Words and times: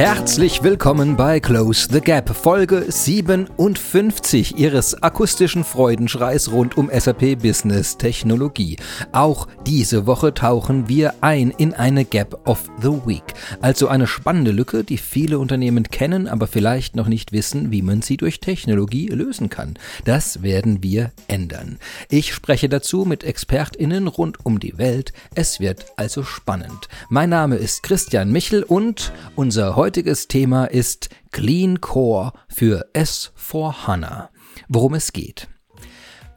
Herzlich 0.00 0.62
willkommen 0.62 1.14
bei 1.14 1.40
Close 1.40 1.86
the 1.92 2.00
Gap, 2.00 2.34
Folge 2.34 2.86
57 2.88 4.56
Ihres 4.56 5.02
akustischen 5.02 5.62
Freudenschreis 5.62 6.50
rund 6.50 6.78
um 6.78 6.88
SAP 6.90 7.38
Business 7.42 7.98
Technologie. 7.98 8.78
Auch 9.12 9.46
diese 9.66 10.06
Woche 10.06 10.32
tauchen 10.32 10.88
wir 10.88 11.12
ein 11.20 11.50
in 11.50 11.74
eine 11.74 12.06
Gap 12.06 12.48
of 12.48 12.70
the 12.80 12.88
Week, 13.04 13.22
also 13.60 13.88
eine 13.88 14.06
spannende 14.06 14.52
Lücke, 14.52 14.84
die 14.84 14.96
viele 14.96 15.38
Unternehmen 15.38 15.82
kennen, 15.82 16.28
aber 16.28 16.46
vielleicht 16.46 16.96
noch 16.96 17.06
nicht 17.06 17.32
wissen, 17.32 17.70
wie 17.70 17.82
man 17.82 18.00
sie 18.00 18.16
durch 18.16 18.40
Technologie 18.40 19.08
lösen 19.08 19.50
kann. 19.50 19.74
Das 20.06 20.42
werden 20.42 20.82
wir 20.82 21.12
ändern. 21.28 21.78
Ich 22.08 22.32
spreche 22.32 22.70
dazu 22.70 23.04
mit 23.04 23.22
ExpertInnen 23.22 24.08
rund 24.08 24.46
um 24.46 24.60
die 24.60 24.78
Welt. 24.78 25.12
Es 25.34 25.60
wird 25.60 25.84
also 25.96 26.22
spannend. 26.22 26.88
Mein 27.10 27.28
Name 27.28 27.56
ist 27.56 27.82
Christian 27.82 28.32
Michel 28.32 28.62
und 28.62 29.12
unser 29.36 29.76
heutiger 29.76 29.89
heutiges 29.90 30.28
Thema 30.28 30.66
ist 30.66 31.08
Clean 31.32 31.80
Core 31.80 32.32
für 32.48 32.86
S4HANA. 32.94 34.28
Worum 34.68 34.94
es 34.94 35.12
geht. 35.12 35.48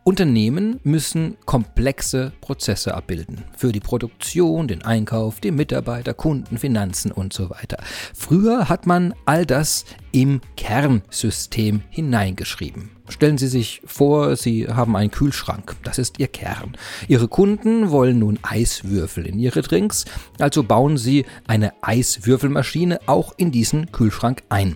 Unternehmen 0.06 0.82
müssen 0.84 1.38
komplexe 1.46 2.34
Prozesse 2.42 2.94
abbilden. 2.94 3.46
Für 3.56 3.72
die 3.72 3.80
Produktion, 3.80 4.68
den 4.68 4.84
Einkauf, 4.84 5.40
die 5.40 5.52
Mitarbeiter, 5.52 6.14
Kunden, 6.14 6.58
Finanzen 6.58 7.12
und 7.12 7.32
so 7.32 7.50
weiter. 7.50 7.78
Früher 8.14 8.68
hat 8.68 8.86
man 8.86 9.14
all 9.26 9.46
das 9.46 9.86
im 10.12 10.42
Kernsystem 10.58 11.84
hineingeschrieben. 11.90 12.90
Stellen 13.08 13.38
Sie 13.38 13.48
sich 13.48 13.82
vor, 13.86 14.36
Sie 14.36 14.68
haben 14.68 14.96
einen 14.98 15.12
Kühlschrank. 15.12 15.76
Das 15.84 15.98
ist 15.98 16.20
Ihr 16.20 16.28
Kern. 16.28 16.76
Ihre 17.08 17.30
Kunden 17.30 17.90
wollen 17.90 18.20
nun 18.20 18.40
Eiswürfel 18.42 19.26
in 19.26 19.40
ihre 19.40 19.62
Drinks, 19.62 20.04
also 20.38 20.64
bauen 20.64 20.98
Sie 20.98 21.26
eine 21.48 21.72
Eiswürfelmaschine 21.82 23.00
auch 23.06 23.34
in 23.38 23.52
diesen 23.52 23.92
Kühlschrank 23.94 24.44
ein. 24.50 24.76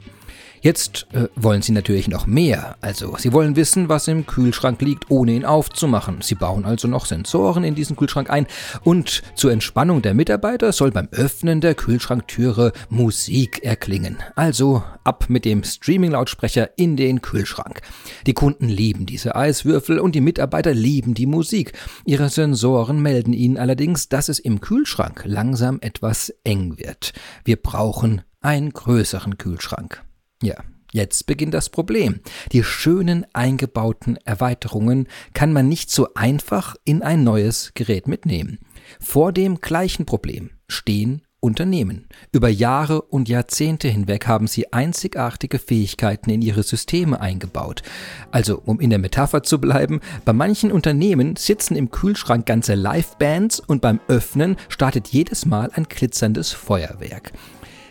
Jetzt 0.68 1.08
äh, 1.14 1.30
wollen 1.38 1.62
sie 1.62 1.72
natürlich 1.72 2.10
noch 2.10 2.28
mehr. 2.28 2.76
Also, 2.82 3.16
sie 3.18 3.32
wollen 3.32 3.56
wissen, 3.56 3.88
was 3.88 4.10
im 4.10 4.26
Kühlschrank 4.26 4.82
liegt, 4.82 5.10
ohne 5.10 5.32
ihn 5.32 5.46
aufzumachen. 5.46 6.18
Sie 6.22 6.36
bauen 6.36 6.66
also 6.66 6.90
noch 6.90 7.06
Sensoren 7.06 7.64
in 7.64 7.74
diesen 7.74 7.96
Kühlschrank 7.96 8.30
ein 8.30 8.48
und 8.84 9.24
zur 9.36 9.54
Entspannung 9.54 10.02
der 10.02 10.14
Mitarbeiter 10.14 10.74
soll 10.74 10.92
beim 10.92 11.08
Öffnen 11.12 11.62
der 11.62 11.74
Kühlschranktüre 11.74 12.74
Musik 12.90 13.64
erklingen. 13.64 14.18
Also 14.36 14.84
ab 15.06 15.28
mit 15.30 15.46
dem 15.46 15.64
Streaming-Lautsprecher 15.64 16.72
in 16.76 16.98
den 16.98 17.22
Kühlschrank. 17.22 17.80
Die 18.26 18.34
Kunden 18.34 18.68
lieben 18.68 19.06
diese 19.06 19.38
Eiswürfel 19.38 20.00
und 20.00 20.16
die 20.16 20.22
Mitarbeiter 20.22 20.74
lieben 20.74 21.14
die 21.14 21.28
Musik. 21.28 21.72
Ihre 22.04 22.28
Sensoren 22.28 23.02
melden 23.02 23.32
ihnen 23.32 23.58
allerdings, 23.58 24.10
dass 24.10 24.28
es 24.28 24.40
im 24.40 24.60
Kühlschrank 24.60 25.22
langsam 25.24 25.78
etwas 25.80 26.34
eng 26.44 26.78
wird. 26.78 27.14
Wir 27.46 27.56
brauchen 27.56 28.24
einen 28.42 28.72
größeren 28.72 29.38
Kühlschrank. 29.38 30.04
Ja, 30.42 30.56
Jetzt 30.94 31.26
beginnt 31.26 31.54
das 31.54 31.70
Problem. 31.70 32.22
Die 32.54 32.64
schönen 32.64 33.26
eingebauten 33.34 34.18
Erweiterungen 34.24 35.08
kann 35.34 35.52
man 35.52 35.68
nicht 35.68 35.92
so 35.92 36.14
einfach 36.16 36.76
in 36.86 37.02
ein 37.02 37.24
neues 37.24 37.72
Gerät 37.74 38.08
mitnehmen. 38.08 38.60
Vor 39.00 39.34
dem 39.34 39.60
gleichen 39.60 40.06
Problem 40.06 40.52
stehen 40.70 41.24
Unternehmen. 41.40 42.08
Über 42.32 42.50
Jahre 42.50 43.02
und 43.02 43.30
Jahrzehnte 43.30 43.88
hinweg 43.90 44.28
haben 44.28 44.48
sie 44.48 44.74
einzigartige 44.74 45.60
Fähigkeiten 45.60 46.32
in 46.32 46.42
ihre 46.42 46.64
Systeme 46.64 47.22
eingebaut. 47.22 47.84
Also, 48.32 48.60
um 48.66 48.80
in 48.80 48.90
der 48.90 48.98
Metapher 48.98 49.44
zu 49.44 49.62
bleiben, 49.62 50.00
bei 50.26 50.34
manchen 50.34 50.72
Unternehmen 50.72 51.36
sitzen 51.36 51.76
im 51.76 51.92
Kühlschrank 51.92 52.48
ganze 52.48 52.74
Livebands 52.74 53.60
und 53.60 53.82
beim 53.82 54.00
Öffnen 54.08 54.56
startet 54.68 55.10
jedes 55.10 55.46
Mal 55.46 55.70
ein 55.74 55.84
glitzerndes 55.84 56.54
Feuerwerk. 56.54 57.34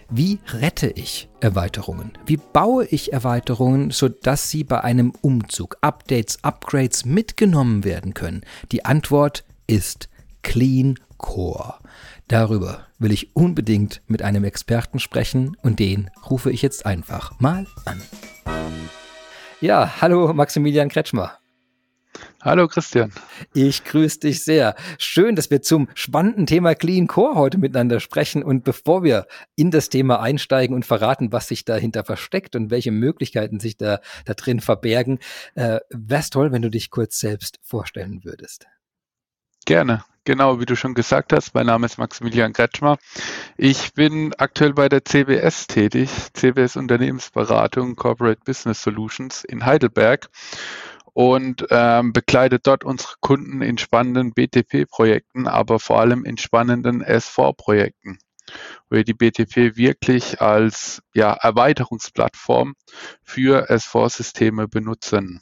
Wie 0.09 0.39
rette 0.47 0.87
ich 0.87 1.29
Erweiterungen? 1.41 2.13
Wie 2.27 2.37
baue 2.37 2.85
ich 2.87 3.13
Erweiterungen, 3.13 3.91
sodass 3.91 4.49
sie 4.49 4.63
bei 4.63 4.81
einem 4.83 5.13
Umzug, 5.21 5.79
Updates, 5.81 6.45
Upgrades 6.45 7.05
mitgenommen 7.05 7.83
werden 7.83 8.15
können? 8.15 8.43
Die 8.71 8.85
Antwort 8.85 9.45
ist 9.67 10.09
Clean 10.43 10.97
Core. 11.19 11.75
Darüber 12.29 12.87
will 13.01 13.11
ich 13.11 13.35
unbedingt 13.35 14.01
mit 14.07 14.23
einem 14.23 14.45
Experten 14.45 15.01
sprechen 15.01 15.57
und 15.63 15.81
den 15.81 16.09
rufe 16.31 16.53
ich 16.53 16.63
jetzt 16.63 16.87
einfach 16.87 17.41
mal 17.41 17.67
an. 17.85 18.01
Ja, 19.61 20.01
hallo 20.01 20.33
Maximilian 20.33 20.89
Kretschmer. 20.89 21.39
Hallo 22.47 22.69
Christian. 22.69 23.13
Ich 23.55 23.83
grüße 23.83 24.21
dich 24.21 24.45
sehr. 24.45 24.77
Schön, 24.99 25.35
dass 25.35 25.51
wir 25.51 25.63
zum 25.63 25.89
spannenden 25.95 26.47
Thema 26.47 26.77
Clean 26.77 27.09
Core 27.09 27.35
heute 27.35 27.59
miteinander 27.59 27.99
sprechen. 27.99 28.45
Und 28.45 28.63
bevor 28.63 29.03
wir 29.03 29.27
in 29.57 29.73
das 29.73 29.89
Thema 29.89 30.21
einsteigen 30.21 30.73
und 30.73 30.87
verraten, 30.87 31.33
was 31.33 31.49
sich 31.49 31.65
dahinter 31.65 32.05
versteckt 32.05 32.55
und 32.55 32.71
welche 32.71 32.93
Möglichkeiten 32.93 33.59
sich 33.59 33.77
da, 33.77 33.99
da 34.27 34.35
drin 34.35 34.61
verbergen, 34.61 35.19
äh, 35.57 35.81
wäre 35.91 36.21
es 36.21 36.31
toll, 36.31 36.53
wenn 36.53 36.63
du 36.63 36.71
dich 36.71 36.91
kurz 36.91 37.19
selbst 37.19 37.59
vorstellen 37.65 38.21
würdest. 38.23 38.69
Gerne. 39.65 40.05
Genau, 40.25 40.61
wie 40.61 40.67
du 40.67 40.77
schon 40.77 40.95
gesagt 40.95 41.33
hast, 41.33 41.53
mein 41.53 41.67
Name 41.67 41.87
ist 41.87 41.99
Maximilian 41.99 42.53
Kretschmer. 42.53 42.97
Ich 43.57 43.93
bin 43.95 44.33
aktuell 44.39 44.73
bei 44.73 44.89
der 44.89 45.05
CBS 45.05 45.67
tätig, 45.67 46.11
CBS 46.33 46.77
Unternehmensberatung 46.77 47.97
Corporate 47.97 48.43
Business 48.45 48.83
Solutions 48.83 49.43
in 49.43 49.67
Heidelberg 49.67 50.29
und 51.17 51.65
ähm, 51.71 52.13
begleitet 52.13 52.67
dort 52.67 52.85
unsere 52.85 53.15
Kunden 53.23 53.63
in 53.63 53.79
spannenden 53.79 54.35
BTP-Projekten, 54.35 55.47
aber 55.49 55.81
vor 55.81 55.99
allem 55.99 56.27
in 56.27 56.37
spannenden 56.37 57.03
S4-Projekten, 57.03 58.19
wo 58.91 58.97
wir 58.97 59.05
die 59.05 59.15
BTP 59.15 59.79
wirklich 59.79 60.43
als 60.43 61.01
ja, 61.15 61.33
Erweiterungsplattform 61.33 62.75
für 63.23 63.71
S4-Systeme 63.71 64.69
benutzen. 64.69 65.41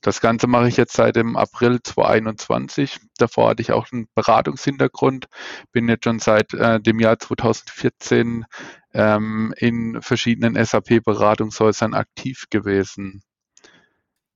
Das 0.00 0.20
Ganze 0.20 0.48
mache 0.48 0.66
ich 0.66 0.76
jetzt 0.76 0.94
seit 0.94 1.14
dem 1.14 1.36
April 1.36 1.78
2021. 1.80 2.98
Davor 3.16 3.50
hatte 3.50 3.62
ich 3.62 3.70
auch 3.70 3.86
einen 3.92 4.08
Beratungshintergrund, 4.16 5.26
bin 5.70 5.88
jetzt 5.88 6.02
schon 6.02 6.18
seit 6.18 6.52
äh, 6.54 6.80
dem 6.80 6.98
Jahr 6.98 7.20
2014 7.20 8.44
ähm, 8.92 9.54
in 9.56 10.02
verschiedenen 10.02 10.56
SAP-Beratungshäusern 10.56 11.94
aktiv 11.94 12.46
gewesen. 12.50 13.22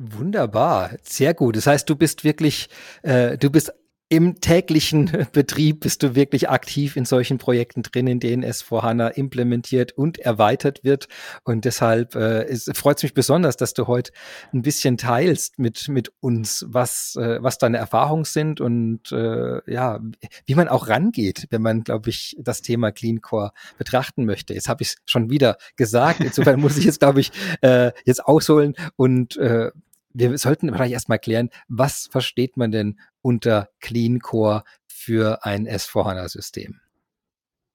Wunderbar, 0.05 0.97
sehr 1.05 1.33
gut. 1.33 1.57
Das 1.57 1.69
heißt, 1.69 1.89
du 1.89 1.95
bist 1.95 2.25
wirklich, 2.25 2.69
äh, 3.03 3.39
du 3.39 3.51
bist 3.51 3.73
im 4.09 4.41
täglichen 4.41 5.11
Betrieb 5.33 5.81
bist 5.81 6.03
du 6.03 6.17
wirklich 6.17 6.51
aktiv 6.51 6.97
in 6.97 7.05
solchen 7.05 7.39
Projekten 7.39 7.83
drin, 7.83 8.09
in 8.09 8.19
denen 8.19 8.43
es 8.43 8.63
vor 8.63 8.83
HANA 8.83 9.09
implementiert 9.09 9.93
und 9.93 10.19
erweitert 10.19 10.83
wird. 10.83 11.07
Und 11.45 11.65
deshalb 11.65 12.17
äh, 12.17 12.53
freut 12.75 12.97
es 12.97 13.05
mich 13.05 13.15
besonders, 13.15 13.57
dass 13.57 13.75
du 13.75 13.87
heute 13.87 14.13
ein 14.53 14.63
bisschen 14.63 14.99
teilst 14.99 15.61
mit, 15.61 15.89
mit 15.89 16.13
uns, 16.19 16.67
was, 16.69 17.15
äh, 17.15 17.41
was 17.41 17.59
deine 17.59 17.79
Erfahrungen 17.79 18.25
sind 18.25 18.61
und 18.61 19.13
äh, 19.13 19.61
ja, 19.73 20.01
wie 20.47 20.55
man 20.57 20.67
auch 20.67 20.89
rangeht, 20.89 21.47
wenn 21.51 21.63
man, 21.63 21.85
glaube 21.85 22.11
ich, 22.11 22.37
das 22.41 22.61
Thema 22.61 22.91
Clean 22.91 23.21
Core 23.21 23.53
betrachten 23.79 24.25
möchte. 24.25 24.53
Jetzt 24.53 24.69
habe 24.69 24.83
ich 24.83 24.89
es 24.89 24.97
schon 25.07 25.31
wieder 25.31 25.59
gesagt. 25.77 26.19
Insofern 26.21 26.61
muss 26.61 26.77
ich 26.77 26.85
jetzt, 26.87 26.99
glaube 26.99 27.21
ich, 27.21 27.31
äh, 27.61 27.93
jetzt 28.05 28.27
ausholen 28.27 28.75
und 28.97 29.37
äh, 29.37 29.71
wir 30.15 30.37
sollten 30.39 30.73
vielleicht 30.73 30.93
erstmal 30.93 31.19
klären, 31.19 31.51
was 31.69 32.09
versteht 32.11 32.57
man 32.57 32.71
denn 32.71 32.99
unter 33.21 33.69
Clean 33.81 34.21
Core 34.21 34.65
für 34.87 35.45
ein 35.45 35.67
S4HANA-System? 35.67 36.81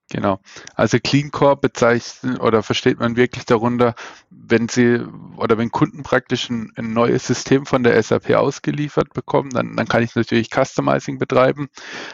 Genau. 0.09 0.40
Also 0.76 1.00
Clean 1.03 1.31
Core 1.31 1.58
bezeichnet 1.58 2.40
oder 2.40 2.64
versteht 2.64 3.00
man 3.00 3.18
wirklich 3.18 3.46
darunter, 3.46 3.94
wenn 4.30 4.70
Sie 4.70 5.06
oder 5.36 5.58
wenn 5.58 5.70
Kunden 5.70 6.03
praktisch 6.03 6.50
ein, 6.50 6.72
ein, 6.78 6.94
neues 6.94 7.28
System 7.28 7.66
von 7.66 7.84
der 7.84 8.02
SAP 8.02 8.31
ausgeliefert 8.31 9.14
bekommen, 9.14 9.50
dann, 9.50 9.76
dann 9.76 9.88
kann 9.88 10.03
ich 10.03 10.16
natürlich 10.16 10.50
Customizing 10.50 11.18
betreiben, 11.20 11.68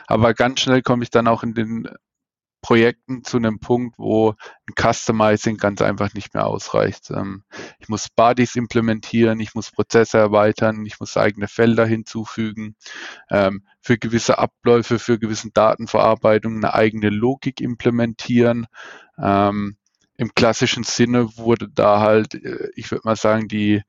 aber 0.08 0.34
ganz 0.34 0.62
schnell 0.62 0.82
komme 0.82 1.04
ich 1.04 1.12
dann 1.12 1.28
auch 1.28 1.44
in 1.44 1.54
den 1.54 1.88
Projekten 2.64 3.26
zu 3.26 3.38
einem 3.38 3.60
Punkt, 3.60 4.00
wo 4.00 4.36
ein 4.68 4.74
Customizing 4.76 5.58
ganz 5.58 5.82
einfach 5.82 6.14
nicht 6.14 6.34
mehr 6.34 6.48
ausreicht. 6.48 7.12
Ähm, 7.12 7.44
ich 7.78 7.90
muss 7.90 8.08
Bodies 8.10 8.56
implementieren, 8.56 9.40
ich 9.42 9.54
muss 9.54 9.70
Prozesse 9.70 10.18
erweitern, 10.18 10.86
ich 10.86 11.00
muss 11.00 11.18
eigene 11.18 11.48
Felder 11.48 11.86
hinzufügen, 11.86 12.76
ähm, 13.30 13.64
für 13.82 13.98
gewisse 13.98 14.40
Abläufe, 14.40 14.98
für 14.98 15.20
gewissen 15.20 15.52
Datenverarbeitung 15.54 16.56
eine 16.56 16.74
eigene 16.74 17.10
Logik 17.10 17.60
implementieren. 17.60 18.66
Ähm, 19.22 19.76
Im 20.16 20.34
klassischen 20.34 20.84
Sinne 20.84 21.36
wurde 21.36 21.68
da 21.68 22.00
halt, 22.00 22.34
äh, 22.34 22.70
ich 22.76 22.90
würde 22.90 23.02
mal 23.04 23.18
sagen, 23.18 23.50
die 23.50 23.84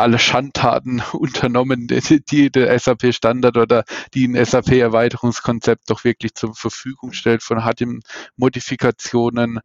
alle 0.00 0.18
Schandtaten 0.18 1.02
unternommen, 1.12 1.86
die 1.88 2.50
der 2.50 2.78
SAP-Standard 2.78 3.56
oder 3.56 3.84
die 4.14 4.26
ein 4.26 4.44
SAP-Erweiterungskonzept 4.44 5.88
doch 5.88 6.04
wirklich 6.04 6.34
zur 6.34 6.54
Verfügung 6.54 7.12
stellt 7.12 7.42
von 7.42 7.60
HTML-Modifikationen, 7.60 9.60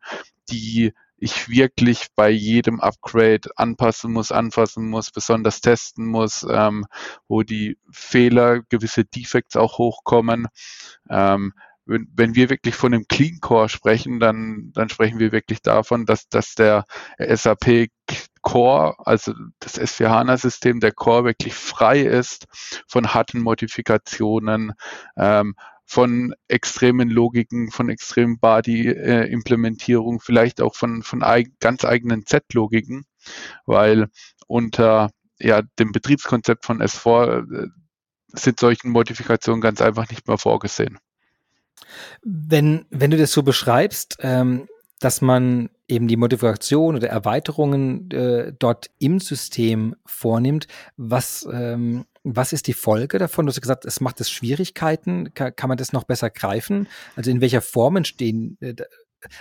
die 0.49 0.93
ich 1.17 1.49
wirklich 1.49 2.07
bei 2.15 2.29
jedem 2.29 2.81
Upgrade 2.81 3.49
anpassen 3.55 4.11
muss, 4.11 4.31
anfassen 4.31 4.89
muss, 4.89 5.11
besonders 5.11 5.61
testen 5.61 6.05
muss, 6.05 6.45
ähm, 6.49 6.85
wo 7.27 7.43
die 7.43 7.77
Fehler, 7.89 8.61
gewisse 8.69 9.05
Defects 9.05 9.55
auch 9.55 9.77
hochkommen. 9.77 10.47
Ähm, 11.09 11.53
wenn, 11.85 12.07
wenn 12.15 12.35
wir 12.35 12.49
wirklich 12.49 12.75
von 12.75 12.93
einem 12.93 13.07
Clean 13.07 13.39
Core 13.39 13.69
sprechen, 13.69 14.19
dann, 14.19 14.71
dann 14.73 14.89
sprechen 14.89 15.19
wir 15.19 15.31
wirklich 15.31 15.61
davon, 15.61 16.05
dass, 16.05 16.27
dass 16.29 16.55
der 16.55 16.85
SAP 17.17 17.89
Core, 18.41 18.95
also 19.05 19.33
das 19.59 19.79
S4 19.79 20.09
HANA 20.09 20.37
System, 20.37 20.79
der 20.79 20.91
Core 20.91 21.25
wirklich 21.25 21.53
frei 21.53 22.01
ist 22.01 22.45
von 22.87 23.13
harten 23.13 23.41
Modifikationen, 23.41 24.73
ähm, 25.17 25.55
von 25.87 26.33
extremen 26.47 27.09
Logiken, 27.09 27.69
von 27.71 27.89
extremen 27.89 28.39
Body-Implementierung, 28.39 30.19
vielleicht 30.19 30.61
auch 30.61 30.75
von, 30.75 31.03
von 31.03 31.23
eig 31.23 31.47
ganz 31.59 31.85
eigenen 31.85 32.25
Z-Logiken, 32.25 33.05
weil 33.65 34.07
unter 34.47 35.11
ja, 35.39 35.61
dem 35.79 35.91
Betriebskonzept 35.91 36.65
von 36.65 36.81
S4 36.81 37.65
äh, 37.65 37.67
sind 38.33 38.59
solchen 38.59 38.89
Modifikationen 38.89 39.61
ganz 39.61 39.81
einfach 39.81 40.09
nicht 40.09 40.27
mehr 40.27 40.37
vorgesehen. 40.37 40.97
Wenn, 42.23 42.85
wenn 42.89 43.11
du 43.11 43.17
das 43.17 43.31
so 43.31 43.43
beschreibst, 43.43 44.17
ähm, 44.21 44.67
dass 44.99 45.21
man 45.21 45.69
eben 45.87 46.07
die 46.07 46.17
Modifikation 46.17 46.95
oder 46.95 47.09
Erweiterungen 47.09 48.09
äh, 48.11 48.53
dort 48.57 48.89
im 48.97 49.19
System 49.19 49.95
vornimmt, 50.05 50.67
was, 50.97 51.47
ähm, 51.51 52.05
was 52.23 52.53
ist 52.53 52.67
die 52.67 52.73
Folge 52.73 53.19
davon? 53.19 53.45
Du 53.45 53.51
hast 53.51 53.61
gesagt, 53.61 53.85
es 53.85 54.01
macht 54.01 54.19
es 54.19 54.31
Schwierigkeiten. 54.31 55.33
Kann, 55.33 55.55
kann 55.55 55.67
man 55.67 55.77
das 55.77 55.93
noch 55.93 56.05
besser 56.05 56.29
greifen? 56.29 56.87
Also 57.15 57.29
in 57.29 57.41
welcher 57.41 57.61
Form 57.61 57.97
entstehen? 57.97 58.57
Äh, 58.61 58.75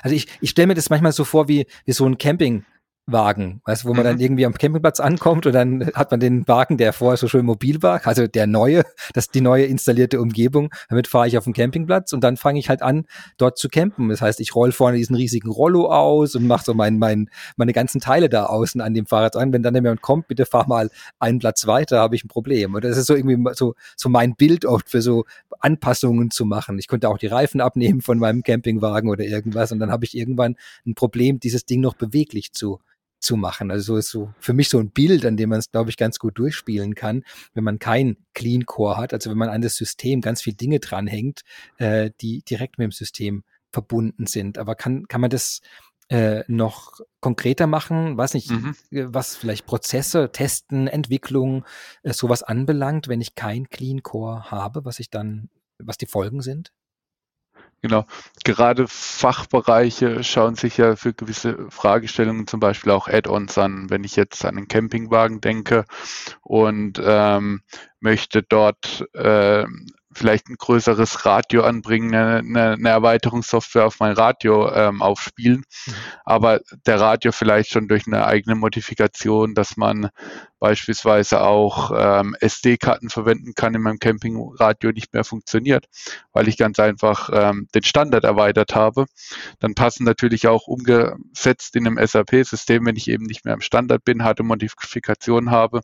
also 0.02 0.14
ich, 0.14 0.26
ich 0.40 0.50
stelle 0.50 0.68
mir 0.68 0.74
das 0.74 0.90
manchmal 0.90 1.12
so 1.12 1.24
vor 1.24 1.48
wie, 1.48 1.66
wie 1.84 1.92
so 1.92 2.06
ein 2.06 2.18
Camping. 2.18 2.64
Wagen, 3.06 3.60
weißt 3.66 3.84
wo 3.84 3.90
man 3.90 4.00
mhm. 4.00 4.04
dann 4.04 4.20
irgendwie 4.20 4.46
am 4.46 4.54
Campingplatz 4.54 4.98
ankommt 4.98 5.44
und 5.46 5.52
dann 5.52 5.90
hat 5.94 6.10
man 6.10 6.20
den 6.20 6.48
Wagen, 6.48 6.78
der 6.78 6.94
vorher 6.94 7.18
so 7.18 7.28
schön 7.28 7.44
mobil 7.44 7.82
war, 7.82 8.00
also 8.06 8.26
der 8.26 8.46
neue, 8.46 8.82
das 9.12 9.28
die 9.28 9.42
neue 9.42 9.66
installierte 9.66 10.20
Umgebung. 10.20 10.70
Damit 10.88 11.06
fahre 11.06 11.28
ich 11.28 11.36
auf 11.36 11.44
den 11.44 11.52
Campingplatz 11.52 12.12
und 12.12 12.24
dann 12.24 12.36
fange 12.36 12.58
ich 12.58 12.70
halt 12.70 12.80
an, 12.80 13.04
dort 13.36 13.58
zu 13.58 13.68
campen. 13.68 14.08
Das 14.08 14.22
heißt, 14.22 14.40
ich 14.40 14.54
roll 14.54 14.72
vorne 14.72 14.96
diesen 14.96 15.16
riesigen 15.16 15.50
Rollo 15.50 15.90
aus 15.90 16.34
und 16.34 16.46
mache 16.46 16.64
so 16.64 16.72
mein, 16.72 16.98
mein, 16.98 17.28
meine 17.56 17.72
ganzen 17.72 18.00
Teile 18.00 18.28
da 18.30 18.46
außen 18.46 18.80
an 18.80 18.94
dem 18.94 19.06
Fahrrad 19.06 19.36
an. 19.36 19.52
Wenn 19.52 19.62
dann 19.62 19.74
jemand 19.74 20.00
kommt, 20.00 20.28
bitte 20.28 20.46
fahr 20.46 20.66
mal 20.66 20.90
einen 21.18 21.40
Platz 21.40 21.66
weiter, 21.66 21.98
habe 21.98 22.16
ich 22.16 22.24
ein 22.24 22.28
Problem. 22.28 22.74
Und 22.74 22.84
das 22.84 22.96
ist 22.96 23.06
so 23.06 23.14
irgendwie 23.14 23.52
so, 23.54 23.74
so 23.96 24.08
mein 24.08 24.34
Bild 24.34 24.64
oft 24.64 24.88
für 24.88 25.02
so 25.02 25.24
Anpassungen 25.60 26.30
zu 26.30 26.46
machen. 26.46 26.78
Ich 26.78 26.88
könnte 26.88 27.08
auch 27.10 27.18
die 27.18 27.26
Reifen 27.26 27.60
abnehmen 27.60 28.00
von 28.00 28.18
meinem 28.18 28.42
Campingwagen 28.42 29.10
oder 29.10 29.24
irgendwas 29.24 29.72
und 29.72 29.78
dann 29.78 29.90
habe 29.90 30.04
ich 30.04 30.16
irgendwann 30.16 30.56
ein 30.86 30.94
Problem, 30.94 31.38
dieses 31.38 31.66
Ding 31.66 31.80
noch 31.80 31.94
beweglich 31.94 32.52
zu 32.52 32.80
zu 33.24 33.36
machen. 33.36 33.70
Also 33.70 33.94
so 33.94 33.96
ist 33.96 34.10
so 34.10 34.32
für 34.38 34.52
mich 34.52 34.68
so 34.68 34.78
ein 34.78 34.90
Bild, 34.90 35.24
an 35.24 35.36
dem 35.36 35.50
man 35.50 35.58
es, 35.58 35.70
glaube 35.70 35.90
ich, 35.90 35.96
ganz 35.96 36.18
gut 36.18 36.38
durchspielen 36.38 36.94
kann, 36.94 37.24
wenn 37.54 37.64
man 37.64 37.78
kein 37.78 38.16
Clean 38.34 38.66
Core 38.66 38.96
hat, 38.96 39.12
also 39.12 39.30
wenn 39.30 39.38
man 39.38 39.48
an 39.48 39.62
das 39.62 39.76
System 39.76 40.20
ganz 40.20 40.42
viele 40.42 40.56
Dinge 40.56 40.80
dranhängt, 40.80 41.42
äh, 41.78 42.10
die 42.20 42.42
direkt 42.42 42.78
mit 42.78 42.84
dem 42.84 42.92
System 42.92 43.44
verbunden 43.72 44.26
sind. 44.26 44.58
Aber 44.58 44.74
kann, 44.74 45.08
kann 45.08 45.20
man 45.20 45.30
das 45.30 45.60
äh, 46.08 46.44
noch 46.48 47.00
konkreter 47.20 47.66
machen, 47.66 48.16
weiß 48.16 48.34
nicht, 48.34 48.50
mhm. 48.50 48.76
Äh, 48.90 49.06
was 49.08 49.36
vielleicht 49.36 49.66
Prozesse, 49.66 50.30
Testen, 50.32 50.86
Entwicklung, 50.86 51.64
äh, 52.02 52.12
sowas 52.12 52.42
anbelangt, 52.42 53.08
wenn 53.08 53.20
ich 53.20 53.34
kein 53.34 53.68
Clean 53.68 54.02
Core 54.02 54.50
habe, 54.50 54.84
was 54.84 55.00
ich 55.00 55.10
dann, 55.10 55.48
was 55.78 55.96
die 55.96 56.06
Folgen 56.06 56.42
sind? 56.42 56.72
Genau. 57.84 58.06
Gerade 58.44 58.88
Fachbereiche 58.88 60.24
schauen 60.24 60.54
sich 60.54 60.78
ja 60.78 60.96
für 60.96 61.12
gewisse 61.12 61.66
Fragestellungen 61.68 62.46
zum 62.46 62.58
Beispiel 62.58 62.90
auch 62.92 63.08
Add-ons 63.08 63.58
an. 63.58 63.90
Wenn 63.90 64.04
ich 64.04 64.16
jetzt 64.16 64.42
an 64.46 64.56
einen 64.56 64.68
Campingwagen 64.68 65.42
denke 65.42 65.84
und 66.40 66.98
ähm, 67.04 67.60
möchte 68.00 68.42
dort 68.42 69.06
äh, 69.12 69.66
vielleicht 70.14 70.48
ein 70.48 70.56
größeres 70.56 71.26
Radio 71.26 71.62
anbringen, 71.62 72.14
eine, 72.14 72.72
eine 72.72 72.88
Erweiterungssoftware 72.88 73.86
auf 73.86 74.00
mein 74.00 74.12
Radio 74.12 74.72
ähm, 74.72 75.02
aufspielen. 75.02 75.64
Mhm. 75.86 75.92
Aber 76.24 76.60
der 76.86 77.00
Radio 77.00 77.32
vielleicht 77.32 77.70
schon 77.70 77.88
durch 77.88 78.06
eine 78.06 78.26
eigene 78.26 78.54
Modifikation, 78.54 79.54
dass 79.54 79.76
man 79.76 80.10
beispielsweise 80.64 81.42
auch 81.42 81.92
ähm, 81.94 82.34
SD-Karten 82.40 83.10
verwenden 83.10 83.52
kann 83.54 83.74
in 83.74 83.82
meinem 83.82 83.98
Campingradio 83.98 84.92
nicht 84.92 85.12
mehr 85.12 85.22
funktioniert, 85.22 85.86
weil 86.32 86.48
ich 86.48 86.56
ganz 86.56 86.78
einfach 86.78 87.28
ähm, 87.30 87.68
den 87.74 87.82
Standard 87.82 88.24
erweitert 88.24 88.74
habe. 88.74 89.04
Dann 89.60 89.74
passen 89.74 90.04
natürlich 90.04 90.48
auch 90.48 90.66
umgesetzt 90.66 91.76
in 91.76 91.86
einem 91.86 91.98
SAP-System, 92.04 92.86
wenn 92.86 92.96
ich 92.96 93.08
eben 93.08 93.26
nicht 93.26 93.44
mehr 93.44 93.52
im 93.52 93.60
Standard 93.60 94.04
bin, 94.04 94.24
harte 94.24 94.42
Modifikationen 94.42 95.50
habe, 95.50 95.82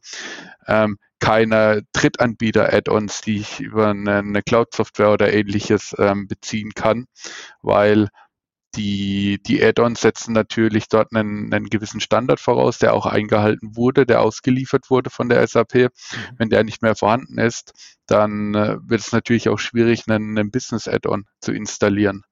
ähm, 0.66 0.96
keine 1.20 1.82
Drittanbieter-Add-ons, 1.92 3.20
die 3.20 3.36
ich 3.36 3.60
über 3.60 3.88
eine, 3.88 4.18
eine 4.18 4.42
Cloud-Software 4.42 5.12
oder 5.12 5.32
ähnliches 5.32 5.94
ähm, 5.98 6.26
beziehen 6.26 6.72
kann, 6.74 7.06
weil 7.62 8.08
die, 8.76 9.40
die 9.44 9.62
Add-ons 9.62 10.00
setzen 10.00 10.32
natürlich 10.32 10.88
dort 10.88 11.14
einen, 11.14 11.52
einen 11.52 11.66
gewissen 11.66 12.00
Standard 12.00 12.40
voraus, 12.40 12.78
der 12.78 12.94
auch 12.94 13.06
eingehalten 13.06 13.76
wurde, 13.76 14.06
der 14.06 14.22
ausgeliefert 14.22 14.90
wurde 14.90 15.10
von 15.10 15.28
der 15.28 15.46
SAP. 15.46 15.74
Mhm. 15.74 15.88
Wenn 16.38 16.50
der 16.50 16.64
nicht 16.64 16.82
mehr 16.82 16.94
vorhanden 16.94 17.38
ist, 17.38 17.72
dann 18.06 18.54
äh, 18.54 18.76
wird 18.82 19.00
es 19.00 19.12
natürlich 19.12 19.48
auch 19.48 19.58
schwierig, 19.58 20.04
einen, 20.06 20.38
einen 20.38 20.50
Business-Add-on 20.50 21.24
zu 21.40 21.52
installieren. 21.52 22.22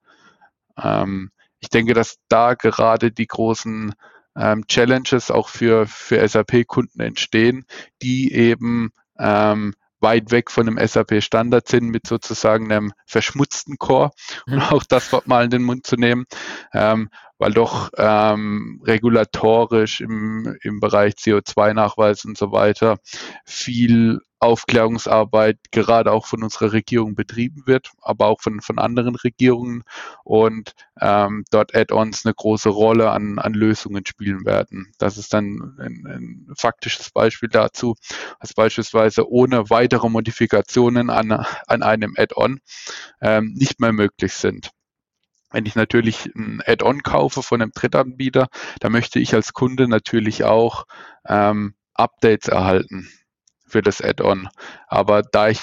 Ähm, 0.81 1.31
ich 1.61 1.70
denke, 1.70 1.93
dass 1.94 2.17
da 2.29 2.55
gerade 2.55 3.11
die 3.11 3.26
großen 3.26 3.94
ähm, 4.38 4.67
Challenges 4.67 5.31
auch 5.31 5.49
für, 5.49 5.87
für 5.87 6.26
SAP-Kunden 6.26 7.00
entstehen, 7.00 7.67
die 8.02 8.32
eben 8.32 8.90
ähm, 9.19 9.75
weit 10.00 10.31
weg 10.31 10.50
von 10.50 10.69
einem 10.69 10.87
SAP-Standard 10.87 11.67
sind 11.69 11.88
mit 11.88 12.06
sozusagen 12.06 12.70
einem 12.70 12.93
verschmutzten 13.06 13.79
Core, 13.79 14.11
um 14.46 14.55
mhm. 14.55 14.62
auch 14.62 14.85
das 14.85 15.12
Wort 15.12 15.26
mal 15.26 15.44
in 15.44 15.50
den 15.50 15.62
Mund 15.62 15.87
zu 15.87 15.96
nehmen, 15.96 16.26
ähm, 16.73 17.11
weil 17.38 17.52
doch 17.52 17.90
ähm, 17.96 18.81
regulatorisch 18.85 20.00
im, 20.00 20.56
im 20.62 20.81
Bereich 20.81 21.14
CO2-Nachweis 21.14 22.25
und 22.25 22.38
so 22.38 22.52
weiter 22.52 22.99
viel 23.44 24.20
Aufklärungsarbeit 24.40 25.58
gerade 25.73 26.12
auch 26.12 26.26
von 26.26 26.43
unserer 26.44 26.73
Regierung 26.73 27.14
betrieben 27.14 27.64
wird, 27.67 27.90
aber 28.00 28.26
auch 28.26 28.40
von, 28.40 28.61
von 28.61 28.79
anderen 28.79 29.17
Regierungen 29.17 29.82
und 30.25 30.75
ähm, 31.00 31.44
dort 31.50 31.75
Add-ons 31.75 32.25
eine 32.25 32.35
große 32.35 32.69
Rolle 32.69 33.11
an, 33.11 33.38
an 33.38 33.52
Lösungen 33.52 34.06
spielen 34.06 34.44
werden. 34.44 34.93
Das 34.99 35.19
ist 35.19 35.32
dann 35.35 35.76
ein, 35.81 36.06
ein 36.06 36.55
faktisches 36.56 37.11
Beispiel 37.11 37.49
dazu, 37.49 37.96
dass 38.40 38.55
beispielsweise 38.55 39.29
ohne 39.29 39.70
weitere 39.70 40.08
Modifikationen 40.08 41.11
an, 41.11 41.32
an 41.32 41.82
einem 41.82 42.14
Add-on 42.17 42.61
ähm, 43.20 43.55
nicht 43.56 43.81
mehr 43.81 43.93
möglich 43.93 44.35
sind. 44.35 44.70
Wenn 45.50 45.67
ich 45.67 45.75
natürlich 45.75 46.26
ein 46.37 46.62
Add-on 46.64 47.02
kaufe 47.02 47.43
von 47.43 47.61
einem 47.61 47.73
Drittanbieter, 47.73 48.49
da 48.80 48.88
möchte 48.90 49.18
ich 49.18 49.35
als 49.35 49.52
Kunde 49.52 49.88
natürlich 49.88 50.45
auch 50.45 50.85
ähm, 51.26 51.75
Updates 51.95 52.49
erhalten 52.49 53.09
für 53.68 53.82
das 53.82 54.00
Add-on. 54.00 54.48
Aber 54.87 55.22
da 55.22 55.48
ich 55.48 55.60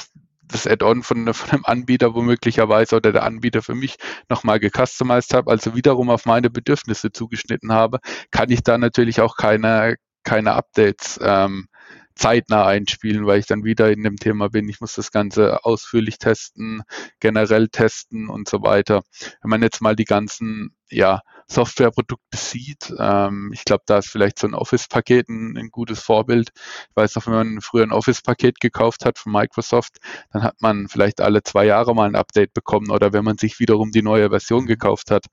das 0.48 0.68
Add-on 0.68 1.04
von, 1.04 1.34
von 1.34 1.50
einem 1.52 1.66
Anbieter 1.66 2.14
womöglicherweise 2.14 2.96
oder 2.96 3.12
der 3.12 3.24
Anbieter 3.24 3.62
für 3.62 3.76
mich 3.76 3.98
nochmal 4.30 4.60
gecustomized 4.60 5.34
habe, 5.34 5.52
also 5.52 5.76
wiederum 5.76 6.10
auf 6.10 6.26
meine 6.26 6.50
Bedürfnisse 6.50 7.12
zugeschnitten 7.12 7.72
habe, 7.72 8.00
kann 8.32 8.50
ich 8.52 8.64
da 8.64 8.78
natürlich 8.78 9.22
auch 9.22 9.38
keine, 9.38 9.96
keine 10.24 10.54
Updates 10.54 11.20
ähm, 11.22 11.68
zeitnah 12.16 12.66
einspielen, 12.66 13.26
weil 13.26 13.40
ich 13.40 13.46
dann 13.46 13.64
wieder 13.64 13.92
in 13.92 14.04
dem 14.04 14.16
Thema 14.16 14.50
bin. 14.50 14.70
Ich 14.70 14.80
muss 14.82 14.96
das 14.96 15.12
Ganze 15.12 15.64
ausführlich 15.64 16.18
testen, 16.18 16.82
generell 17.20 17.68
testen 17.68 18.30
und 18.30 18.48
so 18.48 18.62
weiter. 18.62 19.04
Wenn 19.42 19.50
man 19.50 19.62
jetzt 19.62 19.82
mal 19.82 19.96
die 19.96 20.06
ganzen 20.06 20.76
ja, 20.90 21.22
Softwareprodukte 21.48 22.38
sieht, 22.38 22.94
ähm, 22.98 23.52
ich 23.54 23.66
glaube, 23.66 23.84
da 23.86 23.98
ist 23.98 24.10
vielleicht 24.10 24.40
so 24.40 24.48
ein 24.48 24.54
Office-Paket 24.54 25.30
ein, 25.30 25.58
ein, 25.58 25.70
gutes 25.70 26.00
Vorbild. 26.00 26.52
Ich 26.56 26.96
weiß 26.96 27.16
noch, 27.16 27.28
wenn 27.28 27.34
man 27.34 27.62
früher 27.62 27.84
ein 27.84 27.92
Office-Paket 27.92 28.60
gekauft 28.60 29.06
hat 29.06 29.20
von 29.20 29.32
Microsoft, 29.32 29.98
dann 30.32 30.44
hat 30.44 30.62
man 30.62 30.88
vielleicht 30.88 31.22
alle 31.22 31.44
zwei 31.44 31.66
Jahre 31.66 31.94
mal 31.94 32.08
ein 32.08 32.16
Update 32.16 32.54
bekommen 32.54 32.92
oder 32.92 33.14
wenn 33.14 33.26
man 33.26 33.38
sich 33.38 33.60
wiederum 33.60 33.92
die 33.92 34.04
neue 34.04 34.30
Version 34.30 34.66
gekauft 34.66 35.12
hat. 35.12 35.26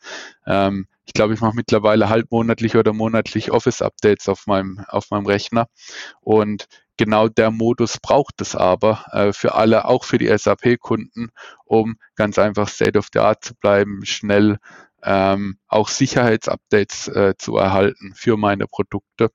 Ähm, 0.47 0.87
ich 1.05 1.13
glaube, 1.15 1.35
ich 1.35 1.41
mache 1.41 1.57
mittlerweile 1.57 2.09
halbmonatlich 2.09 2.77
oder 2.77 2.93
monatlich 2.93 3.51
Office-Updates 3.51 4.29
auf 4.29 4.47
meinem, 4.47 4.85
auf 4.89 5.11
meinem 5.11 5.27
Rechner. 5.27 5.67
Und 6.21 6.67
genau 6.97 7.29
der 7.29 7.51
Modus 7.51 7.99
braucht 8.01 8.41
es 8.41 8.55
aber 8.55 9.05
äh, 9.13 9.33
für 9.33 9.55
alle, 9.55 9.87
auch 9.87 10.05
für 10.05 10.19
die 10.19 10.37
SAP-Kunden, 10.37 11.31
um 11.65 11.97
ganz 12.15 12.39
einfach 12.39 12.69
State 12.69 12.99
of 12.99 13.09
the 13.13 13.21
Art 13.21 13.45
zu 13.45 13.55
bleiben, 13.57 14.05
schnell 14.05 14.59
ähm, 15.03 15.59
auch 15.67 15.89
Sicherheitsupdates 15.89 17.09
äh, 17.09 17.35
zu 17.37 17.57
erhalten 17.57 18.13
für 18.15 18.37
meine 18.37 18.67
Produkte. 18.67 19.31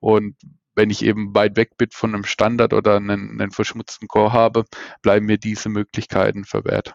Und 0.00 0.36
wenn 0.74 0.88
ich 0.88 1.04
eben 1.04 1.34
weit 1.34 1.56
weg 1.56 1.76
bin 1.76 1.90
von 1.92 2.14
einem 2.14 2.24
Standard 2.24 2.72
oder 2.72 2.96
einen, 2.96 3.40
einen 3.40 3.50
verschmutzten 3.50 4.08
Core 4.08 4.32
habe, 4.32 4.64
bleiben 5.02 5.26
mir 5.26 5.36
diese 5.36 5.68
Möglichkeiten 5.68 6.44
verwehrt. 6.44 6.94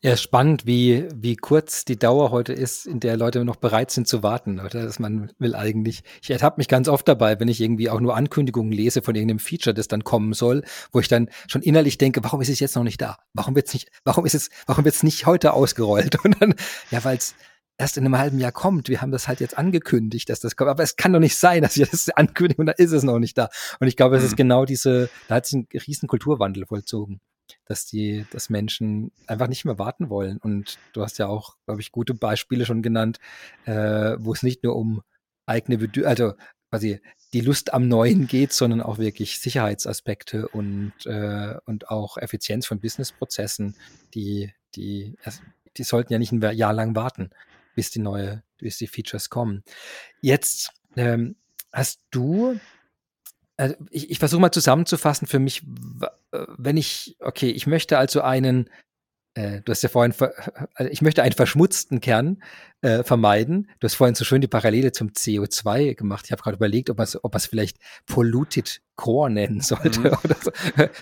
Ja, 0.00 0.16
spannend, 0.16 0.66
wie, 0.66 1.08
wie 1.14 1.36
kurz 1.36 1.84
die 1.84 1.98
Dauer 1.98 2.30
heute 2.30 2.52
ist, 2.52 2.86
in 2.86 3.00
der 3.00 3.16
Leute 3.16 3.44
noch 3.44 3.56
bereit 3.56 3.90
sind 3.90 4.06
zu 4.06 4.22
warten. 4.22 4.60
Oder 4.60 4.84
dass 4.84 4.98
man 4.98 5.32
will 5.38 5.54
eigentlich. 5.54 6.02
Ich 6.22 6.30
ertappe 6.30 6.58
mich 6.58 6.68
ganz 6.68 6.88
oft 6.88 7.06
dabei, 7.08 7.38
wenn 7.40 7.48
ich 7.48 7.60
irgendwie 7.60 7.90
auch 7.90 8.00
nur 8.00 8.16
Ankündigungen 8.16 8.72
lese 8.72 9.02
von 9.02 9.14
irgendeinem 9.14 9.40
Feature, 9.40 9.74
das 9.74 9.88
dann 9.88 10.04
kommen 10.04 10.32
soll, 10.34 10.62
wo 10.92 11.00
ich 11.00 11.08
dann 11.08 11.28
schon 11.48 11.62
innerlich 11.62 11.98
denke, 11.98 12.22
warum 12.22 12.40
ist 12.40 12.48
es 12.48 12.60
jetzt 12.60 12.76
noch 12.76 12.84
nicht 12.84 13.00
da? 13.00 13.18
Warum 13.34 13.56
wird's 13.56 13.72
nicht, 13.72 13.90
warum 14.04 14.24
ist 14.24 14.34
es, 14.34 14.50
warum 14.66 14.84
wird's 14.84 15.02
nicht 15.02 15.26
heute 15.26 15.52
ausgerollt? 15.52 16.16
Und 16.24 16.40
dann, 16.40 16.54
ja, 16.90 17.02
weil 17.04 17.16
es 17.16 17.34
erst 17.76 17.96
in 17.96 18.04
einem 18.04 18.18
halben 18.18 18.40
Jahr 18.40 18.52
kommt. 18.52 18.88
Wir 18.88 19.00
haben 19.00 19.12
das 19.12 19.28
halt 19.28 19.40
jetzt 19.40 19.56
angekündigt, 19.56 20.28
dass 20.28 20.40
das 20.40 20.56
kommt. 20.56 20.70
Aber 20.70 20.82
es 20.82 20.96
kann 20.96 21.12
doch 21.12 21.20
nicht 21.20 21.36
sein, 21.36 21.62
dass 21.62 21.76
wir 21.76 21.86
das 21.86 22.08
ankündigen 22.10 22.62
und 22.62 22.66
da 22.66 22.72
ist 22.72 22.92
es 22.92 23.04
noch 23.04 23.18
nicht 23.18 23.38
da. 23.38 23.48
Und 23.80 23.86
ich 23.86 23.96
glaube, 23.96 24.16
es 24.16 24.24
ist 24.24 24.32
mhm. 24.32 24.36
genau 24.36 24.64
diese, 24.64 25.08
da 25.28 25.36
hat 25.36 25.46
sich 25.46 25.54
ein 25.54 25.68
riesen 25.72 26.08
Kulturwandel 26.08 26.66
vollzogen 26.66 27.20
dass 27.64 27.86
die, 27.86 28.26
dass 28.30 28.50
Menschen 28.50 29.12
einfach 29.26 29.48
nicht 29.48 29.64
mehr 29.64 29.78
warten 29.78 30.10
wollen. 30.10 30.38
Und 30.38 30.78
du 30.92 31.02
hast 31.02 31.18
ja 31.18 31.26
auch, 31.26 31.56
glaube 31.64 31.80
ich, 31.80 31.92
gute 31.92 32.14
Beispiele 32.14 32.66
schon 32.66 32.82
genannt, 32.82 33.18
äh, 33.64 34.16
wo 34.18 34.32
es 34.32 34.42
nicht 34.42 34.62
nur 34.62 34.76
um 34.76 35.02
eigene 35.46 35.78
Bedürfnisse, 35.78 36.08
also 36.08 36.32
quasi 36.70 37.00
die 37.32 37.40
Lust 37.40 37.72
am 37.72 37.88
Neuen 37.88 38.26
geht, 38.26 38.52
sondern 38.52 38.80
auch 38.80 38.98
wirklich 38.98 39.38
Sicherheitsaspekte 39.38 40.48
und, 40.48 40.92
äh, 41.04 41.56
und 41.64 41.90
auch 41.90 42.16
Effizienz 42.16 42.66
von 42.66 42.80
Businessprozessen, 42.80 43.74
die, 44.14 44.52
die, 44.74 45.16
die 45.76 45.82
sollten 45.82 46.12
ja 46.12 46.18
nicht 46.18 46.32
ein 46.32 46.56
Jahr 46.56 46.72
lang 46.72 46.94
warten, 46.94 47.30
bis 47.74 47.90
die 47.90 48.00
neue, 48.00 48.42
bis 48.58 48.78
die 48.78 48.86
Features 48.86 49.30
kommen. 49.30 49.62
Jetzt 50.20 50.72
ähm, 50.96 51.36
hast 51.72 52.00
du 52.10 52.58
also 53.58 53.74
ich, 53.90 54.10
ich 54.10 54.18
versuche 54.18 54.40
mal 54.40 54.52
zusammenzufassen 54.52 55.26
für 55.26 55.40
mich, 55.40 55.62
äh, 56.32 56.46
wenn 56.56 56.76
ich, 56.76 57.16
okay, 57.20 57.50
ich 57.50 57.66
möchte 57.66 57.98
also 57.98 58.22
einen, 58.22 58.70
äh, 59.34 59.60
du 59.62 59.72
hast 59.72 59.82
ja 59.82 59.88
vorhin, 59.88 60.14
also 60.74 60.90
ich 60.90 61.02
möchte 61.02 61.22
einen 61.22 61.34
verschmutzten 61.34 62.00
Kern 62.00 62.40
äh, 62.80 63.02
vermeiden. 63.02 63.68
Du 63.80 63.86
hast 63.86 63.96
vorhin 63.96 64.14
so 64.14 64.24
schön 64.24 64.40
die 64.40 64.46
Parallele 64.46 64.92
zum 64.92 65.08
CO2 65.08 65.94
gemacht. 65.96 66.26
Ich 66.26 66.32
habe 66.32 66.40
gerade 66.40 66.56
überlegt, 66.56 66.88
ob 66.88 66.98
man 66.98 67.04
es 67.04 67.22
ob 67.22 67.38
vielleicht 67.40 67.78
Polluted 68.06 68.80
Core 68.94 69.30
nennen 69.30 69.60
sollte 69.60 70.00
mhm. 70.00 70.06
oder 70.24 70.36
so, 70.40 70.50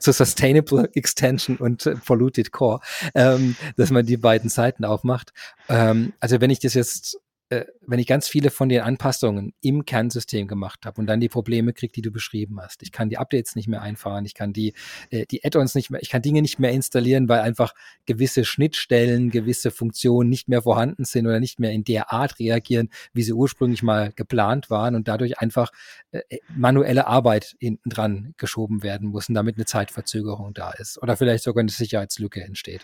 so 0.00 0.12
Sustainable 0.12 0.88
Extension 0.94 1.58
und 1.58 1.84
äh, 1.84 1.94
Polluted 1.96 2.52
Core, 2.52 2.80
ähm, 3.14 3.54
dass 3.76 3.90
man 3.90 4.06
die 4.06 4.16
beiden 4.16 4.48
Seiten 4.48 4.86
aufmacht. 4.86 5.32
Ähm, 5.68 6.14
also 6.20 6.40
wenn 6.40 6.50
ich 6.50 6.60
das 6.60 6.72
jetzt 6.72 7.20
wenn 7.48 8.00
ich 8.00 8.06
ganz 8.06 8.26
viele 8.26 8.50
von 8.50 8.68
den 8.68 8.80
Anpassungen 8.80 9.54
im 9.60 9.84
Kernsystem 9.84 10.48
gemacht 10.48 10.84
habe 10.84 11.00
und 11.00 11.06
dann 11.06 11.20
die 11.20 11.28
Probleme 11.28 11.72
kriege, 11.72 11.92
die 11.92 12.02
du 12.02 12.10
beschrieben 12.10 12.60
hast. 12.60 12.82
Ich 12.82 12.90
kann 12.90 13.08
die 13.08 13.18
Updates 13.18 13.54
nicht 13.54 13.68
mehr 13.68 13.82
einfahren, 13.82 14.24
ich 14.24 14.34
kann 14.34 14.52
die, 14.52 14.74
äh, 15.10 15.26
die 15.26 15.44
Add-ons 15.44 15.76
nicht 15.76 15.90
mehr, 15.90 16.02
ich 16.02 16.10
kann 16.10 16.22
Dinge 16.22 16.42
nicht 16.42 16.58
mehr 16.58 16.72
installieren, 16.72 17.28
weil 17.28 17.40
einfach 17.40 17.72
gewisse 18.04 18.44
Schnittstellen, 18.44 19.30
gewisse 19.30 19.70
Funktionen 19.70 20.28
nicht 20.28 20.48
mehr 20.48 20.62
vorhanden 20.62 21.04
sind 21.04 21.26
oder 21.26 21.38
nicht 21.38 21.60
mehr 21.60 21.70
in 21.70 21.84
der 21.84 22.12
Art 22.12 22.38
reagieren, 22.40 22.90
wie 23.12 23.22
sie 23.22 23.32
ursprünglich 23.32 23.82
mal 23.82 24.12
geplant 24.12 24.68
waren 24.68 24.96
und 24.96 25.06
dadurch 25.06 25.38
einfach 25.38 25.70
äh, 26.10 26.22
äh 26.28 26.40
manuelle 26.48 27.06
Arbeit 27.06 27.54
hinten 27.60 27.90
dran 27.90 28.34
geschoben 28.38 28.82
werden 28.82 29.08
muss 29.08 29.28
und 29.28 29.34
damit 29.34 29.56
eine 29.56 29.66
Zeitverzögerung 29.66 30.52
da 30.52 30.72
ist 30.72 31.00
oder 31.00 31.16
vielleicht 31.16 31.44
sogar 31.44 31.60
eine 31.60 31.70
Sicherheitslücke 31.70 32.42
entsteht. 32.42 32.80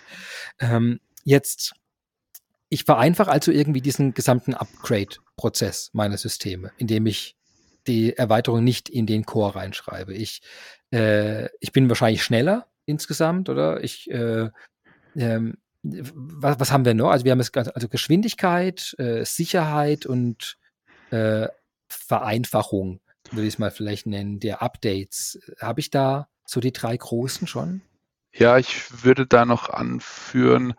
Ähm, 0.60 1.00
jetzt 1.24 1.74
ich 2.72 2.84
vereinfache 2.84 3.30
also 3.30 3.52
irgendwie 3.52 3.82
diesen 3.82 4.14
gesamten 4.14 4.54
Upgrade-Prozess 4.54 5.90
meiner 5.92 6.16
Systeme, 6.16 6.72
indem 6.78 7.04
ich 7.04 7.36
die 7.86 8.16
Erweiterung 8.16 8.64
nicht 8.64 8.88
in 8.88 9.04
den 9.04 9.26
Core 9.26 9.56
reinschreibe. 9.56 10.14
Ich, 10.14 10.40
äh, 10.90 11.50
ich 11.60 11.72
bin 11.72 11.90
wahrscheinlich 11.90 12.24
schneller 12.24 12.68
insgesamt, 12.86 13.50
oder? 13.50 13.84
Ich, 13.84 14.10
äh, 14.10 14.48
ähm, 15.14 15.58
was, 15.82 16.60
was 16.60 16.72
haben 16.72 16.86
wir 16.86 16.94
noch? 16.94 17.10
Also 17.10 17.26
wir 17.26 17.32
haben 17.32 17.40
jetzt 17.40 17.54
also 17.54 17.88
Geschwindigkeit, 17.88 18.94
äh, 18.98 19.26
Sicherheit 19.26 20.06
und 20.06 20.56
äh, 21.10 21.48
Vereinfachung, 21.88 23.00
würde 23.32 23.48
ich 23.48 23.54
es 23.54 23.58
mal 23.58 23.70
vielleicht 23.70 24.06
nennen, 24.06 24.40
der 24.40 24.62
Updates. 24.62 25.38
Habe 25.60 25.80
ich 25.80 25.90
da 25.90 26.28
so 26.46 26.58
die 26.58 26.72
drei 26.72 26.96
großen 26.96 27.46
schon? 27.46 27.82
Ja, 28.34 28.56
ich 28.56 29.04
würde 29.04 29.26
da 29.26 29.44
noch 29.44 29.68
anführen, 29.68 30.72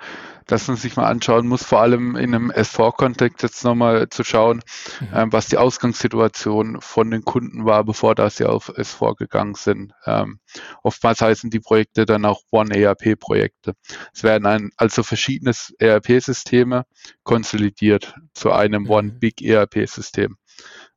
dass 0.47 0.67
man 0.67 0.75
sich 0.75 0.95
mal 0.95 1.05
anschauen 1.05 1.47
muss, 1.47 1.63
vor 1.63 1.81
allem 1.81 2.15
in 2.15 2.33
einem 2.33 2.51
S4-Kontext 2.51 3.43
jetzt 3.43 3.63
nochmal 3.63 4.09
zu 4.09 4.23
schauen, 4.23 4.61
mhm. 4.99 5.09
ähm, 5.13 5.33
was 5.33 5.47
die 5.47 5.57
Ausgangssituation 5.57 6.81
von 6.81 7.11
den 7.11 7.23
Kunden 7.23 7.63
war, 7.63 7.83
bevor 7.83 8.15
da 8.15 8.29
sie 8.31 8.45
auf 8.45 8.69
S4 8.69 9.15
gegangen 9.15 9.53
sind. 9.53 9.93
Ähm, 10.05 10.39
oftmals 10.81 11.21
heißen 11.21 11.51
die 11.51 11.59
Projekte 11.59 12.05
dann 12.05 12.25
auch 12.25 12.41
One-ERP-Projekte. 12.49 13.73
Es 14.13 14.23
werden 14.23 14.47
ein, 14.47 14.71
also 14.77 15.03
verschiedene 15.03 15.53
ERP-Systeme 15.77 16.85
konsolidiert 17.23 18.15
zu 18.33 18.51
einem 18.51 18.83
mhm. 18.83 18.89
One-Big-ERP-System. 18.89 20.37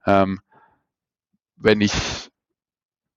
Ähm, 0.06 0.40
wenn 1.56 1.82
ich 1.82 2.30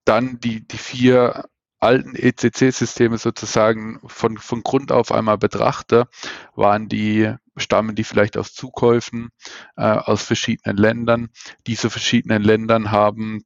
dann 0.04 0.40
die, 0.40 0.68
die 0.68 0.78
vier 0.78 1.46
alten 1.80 2.16
ECC-Systeme 2.16 3.18
sozusagen 3.18 4.00
von, 4.06 4.38
von 4.38 4.64
Grund 4.64 4.92
auf 4.92 5.12
einmal 5.12 5.38
betrachte, 5.38 6.08
waren 6.56 6.90
die, 6.90 7.34
stammen 7.58 7.96
die 7.96 8.04
vielleicht 8.04 8.38
aus 8.38 8.54
Zukäufen 8.54 9.30
äh, 9.78 9.84
aus 9.84 10.24
verschiedenen 10.24 10.78
Ländern. 10.78 11.30
Diese 11.68 11.90
verschiedenen 11.90 12.44
Ländern 12.44 12.92
haben 12.92 13.44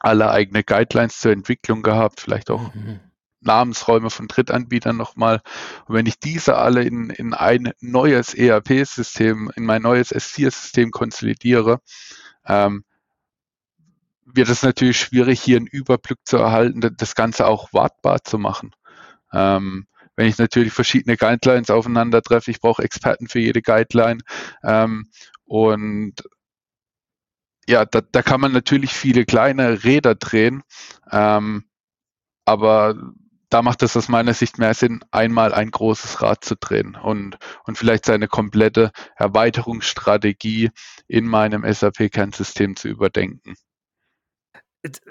alle 0.00 0.30
eigene 0.30 0.64
Guidelines 0.64 1.18
zur 1.18 1.32
Entwicklung 1.32 1.82
gehabt, 1.82 2.20
vielleicht 2.20 2.50
auch 2.50 2.74
mhm. 2.74 3.00
Namensräume 3.40 4.10
von 4.10 4.28
Drittanbietern 4.28 4.96
nochmal. 4.96 5.40
Und 5.86 5.94
wenn 5.94 6.06
ich 6.06 6.18
diese 6.18 6.56
alle 6.56 6.82
in, 6.82 7.10
in 7.10 7.34
ein 7.34 7.72
neues 7.80 8.34
ERP-System, 8.34 9.50
in 9.56 9.64
mein 9.64 9.82
neues 9.82 10.14
S4-System 10.14 10.90
konsolidiere, 10.90 11.80
ähm, 12.46 12.84
wird 14.24 14.48
es 14.48 14.62
natürlich 14.62 14.98
schwierig, 14.98 15.40
hier 15.40 15.56
einen 15.56 15.66
Überblick 15.66 16.18
zu 16.24 16.36
erhalten, 16.36 16.80
das 16.96 17.14
Ganze 17.14 17.46
auch 17.46 17.72
wartbar 17.72 18.22
zu 18.24 18.38
machen. 18.38 18.72
Ähm, 19.32 19.86
wenn 20.16 20.26
ich 20.26 20.38
natürlich 20.38 20.72
verschiedene 20.72 21.16
Guidelines 21.16 21.70
aufeinander 21.70 22.22
treffe, 22.22 22.50
ich 22.50 22.60
brauche 22.60 22.82
Experten 22.82 23.28
für 23.28 23.40
jede 23.40 23.62
Guideline 23.62 24.20
ähm, 24.62 25.08
und 25.44 26.14
ja, 27.68 27.84
da, 27.84 28.00
da 28.00 28.22
kann 28.22 28.40
man 28.40 28.52
natürlich 28.52 28.92
viele 28.92 29.24
kleine 29.24 29.84
Räder 29.84 30.14
drehen, 30.14 30.62
ähm, 31.10 31.64
aber 32.44 32.94
da 33.48 33.62
macht 33.62 33.82
es 33.82 33.96
aus 33.96 34.08
meiner 34.08 34.34
Sicht 34.34 34.58
mehr 34.58 34.74
Sinn, 34.74 35.04
einmal 35.10 35.52
ein 35.52 35.70
großes 35.70 36.22
Rad 36.22 36.44
zu 36.44 36.56
drehen 36.56 36.96
und, 36.96 37.38
und 37.64 37.76
vielleicht 37.76 38.06
seine 38.06 38.26
komplette 38.26 38.90
Erweiterungsstrategie 39.16 40.70
in 41.06 41.26
meinem 41.26 41.70
SAP-Kernsystem 41.70 42.76
zu 42.76 42.88
überdenken. 42.88 43.54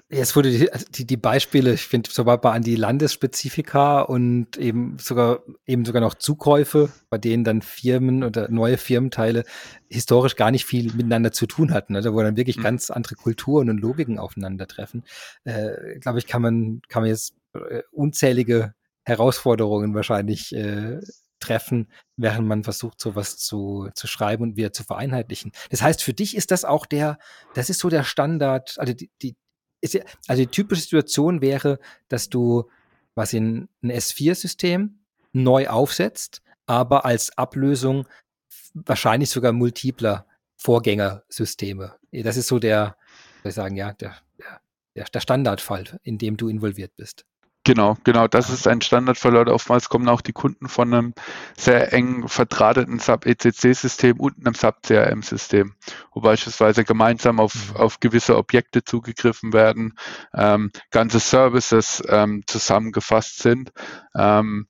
Jetzt 0.09 0.35
wurde 0.35 0.51
die, 0.51 0.71
also 0.71 0.85
die, 0.89 1.05
die 1.05 1.15
Beispiele, 1.15 1.73
ich 1.73 1.87
finde 1.87 2.11
sogar 2.11 2.43
an 2.43 2.61
die 2.61 2.75
Landesspezifika 2.75 4.01
und 4.01 4.57
eben 4.57 4.97
sogar 4.99 5.43
eben 5.65 5.85
sogar 5.85 6.01
noch 6.01 6.15
Zukäufe, 6.15 6.89
bei 7.09 7.17
denen 7.17 7.45
dann 7.45 7.61
Firmen 7.61 8.25
oder 8.25 8.49
neue 8.49 8.77
Firmenteile 8.77 9.45
historisch 9.89 10.35
gar 10.35 10.51
nicht 10.51 10.65
viel 10.65 10.91
miteinander 10.93 11.31
zu 11.31 11.45
tun 11.47 11.73
hatten, 11.73 11.95
also 11.95 12.13
wo 12.13 12.21
dann 12.21 12.35
wirklich 12.35 12.57
mhm. 12.57 12.63
ganz 12.63 12.91
andere 12.91 13.15
Kulturen 13.15 13.69
und 13.69 13.79
Logiken 13.79 14.19
aufeinandertreffen. 14.19 15.05
Äh, 15.45 15.99
Glaube 15.99 16.19
ich, 16.19 16.27
kann 16.27 16.41
man 16.41 16.81
kann 16.89 17.03
man 17.03 17.09
jetzt 17.09 17.33
äh, 17.53 17.83
unzählige 17.91 18.73
Herausforderungen 19.03 19.95
wahrscheinlich 19.95 20.53
äh, 20.53 20.99
treffen, 21.39 21.87
während 22.17 22.47
man 22.47 22.63
versucht, 22.63 22.99
sowas 23.01 23.37
zu, 23.37 23.89
zu 23.95 24.07
schreiben 24.07 24.43
und 24.43 24.55
wieder 24.57 24.71
zu 24.71 24.83
vereinheitlichen. 24.83 25.51
Das 25.69 25.81
heißt, 25.81 26.03
für 26.03 26.13
dich 26.13 26.35
ist 26.37 26.51
das 26.51 26.65
auch 26.65 26.85
der, 26.85 27.17
das 27.53 27.69
ist 27.69 27.79
so 27.79 27.89
der 27.89 28.03
Standard, 28.03 28.75
also 28.77 28.93
die, 28.93 29.09
die, 29.21 29.35
ist 29.81 29.93
ja, 29.95 30.03
also 30.27 30.41
die 30.43 30.47
typische 30.47 30.83
Situation 30.83 31.41
wäre, 31.41 31.79
dass 32.07 32.29
du 32.29 32.69
was 33.15 33.33
in 33.33 33.67
ein 33.83 33.91
S4-System 33.91 34.99
neu 35.33 35.67
aufsetzt, 35.67 36.41
aber 36.65 37.05
als 37.05 37.37
Ablösung 37.37 38.07
wahrscheinlich 38.73 39.29
sogar 39.29 39.51
multipler 39.51 40.25
Vorgängersysteme. 40.55 41.95
Das 42.11 42.37
ist 42.37 42.47
so 42.47 42.59
der, 42.59 42.95
soll 43.41 43.49
ich 43.49 43.55
sagen, 43.55 43.75
ja, 43.75 43.93
der, 43.93 44.15
der, 44.95 45.05
der 45.05 45.19
Standardfall, 45.19 45.99
in 46.03 46.17
dem 46.17 46.37
du 46.37 46.47
involviert 46.47 46.95
bist. 46.95 47.25
Genau, 47.63 47.95
genau, 48.03 48.27
das 48.27 48.49
ist 48.49 48.67
ein 48.67 48.81
Standardfall. 48.81 49.47
Oftmals 49.47 49.87
kommen 49.87 50.09
auch 50.09 50.21
die 50.21 50.33
Kunden 50.33 50.67
von 50.67 50.91
einem 50.91 51.13
sehr 51.55 51.93
eng 51.93 52.27
verdrahteten 52.27 52.97
SAP-ECC-System 52.97 54.19
und 54.19 54.37
einem 54.39 54.55
SAP-CRM-System, 54.55 55.75
wo 56.11 56.21
beispielsweise 56.21 56.83
gemeinsam 56.83 57.39
auf, 57.39 57.53
mhm. 57.53 57.75
auf 57.77 57.99
gewisse 57.99 58.35
Objekte 58.35 58.83
zugegriffen 58.83 59.53
werden, 59.53 59.93
ähm, 60.33 60.71
ganze 60.89 61.19
Services 61.19 62.01
ähm, 62.07 62.41
zusammengefasst 62.47 63.43
sind. 63.43 63.71
Ähm, 64.15 64.67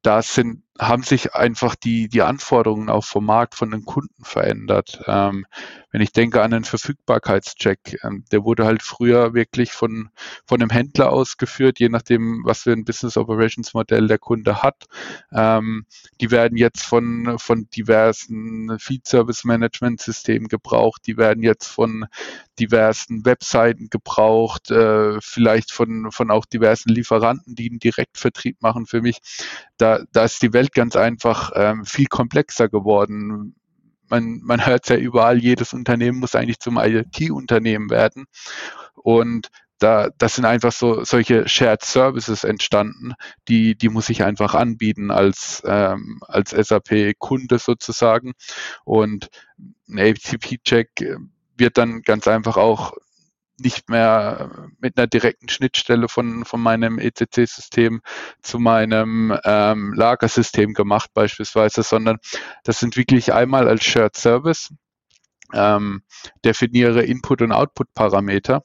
da 0.00 0.22
sind 0.22 0.62
haben 0.80 1.02
sich 1.02 1.34
einfach 1.34 1.74
die, 1.74 2.08
die 2.08 2.22
Anforderungen 2.22 2.88
auch 2.88 3.04
vom 3.04 3.26
Markt, 3.26 3.54
von 3.54 3.70
den 3.70 3.84
Kunden 3.84 4.24
verändert. 4.24 5.02
Ähm, 5.06 5.44
wenn 5.92 6.00
ich 6.00 6.12
denke 6.12 6.40
an 6.40 6.52
den 6.52 6.64
Verfügbarkeitscheck, 6.64 7.98
ähm, 8.02 8.24
der 8.32 8.44
wurde 8.44 8.64
halt 8.64 8.82
früher 8.82 9.34
wirklich 9.34 9.72
von, 9.72 10.08
von 10.46 10.62
einem 10.62 10.70
Händler 10.70 11.12
ausgeführt, 11.12 11.80
je 11.80 11.90
nachdem, 11.90 12.42
was 12.44 12.62
für 12.62 12.72
ein 12.72 12.86
Business 12.86 13.18
Operations 13.18 13.74
Modell 13.74 14.06
der 14.06 14.18
Kunde 14.18 14.62
hat. 14.62 14.86
Ähm, 15.32 15.84
die 16.20 16.30
werden 16.30 16.56
jetzt 16.56 16.82
von, 16.82 17.36
von 17.38 17.68
diversen 17.76 18.78
Feed 18.78 19.06
Service 19.06 19.44
Management 19.44 20.00
Systemen 20.00 20.48
gebraucht, 20.48 21.02
die 21.06 21.18
werden 21.18 21.42
jetzt 21.42 21.66
von 21.66 22.06
diversen 22.58 23.24
Webseiten 23.24 23.90
gebraucht, 23.90 24.70
äh, 24.70 25.20
vielleicht 25.20 25.72
von, 25.72 26.10
von 26.10 26.30
auch 26.30 26.46
diversen 26.46 26.90
Lieferanten, 26.90 27.54
die 27.54 27.68
einen 27.68 27.80
Direktvertrieb 27.80 28.62
machen 28.62 28.86
für 28.86 29.02
mich. 29.02 29.18
Da, 29.78 30.00
da 30.12 30.24
ist 30.24 30.42
die 30.42 30.52
Welt 30.52 30.69
ganz 30.74 30.96
einfach 30.96 31.52
ähm, 31.54 31.84
viel 31.84 32.06
komplexer 32.06 32.68
geworden 32.68 33.54
man, 34.10 34.40
man 34.42 34.66
hört 34.66 34.88
ja 34.88 34.96
überall, 34.96 35.38
jedes 35.38 35.72
Unternehmen 35.72 36.18
muss 36.18 36.34
eigentlich 36.34 36.58
zum 36.58 36.78
IT-Unternehmen 36.78 37.90
werden. 37.90 38.26
Und 38.94 39.48
da, 39.78 40.10
das 40.18 40.34
sind 40.34 40.44
einfach 40.44 40.72
so 40.72 41.04
solche 41.04 41.48
Shared 41.48 41.82
Services 41.82 42.44
entstanden, 42.44 43.14
die, 43.48 43.76
die 43.76 43.88
muss 43.88 44.10
ich 44.10 44.22
einfach 44.22 44.54
anbieten 44.54 45.10
als, 45.10 45.62
ähm, 45.64 46.20
als 46.26 46.50
SAP-Kunde 46.50 47.58
sozusagen. 47.58 48.32
Und 48.84 49.28
ein 49.88 49.98
ATP-Check 49.98 51.16
wird 51.56 51.78
dann 51.78 52.02
ganz 52.02 52.28
einfach 52.28 52.58
auch 52.58 52.92
nicht 53.60 53.88
mehr 53.88 54.68
mit 54.78 54.96
einer 54.96 55.06
direkten 55.06 55.48
Schnittstelle 55.48 56.08
von, 56.08 56.44
von 56.44 56.60
meinem 56.60 56.98
ECC-System 56.98 58.00
zu 58.42 58.58
meinem 58.58 59.36
ähm, 59.44 59.92
Lagersystem 59.94 60.74
gemacht 60.74 61.10
beispielsweise, 61.14 61.82
sondern 61.82 62.18
das 62.64 62.78
sind 62.78 62.96
wirklich 62.96 63.32
einmal 63.32 63.68
als 63.68 63.84
Shared 63.84 64.16
Service, 64.16 64.72
ähm, 65.52 66.02
definiere 66.44 67.02
Input- 67.02 67.42
und 67.42 67.52
Output-Parameter 67.52 68.62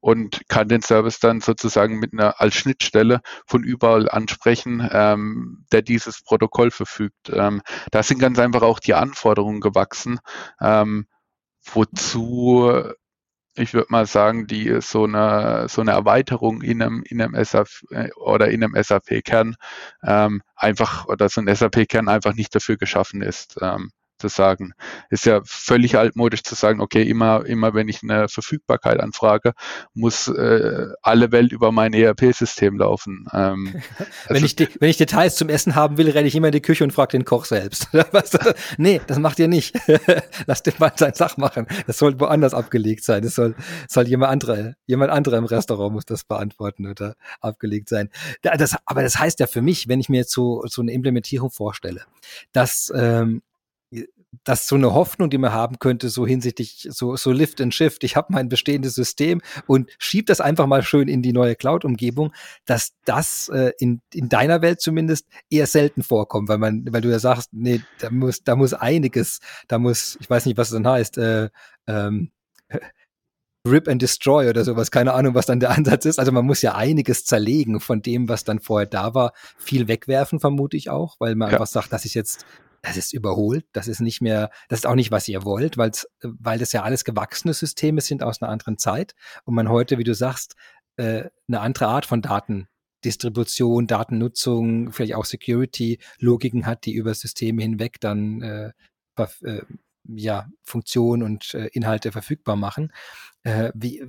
und 0.00 0.48
kann 0.48 0.68
den 0.68 0.82
Service 0.82 1.18
dann 1.18 1.40
sozusagen 1.40 1.98
mit 1.98 2.12
einer 2.12 2.40
als 2.40 2.54
Schnittstelle 2.54 3.20
von 3.46 3.64
überall 3.64 4.08
ansprechen, 4.08 4.88
ähm, 4.92 5.64
der 5.72 5.82
dieses 5.82 6.22
Protokoll 6.22 6.70
verfügt. 6.70 7.30
Ähm, 7.30 7.62
da 7.90 8.02
sind 8.02 8.18
ganz 8.18 8.38
einfach 8.38 8.62
auch 8.62 8.78
die 8.78 8.94
Anforderungen 8.94 9.60
gewachsen, 9.60 10.20
ähm, 10.60 11.06
wozu 11.64 12.92
ich 13.58 13.74
würde 13.74 13.88
mal 13.90 14.06
sagen, 14.06 14.46
die 14.46 14.80
so 14.80 15.04
eine 15.04 15.66
so 15.68 15.80
eine 15.80 15.92
Erweiterung 15.92 16.62
in 16.62 16.82
einem 16.82 17.02
in 17.04 17.20
einem 17.20 17.42
SAP 17.44 17.68
äh, 17.90 18.10
oder 18.14 18.48
in 18.50 18.64
einem 18.64 18.80
SAP-Kern 18.80 19.56
ähm, 20.02 20.42
einfach 20.56 21.06
oder 21.06 21.28
so 21.28 21.40
ein 21.40 21.54
SAP-Kern 21.54 22.08
einfach 22.08 22.34
nicht 22.34 22.54
dafür 22.54 22.76
geschaffen 22.76 23.22
ist. 23.22 23.58
Ähm, 23.60 23.90
zu 24.18 24.28
sagen. 24.28 24.72
Ist 25.10 25.26
ja 25.26 25.40
völlig 25.44 25.96
altmodisch 25.96 26.42
zu 26.42 26.54
sagen, 26.54 26.80
okay, 26.80 27.02
immer, 27.02 27.46
immer 27.46 27.74
wenn 27.74 27.88
ich 27.88 28.02
eine 28.02 28.28
Verfügbarkeit 28.28 29.00
anfrage, 29.00 29.52
muss 29.94 30.28
äh, 30.28 30.86
alle 31.02 31.32
Welt 31.32 31.52
über 31.52 31.72
mein 31.72 31.92
ERP-System 31.92 32.78
laufen. 32.78 33.26
Ähm, 33.32 33.74
wenn, 34.28 34.36
also, 34.36 34.46
ich 34.46 34.56
die, 34.56 34.68
wenn 34.80 34.90
ich 34.90 34.96
Details 34.96 35.36
zum 35.36 35.48
Essen 35.48 35.74
haben 35.74 35.98
will, 35.98 36.10
renne 36.10 36.28
ich 36.28 36.34
immer 36.34 36.48
in 36.48 36.52
die 36.52 36.62
Küche 36.62 36.84
und 36.84 36.92
frage 36.92 37.12
den 37.12 37.24
Koch 37.24 37.44
selbst. 37.44 37.88
nee, 38.78 39.00
das 39.06 39.18
macht 39.18 39.38
ihr 39.38 39.48
nicht. 39.48 39.76
Lass 40.46 40.62
den 40.62 40.74
mal 40.78 40.92
sein 40.96 41.14
Sach 41.14 41.36
machen. 41.36 41.66
Das 41.86 41.98
soll 41.98 42.18
woanders 42.20 42.54
abgelegt 42.54 43.04
sein. 43.04 43.22
Das 43.22 43.34
soll, 43.34 43.54
soll 43.88 44.08
jemand 44.08 44.32
andere, 44.32 44.74
jemand 44.86 45.10
anderer 45.12 45.38
im 45.38 45.44
Restaurant 45.44 45.92
muss 45.92 46.04
das 46.04 46.24
beantworten 46.24 46.86
oder 46.86 47.14
abgelegt 47.40 47.88
sein. 47.88 48.10
Das, 48.42 48.76
aber 48.84 49.02
das 49.02 49.18
heißt 49.18 49.40
ja 49.40 49.46
für 49.46 49.62
mich, 49.62 49.88
wenn 49.88 50.00
ich 50.00 50.08
mir 50.08 50.18
jetzt 50.18 50.32
so, 50.32 50.64
so 50.66 50.82
eine 50.82 50.92
Implementierung 50.92 51.50
vorstelle, 51.50 52.02
dass 52.52 52.92
ähm, 52.94 53.42
das 54.44 54.68
so 54.68 54.76
eine 54.76 54.92
Hoffnung, 54.92 55.30
die 55.30 55.38
man 55.38 55.52
haben 55.52 55.78
könnte, 55.78 56.10
so 56.10 56.26
hinsichtlich 56.26 56.86
so, 56.90 57.16
so 57.16 57.32
Lift 57.32 57.60
and 57.60 57.74
Shift. 57.74 58.04
Ich 58.04 58.16
habe 58.16 58.32
mein 58.32 58.48
bestehendes 58.48 58.94
System 58.94 59.40
und 59.66 59.90
schieb 59.98 60.26
das 60.26 60.40
einfach 60.40 60.66
mal 60.66 60.82
schön 60.82 61.08
in 61.08 61.22
die 61.22 61.32
neue 61.32 61.56
Cloud-Umgebung, 61.56 62.32
dass 62.66 62.92
das 63.04 63.48
äh, 63.48 63.72
in, 63.78 64.02
in 64.12 64.28
deiner 64.28 64.60
Welt 64.60 64.80
zumindest 64.80 65.26
eher 65.50 65.66
selten 65.66 66.02
vorkommt, 66.02 66.48
weil 66.48 66.58
man, 66.58 66.84
weil 66.90 67.00
du 67.00 67.10
ja 67.10 67.18
sagst, 67.18 67.50
nee, 67.52 67.80
da 68.00 68.10
muss, 68.10 68.42
da 68.44 68.54
muss 68.54 68.74
einiges, 68.74 69.40
da 69.66 69.78
muss, 69.78 70.18
ich 70.20 70.28
weiß 70.28 70.46
nicht, 70.46 70.58
was 70.58 70.68
es 70.68 70.74
dann 70.74 70.86
heißt, 70.86 71.18
äh, 71.18 71.48
ähm, 71.86 72.30
Rip 73.66 73.88
and 73.88 74.00
Destroy 74.00 74.48
oder 74.48 74.64
sowas, 74.64 74.90
keine 74.90 75.14
Ahnung, 75.14 75.34
was 75.34 75.46
dann 75.46 75.60
der 75.60 75.70
Ansatz 75.76 76.04
ist. 76.04 76.18
Also 76.18 76.32
man 76.32 76.44
muss 76.44 76.62
ja 76.62 76.74
einiges 76.74 77.24
zerlegen 77.24 77.80
von 77.80 78.02
dem, 78.02 78.28
was 78.28 78.44
dann 78.44 78.60
vorher 78.60 78.86
da 78.86 79.14
war, 79.14 79.32
viel 79.56 79.88
wegwerfen, 79.88 80.38
vermute 80.38 80.76
ich 80.76 80.90
auch, 80.90 81.16
weil 81.18 81.34
man 81.34 81.48
ja. 81.48 81.54
einfach 81.54 81.66
sagt, 81.66 81.92
das 81.92 82.04
ist 82.04 82.14
jetzt 82.14 82.46
das 82.82 82.96
ist 82.96 83.12
überholt, 83.12 83.66
das 83.72 83.88
ist 83.88 84.00
nicht 84.00 84.20
mehr, 84.20 84.50
das 84.68 84.80
ist 84.80 84.86
auch 84.86 84.94
nicht, 84.94 85.10
was 85.10 85.28
ihr 85.28 85.44
wollt, 85.44 85.76
weil's, 85.76 86.08
weil 86.22 86.58
das 86.58 86.72
ja 86.72 86.82
alles 86.82 87.04
gewachsene 87.04 87.54
Systeme 87.54 88.00
sind 88.00 88.22
aus 88.22 88.40
einer 88.40 88.50
anderen 88.50 88.78
Zeit 88.78 89.14
und 89.44 89.54
man 89.54 89.68
heute, 89.68 89.98
wie 89.98 90.04
du 90.04 90.14
sagst, 90.14 90.54
äh, 90.96 91.24
eine 91.48 91.60
andere 91.60 91.86
Art 91.88 92.06
von 92.06 92.22
Datendistribution, 92.22 93.86
Datennutzung, 93.86 94.92
vielleicht 94.92 95.14
auch 95.14 95.24
Security-Logiken 95.24 96.66
hat, 96.66 96.84
die 96.86 96.94
über 96.94 97.14
Systeme 97.14 97.62
hinweg 97.62 98.00
dann 98.00 98.42
äh, 98.42 98.72
äh, 99.16 99.62
ja, 100.08 100.48
Funktionen 100.62 101.22
und 101.22 101.54
äh, 101.54 101.66
Inhalte 101.72 102.12
verfügbar 102.12 102.56
machen. 102.56 102.92
Äh, 103.42 103.72
wie, 103.74 104.04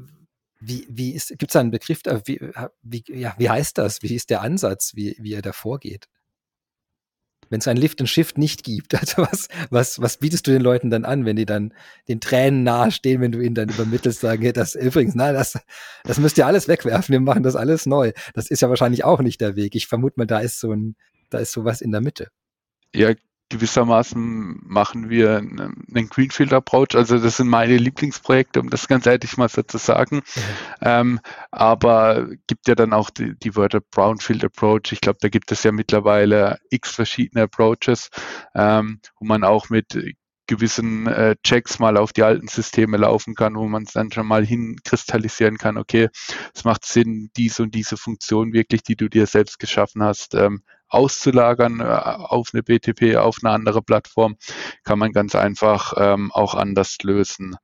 wie, 0.60 0.86
wie 0.90 1.14
ist, 1.14 1.30
gibt 1.30 1.52
es 1.52 1.54
da 1.54 1.60
einen 1.60 1.72
Begriff, 1.72 2.02
äh, 2.06 2.22
wie, 2.26 2.40
wie, 2.82 3.04
ja, 3.08 3.36
wie 3.38 3.50
heißt 3.50 3.78
das? 3.78 4.02
Wie 4.02 4.16
ist 4.16 4.30
der 4.30 4.42
Ansatz, 4.42 4.96
wie, 4.96 5.16
wie 5.20 5.32
ihr 5.32 5.42
da 5.42 5.52
vorgeht? 5.52 6.08
Wenn 7.50 7.60
es 7.60 7.68
ein 7.68 7.78
Lift 7.78 8.00
and 8.00 8.10
Shift 8.10 8.38
nicht 8.38 8.64
gibt? 8.64 8.94
Also 9.00 9.22
was, 9.24 9.48
was, 9.70 10.02
was 10.02 10.18
bietest 10.18 10.46
du 10.48 10.52
den 10.52 10.62
Leuten 10.62 10.90
dann 10.90 11.06
an, 11.06 11.26
wenn 11.26 11.36
die 11.36 11.46
dann 11.46 11.74
den 12.08 12.20
Tränen 12.20 12.64
nahestehen, 12.64 13.22
wenn 13.22 13.32
du 13.32 13.40
ihnen 13.40 13.56
dann 13.56 13.70
übermittelst, 13.70 14.20
sagen, 14.20 14.42
hey, 14.42 14.54
das 14.54 14.76
übrigens, 14.76 15.16
nein, 15.16 15.34
das, 15.34 15.58
das 16.04 16.20
müsst 16.20 16.38
ihr 16.38 16.46
alles 16.46 16.68
wegwerfen, 16.68 17.14
wir 17.14 17.20
machen 17.20 17.44
das 17.44 17.56
alles 17.56 17.86
neu. 17.86 18.12
Das 18.34 18.50
ist 18.50 18.62
ja 18.62 18.70
wahrscheinlich 18.70 19.04
auch 19.04 19.22
nicht 19.22 19.42
der 19.42 19.56
Weg. 19.56 19.76
Ich 19.76 19.88
vermute 19.88 20.16
mal, 20.18 20.26
da 20.26 20.40
ist 20.40 20.60
so 20.60 20.72
ein, 20.74 20.96
da 21.30 21.40
ist 21.40 21.52
sowas 21.52 21.82
in 21.82 21.92
der 21.92 22.02
Mitte. 22.02 22.30
Ja, 22.94 23.14
gewissermaßen 23.50 24.62
machen 24.64 25.10
wir 25.10 25.38
einen 25.38 26.10
Greenfield 26.10 26.54
Approach. 26.54 26.96
Also 26.96 27.18
das 27.18 27.38
sind 27.38 27.48
meine 27.48 27.78
Lieblingsprojekte, 27.78 28.60
um 28.60 28.70
das 28.70 28.88
ganz 28.88 29.06
ehrlich 29.06 29.38
mal 29.38 29.50
so 29.50 29.64
zu 29.64 29.78
sagen. 29.78 30.18
Mhm. 30.18 30.42
Ähm, 30.82 31.20
aber 31.52 32.28
gibt 32.48 32.68
ja 32.68 32.76
dann 32.76 32.94
auch 32.94 33.10
die, 33.10 33.38
die 33.38 33.56
Wörter 33.56 33.82
Brownfield 33.82 34.46
Approach. 34.46 34.92
Ich 34.92 35.02
glaube, 35.02 35.18
da 35.22 35.30
gibt 35.30 35.52
es 35.52 35.64
ja 35.64 35.72
mittlerweile 35.72 36.60
x 36.70 36.92
verschiedene 36.92 37.44
Approaches, 37.44 38.10
ähm, 38.56 39.02
wo 39.20 39.26
man 39.26 39.44
auch 39.44 39.70
mit 39.70 39.96
gewissen 40.50 41.06
äh, 41.06 41.36
Checks 41.44 41.78
mal 41.78 41.96
auf 41.96 42.12
die 42.12 42.24
alten 42.24 42.48
Systeme 42.48 42.98
laufen 42.98 43.36
kann, 43.36 43.56
wo 43.56 43.68
man 43.68 43.84
es 43.84 43.94
dann 43.94 44.12
schon 44.12 44.26
mal 44.26 44.44
hinkristallisieren 44.44 45.58
kann, 45.58 45.78
okay, 45.78 46.10
es 46.56 46.64
macht 46.64 46.86
Sinn, 46.86 47.30
diese 47.38 47.64
und 47.64 47.76
diese 47.76 47.98
Funktion 47.98 48.52
wirklich, 48.52 48.82
die 48.82 48.96
du 48.96 49.10
dir 49.10 49.28
selbst 49.28 49.60
geschaffen 49.60 50.02
hast, 50.02 50.34
ähm, 50.34 50.64
auszulagern 50.90 51.80
äh, 51.80 51.84
auf 51.84 52.50
eine 52.54 52.64
BTP, 52.64 53.16
auf 53.18 53.38
eine 53.42 53.54
andere 53.54 53.82
Plattform, 53.82 54.38
kann 54.84 55.00
man 55.00 55.12
ganz 55.12 55.36
einfach 55.36 55.94
ähm, 55.98 56.32
auch 56.32 56.56
anders 56.56 56.98
lösen. 57.04 57.56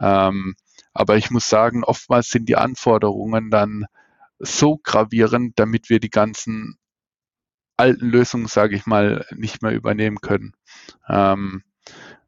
Ähm, 0.00 0.54
aber 0.92 1.16
ich 1.16 1.30
muss 1.30 1.48
sagen, 1.48 1.84
oftmals 1.84 2.28
sind 2.28 2.48
die 2.48 2.56
Anforderungen 2.56 3.50
dann 3.50 3.86
so 4.38 4.78
gravierend, 4.82 5.58
damit 5.58 5.88
wir 5.90 6.00
die 6.00 6.10
ganzen 6.10 6.78
alten 7.76 8.08
Lösungen, 8.08 8.46
sage 8.46 8.76
ich 8.76 8.86
mal, 8.86 9.26
nicht 9.34 9.62
mehr 9.62 9.72
übernehmen 9.72 10.20
können. 10.20 10.54
Ähm, 11.08 11.62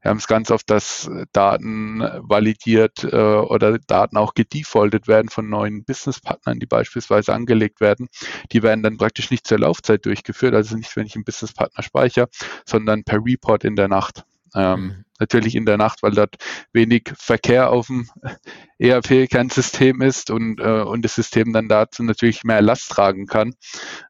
wir 0.01 0.11
haben 0.11 0.19
es 0.19 0.29
ganz 0.29 0.51
oft, 0.51 0.71
dass 0.71 1.11
Daten 1.33 2.01
validiert 2.01 3.05
äh, 3.05 3.17
oder 3.17 3.79
Daten 3.79 4.17
auch 4.17 4.35
gedefaultet 4.35 5.09
werden 5.09 5.29
von 5.29 5.49
neuen 5.49 5.85
Businesspartnern, 5.85 6.61
die 6.61 6.67
beispielsweise 6.67 7.35
angelegt 7.35 7.81
werden. 7.81 8.09
Die 8.53 8.63
werden 8.63 8.83
dann 8.83 8.97
praktisch 8.97 9.31
nicht 9.31 9.47
zur 9.47 9.59
Laufzeit 9.59 10.07
durchgeführt, 10.07 10.55
also 10.55 10.77
nicht, 10.77 10.95
wenn 10.97 11.07
ich 11.07 11.17
einen 11.17 11.25
Businesspartner 11.25 11.83
speichere, 11.83 12.29
sondern 12.65 13.03
per 13.03 13.19
Report 13.25 13.65
in 13.65 13.75
der 13.75 13.89
Nacht. 13.89 14.25
Ähm, 14.55 14.81
mhm. 14.81 15.05
Natürlich 15.19 15.57
in 15.57 15.67
der 15.67 15.79
Nacht, 15.79 16.03
weil 16.03 16.13
dort 16.13 16.37
wenig 16.73 17.13
Verkehr 17.17 17.71
auf 17.71 17.89
dem 17.89 18.09
ERP-Kernsystem 18.79 20.01
ist 20.01 20.31
und, 20.31 20.61
äh, 20.61 20.83
und 20.83 21.05
das 21.05 21.17
System 21.17 21.53
dann 21.53 21.69
dazu 21.69 22.05
natürlich 22.05 22.45
mehr 22.45 22.63
Last 22.63 22.89
tragen 22.91 23.27
kann. 23.27 23.55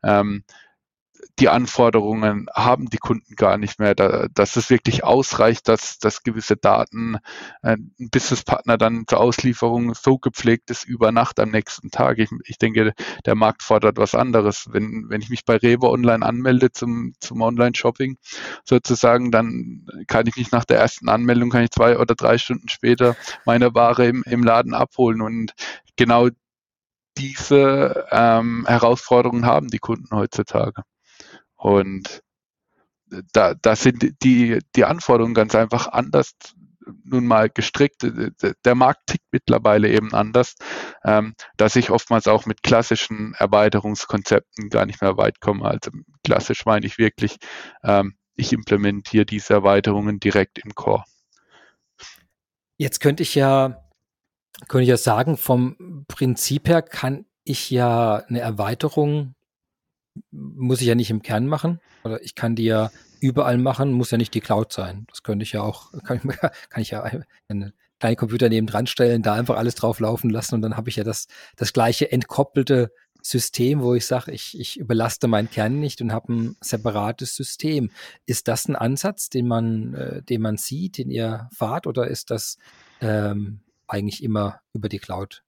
Ähm, 0.05 0.45
die 1.39 1.49
Anforderungen 1.49 2.47
haben 2.55 2.87
die 2.91 2.99
Kunden 2.99 3.35
gar 3.37 3.59
nicht 3.59 3.79
mehr, 3.79 3.95
da, 3.95 4.27
dass 4.35 4.57
es 4.57 4.71
wirklich 4.71 5.05
ausreicht, 5.05 5.69
dass, 5.69 5.99
dass 5.99 6.23
gewisse 6.23 6.57
Daten 6.57 7.17
äh, 7.63 7.77
ein 7.77 8.11
Businesspartner 8.11 8.79
dann 8.79 9.05
zur 9.07 9.21
Auslieferung 9.21 9.95
so 9.95 10.19
gepflegt 10.19 10.71
ist 10.71 10.85
über 10.85 11.13
Nacht 11.13 11.39
am 11.41 11.51
nächsten 11.51 11.91
Tag. 11.91 12.19
Ich, 12.19 12.31
ich 12.45 12.59
denke, 12.59 12.93
der 13.25 13.35
Markt 13.35 13.63
fordert 13.63 13.99
was 13.99 14.15
anderes. 14.15 14.67
Wenn, 14.71 15.07
wenn 15.09 15.21
ich 15.21 15.31
mich 15.31 15.45
bei 15.45 15.57
Rewe 15.57 15.89
online 15.89 16.25
anmelde 16.25 16.73
zum, 16.73 17.15
zum 17.21 17.41
Online-Shopping 17.41 18.19
sozusagen, 18.65 19.31
dann 19.31 19.87
kann 20.07 20.27
ich 20.27 20.37
mich 20.37 20.51
nach 20.51 20.65
der 20.65 20.79
ersten 20.79 21.09
Anmeldung, 21.09 21.51
kann 21.51 21.65
ich 21.65 21.71
zwei 21.71 21.99
oder 21.99 22.15
drei 22.15 22.39
Stunden 22.39 22.69
später 22.69 23.17
meine 23.45 23.75
Ware 23.75 24.07
im, 24.07 24.23
im 24.27 24.43
Laden 24.43 24.75
abholen 24.75 25.21
und 25.21 25.53
genau 25.97 26.29
diese 27.17 28.07
ähm, 28.11 28.65
Herausforderungen 28.67 29.45
haben 29.45 29.69
die 29.69 29.79
Kunden 29.79 30.15
heutzutage. 30.17 30.83
Und 31.59 32.23
da, 33.33 33.55
da 33.55 33.77
sind 33.77 34.23
die, 34.23 34.59
die 34.75 34.85
Anforderungen 34.85 35.35
ganz 35.35 35.55
einfach 35.55 35.89
anders 35.89 36.35
nun 37.05 37.27
mal 37.27 37.51
gestrickt. 37.51 38.07
Der 38.65 38.75
Markt 38.75 39.09
tickt 39.09 39.27
mittlerweile 39.31 39.91
eben 39.91 40.15
anders, 40.15 40.55
ähm, 41.05 41.35
dass 41.57 41.77
ich 41.77 41.91
oftmals 41.91 42.27
auch 42.27 42.47
mit 42.47 42.63
klassischen 42.63 43.35
Erweiterungskonzepten 43.39 44.71
gar 44.71 44.87
nicht 44.87 45.03
mehr 45.03 45.17
weit 45.17 45.41
komme. 45.41 45.67
Also 45.67 45.91
klassisch 46.25 46.65
meine 46.65 46.87
ich 46.87 46.99
wirklich, 46.99 47.37
ähm, 47.83 48.17
ich 48.37 48.53
implementiere 48.53 49.27
diese 49.27 49.55
Erweiterungen 49.55 50.21
direkt 50.21 50.59
im 50.59 50.75
Core. 50.75 51.05
Jetzt 52.79 53.01
könnte 53.01 53.23
ich 53.23 53.35
ja, 53.35 53.85
könnte 54.69 54.85
ich 54.85 54.89
ja 54.89 54.97
sagen, 54.97 55.37
vom 55.37 56.05
Prinzip 56.09 56.69
her 56.69 56.83
kann 56.83 57.27
ich 57.45 57.71
ja 57.71 58.17
eine 58.29 58.41
Erweiterung, 58.41 59.35
muss 60.31 60.81
ich 60.81 60.87
ja 60.87 60.95
nicht 60.95 61.11
im 61.11 61.23
Kern 61.23 61.47
machen. 61.47 61.81
Oder 62.05 62.23
ich 62.23 62.35
kann 62.35 62.57
die 62.57 62.65
ja 62.65 62.91
überall 63.21 63.59
machen, 63.59 63.93
muss 63.93 64.11
ja 64.11 64.19
nicht 64.19 64.35
die 64.35 64.41
Cloud 64.41 64.73
sein. 64.73 65.07
Das 65.09 65.23
könnte 65.23 65.43
ich 65.43 65.53
ja 65.53 65.63
auch, 65.63 65.93
kann 66.05 66.21
ich, 66.23 66.39
kann 66.69 66.83
ich 66.83 66.91
ja 66.91 67.11
einen 67.49 67.73
kleinen 67.99 68.17
Computer 68.17 68.49
neben 68.49 68.67
dran 68.67 68.87
stellen, 68.87 69.23
da 69.23 69.35
einfach 69.35 69.57
alles 69.57 69.75
drauf 69.75 70.01
laufen 70.01 70.31
lassen 70.31 70.55
und 70.55 70.63
dann 70.63 70.77
habe 70.77 70.89
ich 70.89 70.97
ja 70.97 71.05
das, 71.05 71.27
das 71.57 71.73
gleiche 71.73 72.13
entkoppelte 72.13 72.93
System, 73.21 73.83
wo 73.83 73.95
ich 73.95 74.07
sage, 74.07 74.31
ich, 74.31 74.59
ich 74.59 74.79
überlaste 74.79 75.27
meinen 75.27 75.51
Kern 75.51 75.81
nicht 75.81 76.01
und 76.01 76.13
habe 76.13 76.33
ein 76.33 76.57
separates 76.61 77.35
System. 77.35 77.91
Ist 78.27 78.47
das 78.49 78.69
ein 78.69 78.77
Ansatz, 78.77 79.29
den 79.29 79.49
man, 79.49 79.95
äh, 79.95 80.23
den 80.23 80.41
man 80.41 80.57
sieht, 80.57 80.99
den 80.99 81.11
ihr 81.11 81.49
fahrt, 81.53 81.87
oder 81.87 82.07
ist 82.07 82.31
das 82.31 82.59
ähm, 83.01 83.61
eigentlich 83.89 84.23
immer 84.23 84.61
über 84.73 84.89
die 84.89 84.99
Cloud? 84.99 85.43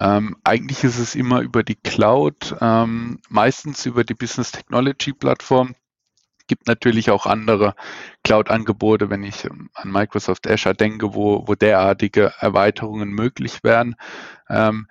Ähm, 0.00 0.36
eigentlich 0.44 0.84
ist 0.84 0.98
es 0.98 1.14
immer 1.14 1.40
über 1.40 1.62
die 1.62 1.74
Cloud, 1.74 2.56
ähm, 2.60 3.20
meistens 3.28 3.86
über 3.86 4.04
die 4.04 4.14
Business 4.14 4.52
Technology 4.52 5.12
Plattform 5.12 5.74
gibt 6.52 6.66
natürlich 6.66 7.10
auch 7.10 7.24
andere 7.24 7.74
Cloud-Angebote, 8.24 9.08
wenn 9.08 9.22
ich 9.22 9.44
ähm, 9.44 9.70
an 9.74 9.90
Microsoft 9.90 10.46
Azure 10.46 10.74
denke, 10.74 11.14
wo, 11.14 11.46
wo 11.46 11.54
derartige 11.54 12.34
Erweiterungen 12.40 13.10
möglich 13.10 13.60
wären. 13.62 13.94
Ähm, 14.50 14.86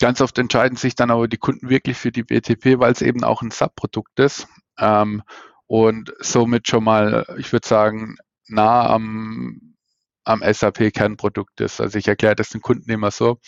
ganz 0.00 0.20
oft 0.20 0.38
entscheiden 0.38 0.76
sich 0.76 0.94
dann 0.94 1.10
aber 1.10 1.28
die 1.28 1.38
Kunden 1.38 1.68
wirklich 1.68 1.96
für 1.96 2.12
die 2.12 2.22
BTP, 2.22 2.78
weil 2.78 2.92
es 2.92 3.02
eben 3.02 3.24
auch 3.24 3.42
ein 3.42 3.50
Subprodukt 3.50 4.18
ist 4.20 4.46
ähm, 4.78 5.22
und 5.66 6.14
somit 6.20 6.68
schon 6.68 6.84
mal, 6.84 7.26
ich 7.38 7.52
würde 7.52 7.66
sagen, 7.66 8.16
nah 8.46 8.88
am 8.88 9.75
am 10.26 10.42
SAP-Kernprodukt 10.42 11.60
ist. 11.60 11.80
Also 11.80 11.98
ich 11.98 12.08
erkläre 12.08 12.34
das 12.34 12.50
den 12.50 12.60
Kunden 12.60 12.90
immer 12.90 13.10
so, 13.10 13.38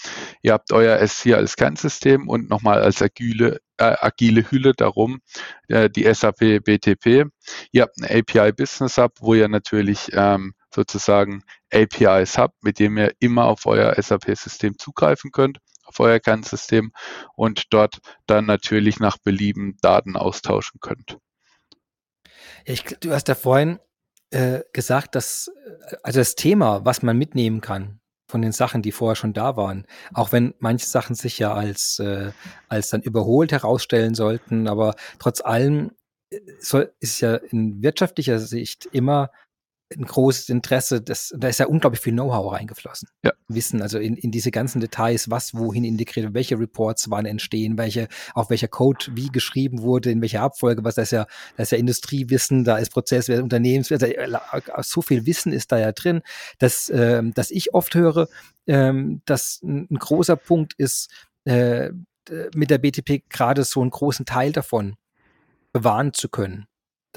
ihr 0.42 0.52
habt 0.52 0.72
euer 0.72 0.98
S4 0.98 1.34
als 1.34 1.56
Kernsystem 1.56 2.28
und 2.28 2.48
nochmal 2.48 2.82
als 2.82 3.02
agile, 3.02 3.60
äh, 3.78 3.96
agile 4.00 4.50
Hülle 4.50 4.74
darum 4.74 5.20
äh, 5.68 5.90
die 5.90 6.12
SAP 6.12 6.62
BTP. 6.64 7.26
Ihr 7.72 7.82
habt 7.82 7.98
ein 7.98 8.04
API 8.04 8.52
Business 8.52 8.96
Hub, 8.96 9.12
wo 9.20 9.34
ihr 9.34 9.48
natürlich 9.48 10.10
ähm, 10.12 10.54
sozusagen 10.72 11.42
APIs 11.72 12.38
habt, 12.38 12.62
mit 12.62 12.78
dem 12.78 12.96
ihr 12.96 13.12
immer 13.18 13.46
auf 13.46 13.66
euer 13.66 14.00
SAP-System 14.00 14.78
zugreifen 14.78 15.32
könnt, 15.32 15.58
auf 15.84 15.98
euer 15.98 16.20
Kernsystem 16.20 16.92
und 17.34 17.64
dort 17.70 17.98
dann 18.26 18.46
natürlich 18.46 19.00
nach 19.00 19.18
Belieben 19.18 19.76
Daten 19.80 20.16
austauschen 20.16 20.80
könnt. 20.80 21.18
Ich, 22.64 22.84
du 22.84 23.12
hast 23.12 23.28
ja 23.28 23.34
vorhin 23.34 23.78
äh, 24.30 24.60
gesagt, 24.72 25.14
dass 25.14 25.48
äh, 25.48 25.96
also 26.02 26.20
das 26.20 26.34
Thema, 26.34 26.84
was 26.84 27.02
man 27.02 27.16
mitnehmen 27.16 27.60
kann 27.60 28.00
von 28.30 28.42
den 28.42 28.52
Sachen, 28.52 28.82
die 28.82 28.92
vorher 28.92 29.16
schon 29.16 29.32
da 29.32 29.56
waren, 29.56 29.86
auch 30.12 30.32
wenn 30.32 30.54
manche 30.58 30.86
Sachen 30.86 31.14
sich 31.14 31.38
ja 31.38 31.54
als 31.54 31.98
äh, 31.98 32.32
als 32.68 32.90
dann 32.90 33.02
überholt 33.02 33.52
herausstellen 33.52 34.14
sollten, 34.14 34.68
aber 34.68 34.94
trotz 35.18 35.40
allem 35.40 35.92
äh, 36.30 36.40
soll, 36.60 36.92
ist 37.00 37.20
ja 37.20 37.36
in 37.36 37.82
wirtschaftlicher 37.82 38.38
Sicht 38.38 38.86
immer 38.92 39.30
ein 39.96 40.04
großes 40.04 40.50
Interesse, 40.50 41.00
das, 41.00 41.34
da 41.36 41.48
ist 41.48 41.60
ja 41.60 41.66
unglaublich 41.66 42.00
viel 42.00 42.12
Know-how 42.12 42.52
reingeflossen. 42.52 43.08
Ja. 43.22 43.32
Wissen, 43.48 43.80
also 43.80 43.98
in, 43.98 44.16
in 44.16 44.30
diese 44.30 44.50
ganzen 44.50 44.80
Details, 44.80 45.30
was 45.30 45.54
wohin 45.54 45.84
integriert, 45.84 46.34
welche 46.34 46.58
Reports 46.58 47.10
wann 47.10 47.24
entstehen, 47.24 47.78
welche, 47.78 48.08
auch 48.34 48.50
welcher 48.50 48.68
Code 48.68 49.06
wie 49.12 49.28
geschrieben 49.28 49.82
wurde, 49.82 50.10
in 50.10 50.20
welcher 50.20 50.42
Abfolge, 50.42 50.84
was 50.84 50.96
da 50.96 51.02
ist 51.02 51.12
ja, 51.12 51.26
da 51.56 51.62
ist 51.62 51.72
ja 51.72 51.78
Industriewissen, 51.78 52.64
da 52.64 52.76
ist 52.76 52.90
Prozesswissen, 52.90 53.42
Unternehmenswissen, 53.42 54.12
also 54.72 54.82
so 54.82 55.02
viel 55.02 55.24
Wissen 55.24 55.52
ist 55.52 55.72
da 55.72 55.78
ja 55.78 55.92
drin, 55.92 56.20
dass, 56.58 56.90
äh, 56.90 57.22
dass 57.34 57.50
ich 57.50 57.72
oft 57.72 57.94
höre, 57.94 58.28
ähm, 58.66 59.22
dass 59.24 59.60
ein, 59.62 59.86
ein 59.90 59.98
großer 59.98 60.36
Punkt 60.36 60.74
ist, 60.74 61.10
äh, 61.44 61.90
mit 62.54 62.68
der 62.68 62.78
BTP 62.78 63.22
gerade 63.30 63.64
so 63.64 63.80
einen 63.80 63.90
großen 63.90 64.26
Teil 64.26 64.52
davon 64.52 64.96
bewahren 65.72 66.12
zu 66.12 66.28
können 66.28 66.67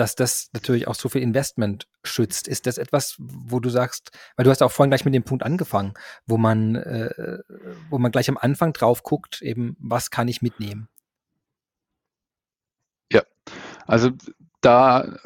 dass 0.02 0.16
das 0.16 0.50
natürlich 0.52 0.88
auch 0.88 0.96
so 0.96 1.10
viel 1.10 1.22
Investment 1.22 1.88
schützt. 2.04 2.48
Ist 2.48 2.66
das 2.66 2.80
etwas, 2.80 3.18
wo 3.20 3.60
du 3.60 3.70
sagst, 3.70 4.10
weil 4.36 4.46
du 4.46 4.50
hast 4.50 4.64
auch 4.64 4.72
vorhin 4.72 4.90
gleich 4.90 5.06
mit 5.06 5.14
dem 5.14 5.22
Punkt 5.22 5.44
angefangen, 5.44 5.94
wo 6.26 6.40
man, 6.40 6.74
äh, 6.74 7.38
wo 7.92 8.00
man 8.00 8.12
gleich 8.12 8.28
am 8.28 8.38
Anfang 8.38 8.74
drauf 8.74 9.04
guckt, 9.04 9.44
eben, 9.44 9.78
was 9.80 10.10
kann 10.10 10.28
ich 10.28 10.42
mitnehmen? 10.42 10.90
Ja, 13.12 13.22
also 13.86 14.10
da 14.62 15.20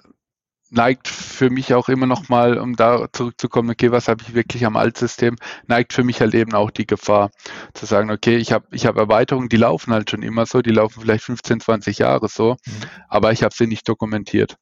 neigt 0.69 1.07
für 1.07 1.49
mich 1.49 1.73
auch 1.73 1.88
immer 1.88 2.05
noch 2.05 2.27
mal, 2.27 2.57
um 2.57 2.75
da 2.75 3.07
zurückzukommen, 3.13 3.69
okay, 3.69 3.93
was 3.93 4.09
habe 4.09 4.23
ich 4.23 4.33
wirklich 4.33 4.65
am 4.65 4.75
Altsystem, 4.75 5.38
neigt 5.67 5.93
für 5.93 6.03
mich 6.03 6.19
halt 6.19 6.33
eben 6.33 6.53
auch 6.53 6.69
die 6.69 6.85
Gefahr 6.85 7.31
zu 7.73 7.85
sagen, 7.85 8.11
okay, 8.11 8.35
ich 8.35 8.51
habe 8.51 8.67
ich 8.71 8.85
hab 8.85 8.97
Erweiterungen, 8.97 9.47
die 9.47 9.55
laufen 9.55 9.93
halt 9.93 10.09
schon 10.09 10.21
immer 10.21 10.45
so, 10.45 10.61
die 10.61 10.71
laufen 10.71 10.99
vielleicht 10.99 11.23
15, 11.23 11.61
20 11.61 11.99
Jahre 11.99 12.27
so, 12.27 12.57
mhm. 12.65 12.71
aber 13.07 13.31
ich 13.31 13.41
habe 13.41 13.55
sie 13.55 13.67
nicht 13.67 13.88
dokumentiert. 13.88 14.57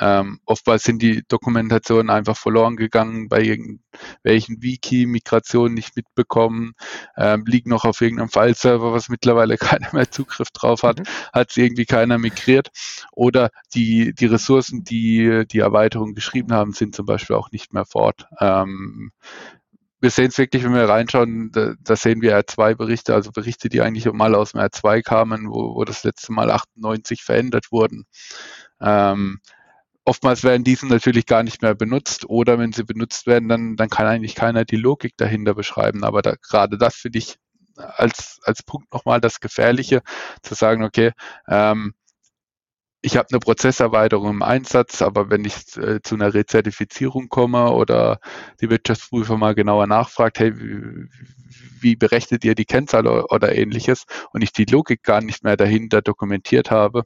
Ähm, 0.00 0.40
oftmals 0.44 0.84
sind 0.84 1.02
die 1.02 1.22
Dokumentationen 1.26 2.10
einfach 2.10 2.36
verloren 2.36 2.76
gegangen, 2.76 3.28
bei 3.28 3.42
irgendwelchen 3.42 4.62
Wiki-Migrationen 4.62 5.74
nicht 5.74 5.96
mitbekommen, 5.96 6.72
ähm, 7.16 7.44
liegen 7.46 7.70
noch 7.70 7.84
auf 7.84 8.00
irgendeinem 8.00 8.28
File-Server, 8.28 8.92
was 8.92 9.08
mittlerweile 9.08 9.56
keiner 9.58 9.88
mehr 9.92 10.10
Zugriff 10.10 10.50
drauf 10.50 10.82
hat, 10.82 11.00
mhm. 11.00 11.04
hat 11.32 11.56
irgendwie 11.56 11.86
keiner 11.86 12.18
migriert. 12.18 12.68
Oder 13.12 13.50
die, 13.74 14.14
die 14.14 14.26
Ressourcen, 14.26 14.84
die 14.84 15.44
die 15.50 15.58
Erweiterung 15.58 16.14
geschrieben 16.14 16.52
haben, 16.52 16.72
sind 16.72 16.94
zum 16.94 17.06
Beispiel 17.06 17.36
auch 17.36 17.50
nicht 17.50 17.72
mehr 17.72 17.84
fort. 17.84 18.26
Ähm, 18.40 19.12
wir 20.00 20.10
sehen 20.10 20.28
es 20.28 20.38
wirklich, 20.38 20.62
wenn 20.62 20.74
wir 20.74 20.88
reinschauen, 20.88 21.50
da, 21.52 21.74
da 21.80 21.96
sehen 21.96 22.22
wir 22.22 22.38
R2-Berichte, 22.38 23.14
also 23.14 23.32
Berichte, 23.32 23.68
die 23.68 23.80
eigentlich 23.80 24.10
mal 24.12 24.34
aus 24.34 24.52
dem 24.52 24.60
R2 24.60 25.02
kamen, 25.02 25.50
wo, 25.50 25.74
wo 25.74 25.84
das 25.84 26.04
letzte 26.04 26.32
Mal 26.32 26.50
98 26.50 27.22
verändert 27.22 27.72
wurden. 27.72 28.06
Ähm, 28.80 29.40
Oftmals 30.08 30.42
werden 30.42 30.64
diese 30.64 30.86
natürlich 30.88 31.26
gar 31.26 31.42
nicht 31.42 31.60
mehr 31.60 31.74
benutzt 31.74 32.24
oder 32.30 32.58
wenn 32.58 32.72
sie 32.72 32.82
benutzt 32.82 33.26
werden, 33.26 33.46
dann, 33.46 33.76
dann 33.76 33.90
kann 33.90 34.06
eigentlich 34.06 34.34
keiner 34.34 34.64
die 34.64 34.76
Logik 34.76 35.18
dahinter 35.18 35.52
beschreiben. 35.52 36.02
Aber 36.02 36.22
da, 36.22 36.36
gerade 36.36 36.78
das 36.78 36.94
finde 36.94 37.18
ich 37.18 37.36
als, 37.76 38.40
als 38.42 38.62
Punkt 38.62 38.90
nochmal 38.90 39.20
das 39.20 39.40
Gefährliche, 39.40 40.00
zu 40.42 40.54
sagen, 40.54 40.82
okay, 40.82 41.12
ähm, 41.46 41.92
ich 43.08 43.16
habe 43.16 43.28
eine 43.30 43.38
Prozesserweiterung 43.38 44.28
im 44.28 44.42
Einsatz, 44.42 45.00
aber 45.00 45.30
wenn 45.30 45.46
ich 45.46 45.78
äh, 45.78 46.02
zu 46.02 46.14
einer 46.14 46.34
Rezertifizierung 46.34 47.30
komme 47.30 47.72
oder 47.72 48.20
die 48.60 48.68
Wirtschaftsprüfer 48.68 49.38
mal 49.38 49.54
genauer 49.54 49.86
nachfragt, 49.86 50.38
hey, 50.38 50.52
wie, 50.60 51.08
wie 51.80 51.96
berechnet 51.96 52.44
ihr 52.44 52.54
die 52.54 52.66
Kennzahl 52.66 53.06
oder 53.06 53.54
ähnliches 53.54 54.04
und 54.34 54.42
ich 54.42 54.52
die 54.52 54.66
Logik 54.66 55.02
gar 55.02 55.22
nicht 55.22 55.42
mehr 55.42 55.56
dahinter 55.56 56.02
dokumentiert 56.02 56.70
habe, 56.70 57.04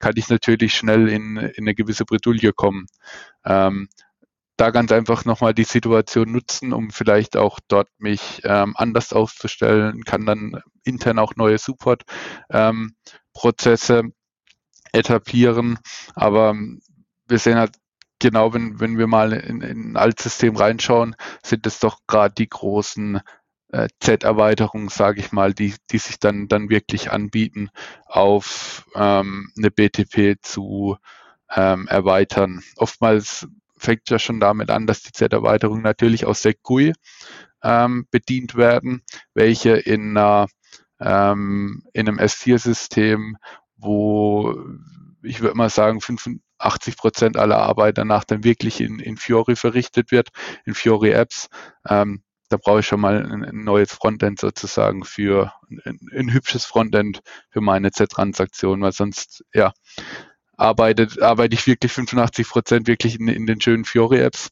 kann 0.00 0.14
ich 0.16 0.28
natürlich 0.28 0.74
schnell 0.74 1.08
in, 1.08 1.36
in 1.36 1.64
eine 1.64 1.76
gewisse 1.76 2.04
Bredouille 2.04 2.52
kommen. 2.52 2.86
Ähm, 3.44 3.88
da 4.56 4.70
ganz 4.70 4.90
einfach 4.90 5.24
nochmal 5.24 5.54
die 5.54 5.62
Situation 5.62 6.32
nutzen, 6.32 6.72
um 6.72 6.90
vielleicht 6.90 7.36
auch 7.36 7.60
dort 7.68 7.90
mich 7.98 8.40
ähm, 8.42 8.74
anders 8.76 9.12
aufzustellen, 9.12 10.02
kann 10.02 10.26
dann 10.26 10.60
intern 10.82 11.20
auch 11.20 11.36
neue 11.36 11.58
Support-Prozesse 11.58 13.98
ähm, 13.98 14.14
etablieren. 14.94 15.78
Aber 16.14 16.54
wir 17.28 17.38
sehen 17.38 17.56
halt 17.56 17.72
genau, 18.18 18.54
wenn, 18.54 18.80
wenn 18.80 18.98
wir 18.98 19.06
mal 19.06 19.32
in, 19.32 19.60
in 19.60 19.92
ein 19.92 19.96
Altsystem 19.96 20.56
reinschauen, 20.56 21.16
sind 21.42 21.66
es 21.66 21.78
doch 21.80 21.98
gerade 22.06 22.34
die 22.34 22.48
großen 22.48 23.20
äh, 23.72 23.88
Z-Erweiterungen, 24.00 24.88
sage 24.88 25.20
ich 25.20 25.32
mal, 25.32 25.52
die, 25.52 25.74
die 25.90 25.98
sich 25.98 26.18
dann, 26.18 26.48
dann 26.48 26.70
wirklich 26.70 27.10
anbieten, 27.10 27.70
auf 28.06 28.86
ähm, 28.94 29.50
eine 29.56 29.70
BTP 29.70 30.36
zu 30.40 30.96
ähm, 31.54 31.88
erweitern. 31.88 32.62
Oftmals 32.76 33.46
fängt 33.76 34.08
ja 34.08 34.18
schon 34.18 34.40
damit 34.40 34.70
an, 34.70 34.86
dass 34.86 35.02
die 35.02 35.12
Z-Erweiterungen 35.12 35.82
natürlich 35.82 36.24
aus 36.24 36.42
der 36.42 36.54
GUI 36.54 36.92
ähm, 37.62 38.06
bedient 38.10 38.54
werden, 38.54 39.02
welche 39.34 39.72
in, 39.72 40.16
einer, 40.16 40.46
ähm, 41.00 41.82
in 41.92 42.08
einem 42.08 42.18
S4-System 42.18 43.36
wo 43.84 44.54
ich 45.24 45.40
würde 45.40 45.56
mal 45.56 45.70
sagen, 45.70 46.00
85 46.00 46.96
Prozent 46.96 47.36
aller 47.36 47.58
Arbeit 47.58 47.98
danach 47.98 48.24
dann 48.24 48.44
wirklich 48.44 48.80
in, 48.80 48.98
in 48.98 49.16
Fiori 49.16 49.56
verrichtet 49.56 50.10
wird, 50.10 50.28
in 50.64 50.74
Fiori 50.74 51.10
Apps. 51.10 51.48
Ähm, 51.88 52.22
da 52.50 52.58
brauche 52.58 52.80
ich 52.80 52.86
schon 52.86 53.00
mal 53.00 53.24
ein, 53.24 53.44
ein 53.44 53.64
neues 53.64 53.92
Frontend 53.92 54.38
sozusagen 54.38 55.04
für 55.04 55.52
ein, 55.84 55.98
ein 56.14 56.32
hübsches 56.32 56.66
Frontend 56.66 57.20
für 57.50 57.60
meine 57.60 57.90
Z-Transaktion, 57.90 58.82
weil 58.82 58.92
sonst, 58.92 59.44
ja, 59.54 59.72
arbeitet, 60.56 61.20
arbeite 61.20 61.54
ich 61.54 61.66
wirklich 61.66 61.92
85 61.92 62.48
Prozent 62.48 62.86
wirklich 62.86 63.18
in, 63.18 63.28
in 63.28 63.46
den 63.46 63.60
schönen 63.60 63.84
Fiori-Apps 63.84 64.50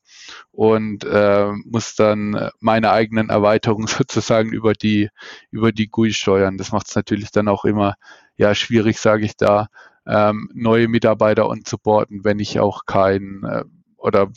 und 0.50 1.04
äh, 1.04 1.52
muss 1.64 1.94
dann 1.94 2.50
meine 2.60 2.90
eigenen 2.90 3.28
Erweiterungen 3.28 3.86
sozusagen 3.86 4.52
über 4.52 4.72
die, 4.72 5.10
über 5.50 5.70
die 5.70 5.88
GUI 5.88 6.12
steuern. 6.12 6.56
Das 6.56 6.72
macht 6.72 6.88
es 6.88 6.96
natürlich 6.96 7.30
dann 7.30 7.46
auch 7.48 7.64
immer 7.64 7.94
ja 8.36 8.54
schwierig, 8.54 8.98
sage 8.98 9.24
ich 9.24 9.36
da, 9.36 9.68
ähm, 10.06 10.50
neue 10.54 10.88
Mitarbeiter 10.88 11.52
supporten, 11.66 12.24
wenn 12.24 12.38
ich 12.38 12.58
auch 12.58 12.86
kein 12.86 13.42
äh, 13.44 13.64
oder 13.96 14.30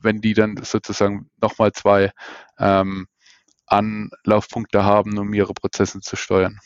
wenn 0.00 0.20
die 0.20 0.34
dann 0.34 0.58
sozusagen 0.62 1.30
nochmal 1.40 1.72
zwei 1.72 2.12
ähm, 2.58 3.06
Anlaufpunkte 3.66 4.84
haben, 4.84 5.18
um 5.18 5.32
ihre 5.32 5.54
Prozesse 5.54 6.00
zu 6.00 6.16
steuern. 6.16 6.58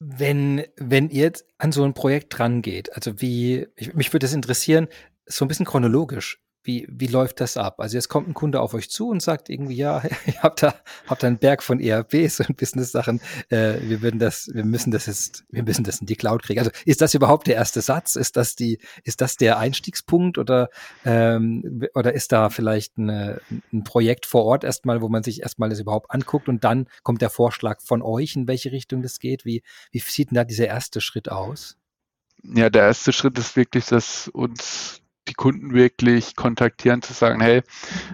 Wenn, 0.00 0.64
wenn 0.76 1.10
ihr 1.10 1.22
jetzt 1.22 1.46
an 1.58 1.72
so 1.72 1.84
ein 1.84 1.94
Projekt 1.94 2.36
dran 2.36 2.62
geht, 2.62 2.92
also 2.94 3.20
wie, 3.20 3.66
ich, 3.76 3.94
mich 3.94 4.12
würde 4.12 4.24
das 4.24 4.34
interessieren, 4.34 4.88
so 5.26 5.44
ein 5.44 5.48
bisschen 5.48 5.66
chronologisch. 5.66 6.40
Wie, 6.64 6.88
wie 6.90 7.06
läuft 7.06 7.40
das 7.40 7.56
ab? 7.56 7.78
Also 7.78 7.96
jetzt 7.96 8.08
kommt 8.08 8.26
ein 8.26 8.34
Kunde 8.34 8.60
auf 8.60 8.72
euch 8.72 8.90
zu 8.90 9.08
und 9.08 9.22
sagt 9.22 9.50
irgendwie, 9.50 9.76
ja, 9.76 10.02
ihr 10.26 10.42
habt 10.42 10.62
da, 10.62 10.74
habt 11.06 11.22
da 11.22 11.26
einen 11.26 11.38
Berg 11.38 11.62
von 11.62 11.78
ERPs 11.78 12.40
und 12.40 12.56
Business-Sachen, 12.56 13.20
äh, 13.50 13.74
wir 13.82 14.00
würden 14.00 14.18
das, 14.18 14.48
wir 14.52 14.64
müssen 14.64 14.90
das 14.90 15.06
jetzt, 15.06 15.44
wir 15.50 15.62
müssen 15.62 15.84
das 15.84 16.00
in 16.00 16.06
die 16.06 16.16
Cloud 16.16 16.42
kriegen. 16.42 16.60
Also 16.60 16.70
ist 16.86 17.00
das 17.00 17.14
überhaupt 17.14 17.46
der 17.46 17.56
erste 17.56 17.82
Satz? 17.82 18.16
Ist 18.16 18.36
das 18.36 18.56
die, 18.56 18.78
ist 19.04 19.20
das 19.20 19.36
der 19.36 19.58
Einstiegspunkt 19.58 20.38
oder, 20.38 20.70
ähm, 21.04 21.86
oder 21.94 22.14
ist 22.14 22.32
da 22.32 22.48
vielleicht 22.48 22.98
eine, 22.98 23.40
ein 23.72 23.84
Projekt 23.84 24.24
vor 24.24 24.44
Ort 24.44 24.64
erstmal, 24.64 25.02
wo 25.02 25.08
man 25.08 25.22
sich 25.22 25.42
erstmal 25.42 25.68
das 25.68 25.80
überhaupt 25.80 26.10
anguckt 26.10 26.48
und 26.48 26.64
dann 26.64 26.88
kommt 27.02 27.20
der 27.20 27.30
Vorschlag 27.30 27.80
von 27.82 28.00
euch, 28.00 28.36
in 28.36 28.48
welche 28.48 28.72
Richtung 28.72 29.02
das 29.02 29.18
geht? 29.18 29.44
Wie, 29.44 29.62
wie 29.90 29.98
sieht 29.98 30.30
denn 30.30 30.36
da 30.36 30.44
dieser 30.44 30.66
erste 30.66 31.00
Schritt 31.00 31.30
aus? 31.30 31.76
Ja, 32.42 32.68
der 32.68 32.82
erste 32.82 33.12
Schritt 33.12 33.38
ist 33.38 33.56
wirklich, 33.56 33.86
dass 33.86 34.28
uns 34.28 35.00
die 35.34 35.42
Kunden 35.42 35.74
wirklich 35.74 36.36
kontaktieren, 36.36 37.02
zu 37.02 37.12
sagen, 37.12 37.40
hey, 37.40 37.62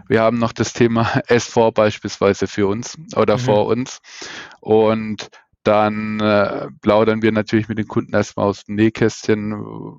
wir 0.09 0.22
haben 0.22 0.38
noch 0.38 0.52
das 0.52 0.72
Thema 0.72 1.02
S4 1.28 1.72
beispielsweise 1.72 2.46
für 2.46 2.66
uns 2.66 2.96
oder 3.14 3.37
mhm. 3.37 3.40
vor 3.40 3.66
uns. 3.66 4.00
Und 4.61 5.28
dann 5.62 6.20
äh, 6.20 6.68
plaudern 6.81 7.23
wir 7.23 7.33
natürlich 7.33 7.68
mit 7.68 7.79
den 7.79 7.87
Kunden 7.87 8.14
erstmal 8.14 8.46
aus 8.46 8.64
dem 8.64 8.77
Nähkästchen, 8.77 9.53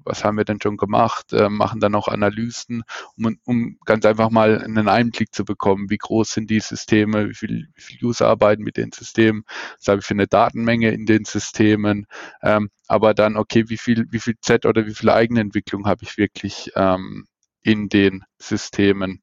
was 0.04 0.24
haben 0.24 0.38
wir 0.38 0.45
denn 0.45 0.60
schon 0.62 0.78
gemacht, 0.78 1.34
äh, 1.34 1.50
machen 1.50 1.80
dann 1.80 1.93
auch 1.93 2.08
Analysen, 2.08 2.84
um, 3.15 3.38
um 3.45 3.78
ganz 3.86 4.06
einfach 4.06 4.32
mal 4.32 4.63
einen 4.63 4.88
Einblick 4.88 5.34
zu 5.34 5.45
bekommen, 5.45 5.89
wie 5.89 5.97
groß 5.97 6.32
sind 6.32 6.50
die 6.50 6.60
Systeme, 6.60 7.30
wie 7.30 7.36
viel, 7.36 7.67
wie 7.76 7.82
viel 7.82 8.04
User 8.04 8.28
arbeiten 8.28 8.63
mit 8.63 8.78
den 8.78 8.91
Systemen, 8.91 9.43
was 9.78 9.88
habe 9.88 10.00
ich 10.00 10.06
für 10.06 10.15
eine 10.15 10.28
Datenmenge 10.28 10.91
in 10.91 11.06
den 11.06 11.26
Systemen, 11.26 12.08
ähm, 12.41 12.69
aber 12.88 13.13
dann, 13.13 13.38
okay, 13.38 13.65
wie 13.67 13.78
viel, 13.78 14.08
wie 14.10 14.19
viel 14.19 14.36
Z 14.41 14.65
oder 14.65 14.86
wie 14.88 14.95
viel 14.95 15.10
Eigenentwicklung 15.10 15.86
habe 15.86 16.04
ich 16.04 16.17
wirklich 16.17 16.71
ähm, 16.76 17.26
in 17.62 17.89
den 17.89 18.24
Systemen 18.39 19.21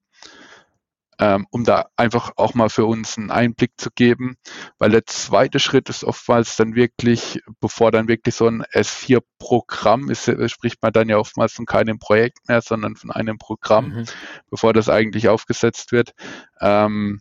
ähm, 1.18 1.46
um 1.50 1.64
da 1.64 1.88
einfach 1.96 2.32
auch 2.36 2.54
mal 2.54 2.68
für 2.68 2.84
uns 2.86 3.18
einen 3.18 3.30
Einblick 3.30 3.72
zu 3.76 3.90
geben, 3.90 4.36
weil 4.78 4.90
der 4.90 5.06
zweite 5.06 5.58
Schritt 5.58 5.88
ist 5.88 6.04
oftmals 6.04 6.56
dann 6.56 6.74
wirklich, 6.74 7.40
bevor 7.60 7.90
dann 7.90 8.08
wirklich 8.08 8.34
so 8.34 8.46
ein 8.46 8.62
S4-Programm 8.62 10.10
ist, 10.10 10.28
äh, 10.28 10.48
spricht 10.48 10.82
man 10.82 10.92
dann 10.92 11.08
ja 11.08 11.18
oftmals 11.18 11.52
von 11.52 11.66
keinem 11.66 11.98
Projekt 11.98 12.48
mehr, 12.48 12.62
sondern 12.62 12.96
von 12.96 13.10
einem 13.10 13.38
Programm, 13.38 13.88
mhm. 13.88 14.04
bevor 14.50 14.72
das 14.72 14.88
eigentlich 14.88 15.28
aufgesetzt 15.28 15.92
wird. 15.92 16.12
Ähm, 16.60 17.20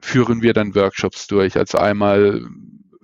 führen 0.00 0.42
wir 0.42 0.52
dann 0.52 0.74
Workshops 0.74 1.26
durch. 1.26 1.56
Also 1.56 1.78
einmal 1.78 2.46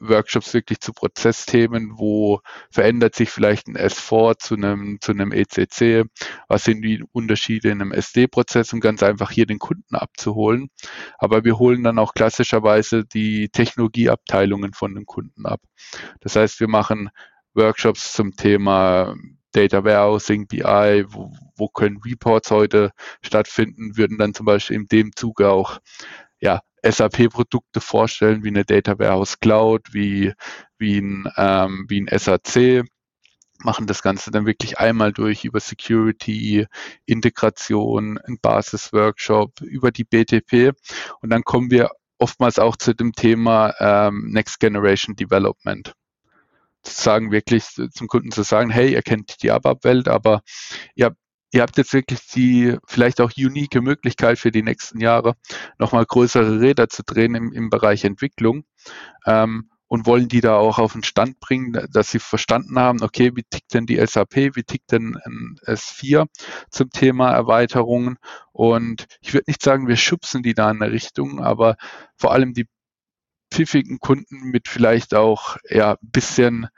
Workshops 0.00 0.52
wirklich 0.54 0.80
zu 0.80 0.92
Prozessthemen, 0.92 1.92
wo 1.98 2.40
verändert 2.70 3.14
sich 3.14 3.30
vielleicht 3.30 3.68
ein 3.68 3.76
S4 3.76 4.38
zu 4.38 4.54
einem, 4.54 4.98
zu 5.00 5.12
einem 5.12 5.32
ECC, 5.32 6.04
was 6.48 6.64
sind 6.64 6.82
die 6.82 7.04
Unterschiede 7.12 7.70
in 7.70 7.80
einem 7.80 7.92
SD-Prozess, 7.92 8.72
um 8.72 8.80
ganz 8.80 9.02
einfach 9.02 9.30
hier 9.30 9.46
den 9.46 9.58
Kunden 9.58 9.94
abzuholen. 9.94 10.70
Aber 11.18 11.44
wir 11.44 11.58
holen 11.58 11.84
dann 11.84 11.98
auch 11.98 12.14
klassischerweise 12.14 13.04
die 13.04 13.50
Technologieabteilungen 13.50 14.72
von 14.72 14.94
den 14.94 15.06
Kunden 15.06 15.46
ab. 15.46 15.60
Das 16.20 16.36
heißt, 16.36 16.60
wir 16.60 16.68
machen 16.68 17.10
Workshops 17.54 18.12
zum 18.12 18.32
Thema 18.32 19.14
Data 19.52 19.84
Warehousing, 19.84 20.46
BI, 20.46 21.04
wo, 21.08 21.32
wo 21.56 21.68
können 21.68 22.00
Reports 22.04 22.50
heute 22.50 22.92
stattfinden, 23.20 23.96
würden 23.96 24.16
dann 24.16 24.34
zum 24.34 24.46
Beispiel 24.46 24.76
in 24.76 24.86
dem 24.86 25.10
Zuge 25.14 25.50
auch 25.50 25.80
ja, 26.40 26.62
SAP-Produkte 26.82 27.80
vorstellen, 27.80 28.42
wie 28.44 28.48
eine 28.48 28.64
Data 28.64 28.98
Warehouse 28.98 29.38
Cloud, 29.40 29.92
wie, 29.92 30.32
wie, 30.78 30.98
ein, 30.98 31.30
ähm, 31.36 31.86
wie 31.88 32.00
ein 32.00 32.18
SAC, 32.18 32.84
machen 33.62 33.86
das 33.86 34.02
Ganze 34.02 34.30
dann 34.30 34.46
wirklich 34.46 34.78
einmal 34.78 35.12
durch 35.12 35.44
über 35.44 35.60
Security, 35.60 36.66
Integration, 37.06 38.18
ein 38.18 38.38
Basis-Workshop, 38.40 39.60
über 39.60 39.90
die 39.90 40.04
BTP 40.04 40.72
und 41.20 41.30
dann 41.30 41.42
kommen 41.42 41.70
wir 41.70 41.90
oftmals 42.18 42.58
auch 42.58 42.76
zu 42.76 42.94
dem 42.94 43.12
Thema 43.12 43.74
ähm, 43.78 44.30
Next 44.30 44.60
Generation 44.60 45.16
Development. 45.16 45.94
Zu 46.82 47.02
sagen, 47.02 47.30
wirklich 47.30 47.64
zum 47.64 48.08
Kunden 48.08 48.30
zu 48.30 48.42
sagen, 48.42 48.70
hey, 48.70 48.92
ihr 48.92 49.02
kennt 49.02 49.42
die 49.42 49.50
ABAP-Welt, 49.50 50.08
aber 50.08 50.42
ihr 50.94 51.14
ihr 51.52 51.62
habt 51.62 51.76
jetzt 51.78 51.92
wirklich 51.92 52.26
die 52.28 52.76
vielleicht 52.86 53.20
auch 53.20 53.32
unique 53.36 53.80
Möglichkeit 53.80 54.38
für 54.38 54.50
die 54.50 54.62
nächsten 54.62 55.00
Jahre, 55.00 55.34
nochmal 55.78 56.04
größere 56.06 56.60
Räder 56.60 56.88
zu 56.88 57.02
drehen 57.02 57.34
im, 57.34 57.52
im 57.52 57.70
Bereich 57.70 58.04
Entwicklung. 58.04 58.64
Ähm, 59.26 59.70
und 59.90 60.06
wollen 60.06 60.28
die 60.28 60.40
da 60.40 60.54
auch 60.54 60.78
auf 60.78 60.92
den 60.92 61.02
Stand 61.02 61.40
bringen, 61.40 61.88
dass 61.92 62.12
sie 62.12 62.20
verstanden 62.20 62.78
haben, 62.78 63.02
okay, 63.02 63.32
wie 63.34 63.42
tickt 63.42 63.74
denn 63.74 63.86
die 63.86 63.96
SAP, 63.96 64.54
wie 64.54 64.62
tickt 64.62 64.92
denn 64.92 65.18
ein 65.26 65.56
S4 65.66 66.26
zum 66.70 66.90
Thema 66.90 67.32
Erweiterungen. 67.32 68.16
Und 68.52 69.06
ich 69.20 69.34
würde 69.34 69.46
nicht 69.48 69.60
sagen, 69.60 69.88
wir 69.88 69.96
schubsen 69.96 70.44
die 70.44 70.54
da 70.54 70.70
in 70.70 70.80
eine 70.80 70.92
Richtung, 70.92 71.42
aber 71.42 71.74
vor 72.16 72.30
allem 72.30 72.54
die 72.54 72.68
pfiffigen 73.52 73.98
Kunden 73.98 74.50
mit 74.50 74.68
vielleicht 74.68 75.12
auch 75.12 75.56
ja 75.68 75.96
bisschen 76.02 76.68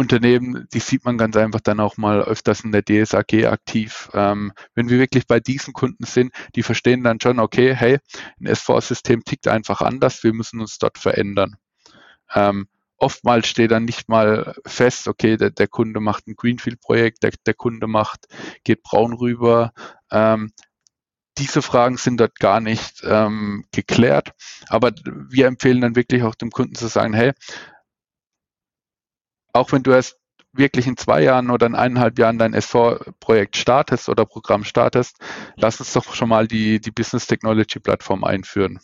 Unternehmen, 0.00 0.66
die 0.72 0.80
sieht 0.80 1.04
man 1.04 1.18
ganz 1.18 1.36
einfach 1.36 1.60
dann 1.60 1.78
auch 1.78 1.96
mal 1.96 2.22
öfters 2.22 2.60
in 2.60 2.72
der 2.72 2.82
DSAG 2.82 3.46
aktiv. 3.46 4.10
Ähm, 4.14 4.52
wenn 4.74 4.88
wir 4.88 4.98
wirklich 4.98 5.26
bei 5.26 5.40
diesen 5.40 5.72
Kunden 5.72 6.04
sind, 6.04 6.32
die 6.56 6.62
verstehen 6.62 7.04
dann 7.04 7.20
schon, 7.20 7.38
okay, 7.38 7.74
hey, 7.74 7.98
ein 8.40 8.48
S4-System 8.48 9.24
tickt 9.24 9.46
einfach 9.46 9.80
anders, 9.80 10.24
wir 10.24 10.32
müssen 10.32 10.60
uns 10.60 10.78
dort 10.78 10.98
verändern. 10.98 11.56
Ähm, 12.34 12.66
oftmals 12.96 13.48
steht 13.48 13.70
dann 13.70 13.84
nicht 13.84 14.08
mal 14.08 14.54
fest, 14.66 15.08
okay, 15.08 15.36
der, 15.36 15.50
der 15.50 15.68
Kunde 15.68 16.00
macht 16.00 16.26
ein 16.26 16.36
Greenfield-Projekt, 16.36 17.22
der, 17.22 17.32
der, 17.46 17.54
Kunde 17.54 17.86
macht, 17.86 18.26
geht 18.64 18.82
braun 18.82 19.14
rüber. 19.14 19.72
Ähm, 20.10 20.52
diese 21.38 21.62
Fragen 21.62 21.96
sind 21.96 22.20
dort 22.20 22.38
gar 22.38 22.60
nicht 22.60 23.02
ähm, 23.04 23.64
geklärt, 23.72 24.32
aber 24.68 24.92
wir 25.04 25.46
empfehlen 25.46 25.80
dann 25.80 25.96
wirklich 25.96 26.22
auch 26.22 26.34
dem 26.34 26.50
Kunden 26.50 26.74
zu 26.74 26.88
sagen, 26.88 27.14
hey, 27.14 27.32
auch 29.52 29.72
wenn 29.72 29.82
du 29.82 29.92
erst 29.92 30.16
wirklich 30.52 30.86
in 30.86 30.96
zwei 30.96 31.22
Jahren 31.22 31.50
oder 31.50 31.66
in 31.66 31.74
eineinhalb 31.74 32.18
Jahren 32.18 32.38
dein 32.38 32.54
S4-Projekt 32.54 33.56
startest 33.56 34.08
oder 34.08 34.24
Programm 34.24 34.64
startest, 34.64 35.16
lass 35.56 35.80
uns 35.80 35.92
doch 35.92 36.14
schon 36.14 36.28
mal 36.28 36.48
die, 36.48 36.80
die 36.80 36.90
Business 36.90 37.26
Technology 37.26 37.78
Plattform 37.78 38.24
einführen. 38.24 38.80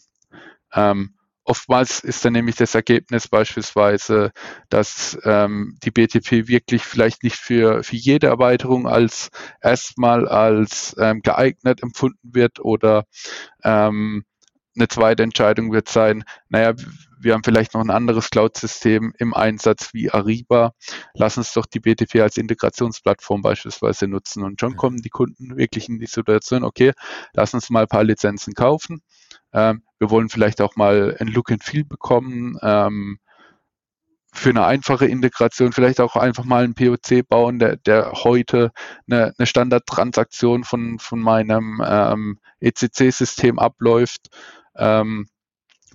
Ähm, 0.72 1.14
oftmals 1.44 2.00
ist 2.00 2.24
dann 2.24 2.34
nämlich 2.34 2.56
das 2.56 2.74
Ergebnis 2.74 3.28
beispielsweise, 3.28 4.32
dass 4.68 5.18
ähm, 5.24 5.76
die 5.82 5.90
BTP 5.90 6.48
wirklich 6.48 6.82
vielleicht 6.82 7.22
nicht 7.22 7.36
für, 7.36 7.82
für 7.82 7.96
jede 7.96 8.26
Erweiterung 8.26 8.86
als 8.86 9.30
erstmal 9.60 10.28
als 10.28 10.94
ähm, 10.98 11.22
geeignet 11.22 11.82
empfunden 11.82 12.34
wird 12.34 12.60
oder 12.60 13.06
ähm, 13.64 14.24
eine 14.76 14.88
zweite 14.88 15.22
Entscheidung 15.22 15.72
wird 15.72 15.88
sein, 15.88 16.24
naja, 16.48 16.74
wir 17.18 17.32
haben 17.32 17.42
vielleicht 17.42 17.74
noch 17.74 17.80
ein 17.80 17.90
anderes 17.90 18.30
Cloud-System 18.30 19.12
im 19.18 19.34
Einsatz 19.34 19.90
wie 19.92 20.10
Ariba. 20.10 20.72
Lass 21.14 21.38
uns 21.38 21.52
doch 21.52 21.66
die 21.66 21.80
BTP 21.80 22.20
als 22.20 22.36
Integrationsplattform 22.36 23.42
beispielsweise 23.42 24.06
nutzen. 24.06 24.42
Und 24.42 24.60
schon 24.60 24.76
kommen 24.76 24.98
die 24.98 25.08
Kunden 25.08 25.56
wirklich 25.56 25.88
in 25.88 25.98
die 25.98 26.06
Situation, 26.06 26.62
okay, 26.62 26.92
lass 27.32 27.54
uns 27.54 27.70
mal 27.70 27.82
ein 27.82 27.88
paar 27.88 28.04
Lizenzen 28.04 28.52
kaufen. 28.54 29.02
Ähm, 29.52 29.82
wir 29.98 30.10
wollen 30.10 30.28
vielleicht 30.28 30.60
auch 30.60 30.76
mal 30.76 31.16
ein 31.18 31.28
Look 31.28 31.50
and 31.50 31.64
Feel 31.64 31.84
bekommen. 31.84 32.58
Ähm, 32.62 33.18
für 34.36 34.50
eine 34.50 34.66
einfache 34.66 35.06
Integration 35.06 35.72
vielleicht 35.72 35.98
auch 35.98 36.14
einfach 36.14 36.44
mal 36.44 36.62
einen 36.62 36.74
POC 36.74 37.26
bauen, 37.26 37.58
der, 37.58 37.76
der 37.76 38.12
heute 38.12 38.70
eine, 39.10 39.32
eine 39.38 39.46
Standardtransaktion 39.46 40.64
von, 40.64 40.98
von 40.98 41.20
meinem 41.20 41.82
ähm, 41.84 42.38
ECC-System 42.60 43.58
abläuft. 43.58 44.28
Ähm, 44.78 45.28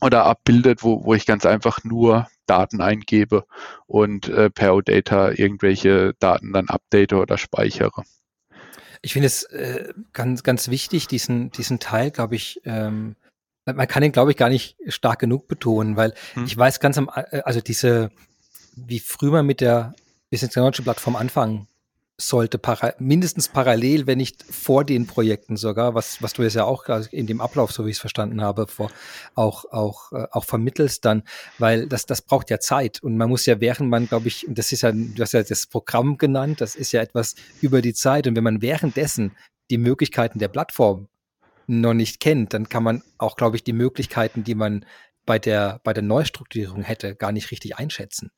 oder 0.02 0.26
abbildet, 0.26 0.84
wo, 0.84 1.06
wo 1.06 1.13
ich 1.13 1.26
ganz 1.26 1.46
einfach 1.46 1.84
nur 1.84 2.28
Daten 2.48 2.82
eingebe 2.82 3.46
und 3.86 4.28
äh, 4.28 4.50
per 4.50 4.74
OData 4.74 5.32
irgendwelche 5.32 6.15
Daten 6.20 6.52
dann 6.54 6.70
update 6.70 7.13
oder 7.13 7.38
speichere. 7.38 8.04
Ich 9.04 9.13
finde 9.13 9.28
es 9.28 9.44
äh, 9.44 9.94
ganz, 10.13 10.44
ganz 10.44 10.70
wichtig, 10.70 11.08
diesen, 11.08 11.52
diesen 11.52 11.80
Teil, 11.80 12.12
glaube 12.12 12.36
ich, 12.36 12.62
ähm, 12.65 13.15
man 13.65 13.88
kann 13.88 14.04
ihn, 14.04 14.12
glaube 14.12 14.32
ich, 14.32 14.38
gar 14.38 14.50
nicht 14.50 14.76
stark 14.88 15.20
genug 15.20 15.48
betonen, 15.48 15.96
weil 15.96 16.13
hm. 16.34 16.46
ich 16.46 16.58
weiß 16.58 16.80
ganz 16.80 16.98
am, 16.98 17.10
äh, 17.13 17.41
also 17.41 17.62
diese, 17.62 18.12
wie 18.76 19.00
früher 19.00 19.32
man 19.32 19.46
mit 19.46 19.62
der 19.62 19.94
Business 20.30 20.54
Technology 20.54 20.82
Plattform 20.82 21.15
anfangen 21.15 21.67
sollte, 22.27 22.57
para 22.57 22.93
mindestens 22.99 23.47
parallel, 23.47 24.07
wenn 24.07 24.17
nicht 24.17 24.43
vor 24.43 24.84
den 24.84 25.07
Projekten 25.07 25.57
sogar, 25.57 25.95
was, 25.95 26.21
was 26.21 26.34
du 26.34 26.43
jetzt 26.43 26.55
ja 26.55 26.65
auch 26.65 26.88
in 27.12 27.27
dem 27.27 27.41
Ablauf, 27.41 27.71
so 27.71 27.86
wie 27.86 27.89
ich 27.89 27.97
es 27.97 27.99
verstanden 27.99 28.41
habe, 28.41 28.67
vor, 28.67 28.91
auch, 29.36 29.65
auch, 29.71 30.12
äh, 30.12 30.27
auch 30.31 30.45
vermittelst 30.45 31.05
dann, 31.05 31.23
weil 31.57 31.88
das, 31.88 32.05
das 32.05 32.21
braucht 32.21 32.49
ja 32.49 32.60
Zeit 32.60 33.01
und 33.03 33.17
man 33.17 33.29
muss 33.29 33.45
ja, 33.45 33.60
während 33.60 33.89
man, 33.89 34.07
glaube 34.07 34.27
ich, 34.27 34.45
das 34.49 34.71
ist 34.71 34.81
ja, 34.81 34.91
du 34.91 35.21
hast 35.21 35.34
ja 35.34 35.43
das 35.43 35.67
Programm 35.67 36.17
genannt, 36.17 36.62
das 36.62 36.75
ist 36.75 36.91
ja 36.91 37.01
etwas 37.01 37.36
über 37.62 37.81
die 37.81 37.93
Zeit 37.93 38.27
und 38.27 38.36
wenn 38.36 38.43
man 38.43 38.62
währenddessen 38.62 39.36
die 39.69 39.77
Möglichkeiten 39.77 40.39
der 40.39 40.49
Plattform 40.49 41.07
noch 41.67 41.93
nicht 41.93 42.19
kennt, 42.19 42.53
dann 42.53 42.69
kann 42.69 42.84
man 42.84 43.03
auch, 43.17 43.36
glaube 43.36 43.55
ich, 43.55 43.63
die 43.63 43.73
Möglichkeiten, 43.73 44.43
die 44.43 44.55
man 44.55 44.86
bei 45.25 45.39
der, 45.39 45.79
bei 45.84 45.93
der 45.93 46.03
Neustrukturierung 46.03 46.81
hätte, 46.81 47.15
gar 47.15 47.31
nicht 47.31 47.51
richtig 47.51 47.77
einschätzen. 47.77 48.31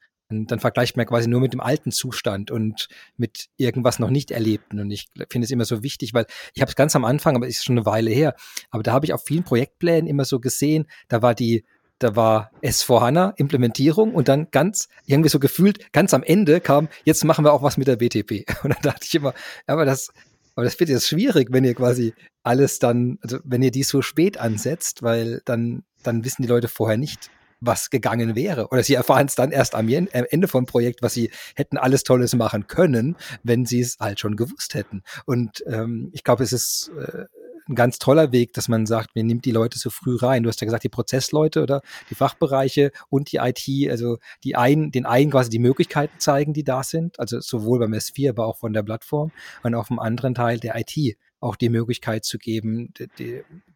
Dann 0.48 0.60
vergleicht 0.60 0.98
man 0.98 1.06
quasi 1.06 1.28
nur 1.28 1.42
mit 1.42 1.54
dem 1.54 1.62
alten 1.62 1.92
Zustand 1.92 2.52
und 2.52 2.88
mit 3.18 3.48
irgendwas 3.58 4.00
noch 4.00 4.10
nicht 4.10 4.32
Erlebten. 4.32 4.80
Und 4.80 4.92
ich 4.92 5.08
finde 5.30 5.46
es 5.46 5.52
immer 5.52 5.66
so 5.66 5.84
wichtig, 5.84 6.14
weil 6.14 6.26
ich 6.54 6.62
habe 6.62 6.70
es 6.70 6.76
ganz 6.76 6.96
am 6.96 7.06
Anfang, 7.06 7.36
aber 7.36 7.48
es 7.48 7.58
ist 7.58 7.66
schon 7.66 7.78
eine 7.78 7.86
Weile 7.86 8.12
her, 8.12 8.36
aber 8.70 8.84
da 8.84 8.94
habe 8.94 9.06
ich 9.06 9.14
auf 9.14 9.24
vielen 9.24 9.44
Projektplänen 9.44 10.08
immer 10.08 10.26
so 10.26 10.40
gesehen, 10.40 10.88
da 11.08 11.22
war 11.22 11.36
die, 11.36 11.64
da 12.00 12.16
war 12.16 12.52
S4HANA 12.62 13.34
Implementierung 13.38 14.14
und 14.14 14.28
dann 14.28 14.48
ganz, 14.52 14.90
irgendwie 15.06 15.30
so 15.30 15.40
gefühlt, 15.40 15.92
ganz 15.94 16.14
am 16.14 16.24
Ende 16.24 16.60
kam, 16.60 16.90
jetzt 17.06 17.24
machen 17.24 17.46
wir 17.46 17.54
auch 17.54 17.64
was 17.64 17.78
mit 17.78 17.88
der 17.88 17.96
BTP. 17.96 18.46
Und 18.64 18.74
dann 18.74 18.82
dachte 18.82 19.06
ich 19.06 19.16
immer, 19.16 19.34
aber 19.68 19.86
das, 19.86 20.12
aber 20.56 20.66
das 20.66 20.80
wird 20.80 20.90
jetzt 20.90 21.08
schwierig, 21.08 21.50
wenn 21.52 21.64
ihr 21.64 21.74
quasi 21.74 22.14
alles 22.44 22.80
dann, 22.80 23.18
also 23.22 23.40
wenn 23.44 23.64
ihr 23.64 23.72
die 23.72 23.84
so 23.84 24.02
spät 24.02 24.38
ansetzt, 24.38 25.02
weil 25.02 25.42
dann, 25.46 25.84
dann 26.04 26.26
wissen 26.26 26.42
die 26.42 26.48
Leute 26.48 26.68
vorher 26.68 26.98
nicht, 26.98 27.32
was 27.66 27.90
gegangen 27.90 28.36
wäre. 28.36 28.68
Oder 28.70 28.84
sie 28.84 28.94
erfahren 28.94 29.28
es 29.28 29.36
dann 29.36 29.52
erst 29.52 29.76
am 29.76 29.88
Ende 29.90 30.48
vom 30.48 30.66
Projekt, 30.66 31.02
was 31.02 31.14
sie 31.14 31.32
hätten 31.56 31.78
alles 31.78 32.04
Tolles 32.04 32.36
machen 32.36 32.68
können, 32.68 33.16
wenn 33.44 33.66
sie 33.66 33.82
es 33.82 33.98
halt 34.00 34.20
schon 34.20 34.36
gewusst 34.36 34.74
hätten. 34.74 35.04
Und 35.26 35.64
ähm, 35.68 36.10
ich 36.14 36.24
glaube, 36.24 36.44
es 36.44 36.54
ist 36.54 36.92
äh, 37.00 37.26
ein 37.70 37.76
ganz 37.76 37.98
toller 38.00 38.32
Weg, 38.32 38.54
dass 38.54 38.68
man 38.68 38.86
sagt, 38.86 39.16
man 39.16 39.26
nimmt 39.26 39.46
die 39.46 39.52
Leute 39.52 39.80
so 39.80 39.90
früh 39.90 40.16
rein. 40.16 40.44
Du 40.44 40.50
hast 40.50 40.60
ja 40.62 40.66
gesagt, 40.66 40.84
die 40.84 40.90
Prozessleute 40.90 41.64
oder 41.64 41.82
die 42.10 42.16
Fachbereiche 42.16 42.92
und 43.10 43.32
die 43.32 43.38
IT, 43.38 43.90
also 43.90 44.18
die 44.44 44.56
einen, 44.56 44.92
den 44.92 45.06
einen 45.06 45.32
quasi 45.32 45.50
die 45.50 45.60
Möglichkeiten 45.60 46.20
zeigen, 46.20 46.54
die 46.54 46.64
da 46.64 46.84
sind, 46.84 47.20
also 47.20 47.40
sowohl 47.40 47.80
beim 47.80 47.94
S4, 47.94 48.30
aber 48.30 48.48
auch 48.48 48.58
von 48.58 48.74
der 48.74 48.84
Plattform 48.84 49.32
und 49.64 49.76
auf 49.76 49.88
dem 49.88 50.00
anderen 50.00 50.36
Teil 50.36 50.60
der 50.60 50.76
IT 50.76 51.18
auch 51.40 51.56
die 51.56 51.70
Möglichkeit 51.70 52.26
zu 52.26 52.38
geben, 52.38 52.94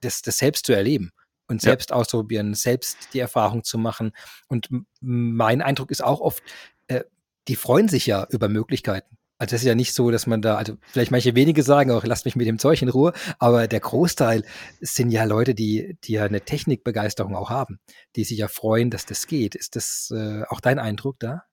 das, 0.01 0.21
das 0.21 0.37
selbst 0.37 0.65
zu 0.65 0.73
erleben 0.73 1.11
und 1.47 1.61
selbst 1.61 1.91
ja. 1.91 1.95
auszuprobieren, 1.95 2.53
selbst 2.53 3.13
die 3.13 3.19
Erfahrung 3.19 3.63
zu 3.63 3.77
machen. 3.77 4.11
Und 4.47 4.69
mein 4.99 5.61
Eindruck 5.61 5.91
ist 5.91 6.03
auch 6.03 6.21
oft, 6.21 6.43
äh, 6.87 7.03
die 7.47 7.55
freuen 7.55 7.87
sich 7.87 8.05
ja 8.05 8.27
über 8.29 8.49
Möglichkeiten. 8.49 9.17
Also 9.39 9.55
es 9.55 9.61
ist 9.61 9.67
ja 9.67 9.75
nicht 9.75 9.93
so, 9.93 10.09
dass 10.09 10.25
man 10.25 10.41
da, 10.41 10.55
also 10.55 10.77
vielleicht 10.81 11.11
manche 11.11 11.35
wenige 11.35 11.61
sagen 11.61 11.91
auch, 11.91 12.03
lasst 12.03 12.25
mich 12.25 12.35
mit 12.35 12.47
dem 12.47 12.57
Zeug 12.57 12.81
in 12.81 12.89
Ruhe, 12.89 13.13
aber 13.37 13.67
der 13.67 13.79
Großteil 13.79 14.43
sind 14.81 15.11
ja 15.11 15.25
Leute, 15.25 15.53
die, 15.53 15.95
die 16.03 16.13
ja 16.13 16.23
eine 16.23 16.41
Technikbegeisterung 16.41 17.35
auch 17.35 17.51
haben, 17.51 17.79
die 18.15 18.23
sich 18.23 18.39
ja 18.39 18.47
freuen, 18.47 18.89
dass 18.89 19.05
das 19.05 19.27
geht. 19.27 19.53
Ist 19.53 19.75
das 19.75 20.11
äh, 20.15 20.43
auch 20.49 20.59
dein 20.59 20.79
Eindruck 20.79 21.19
da? 21.19 21.43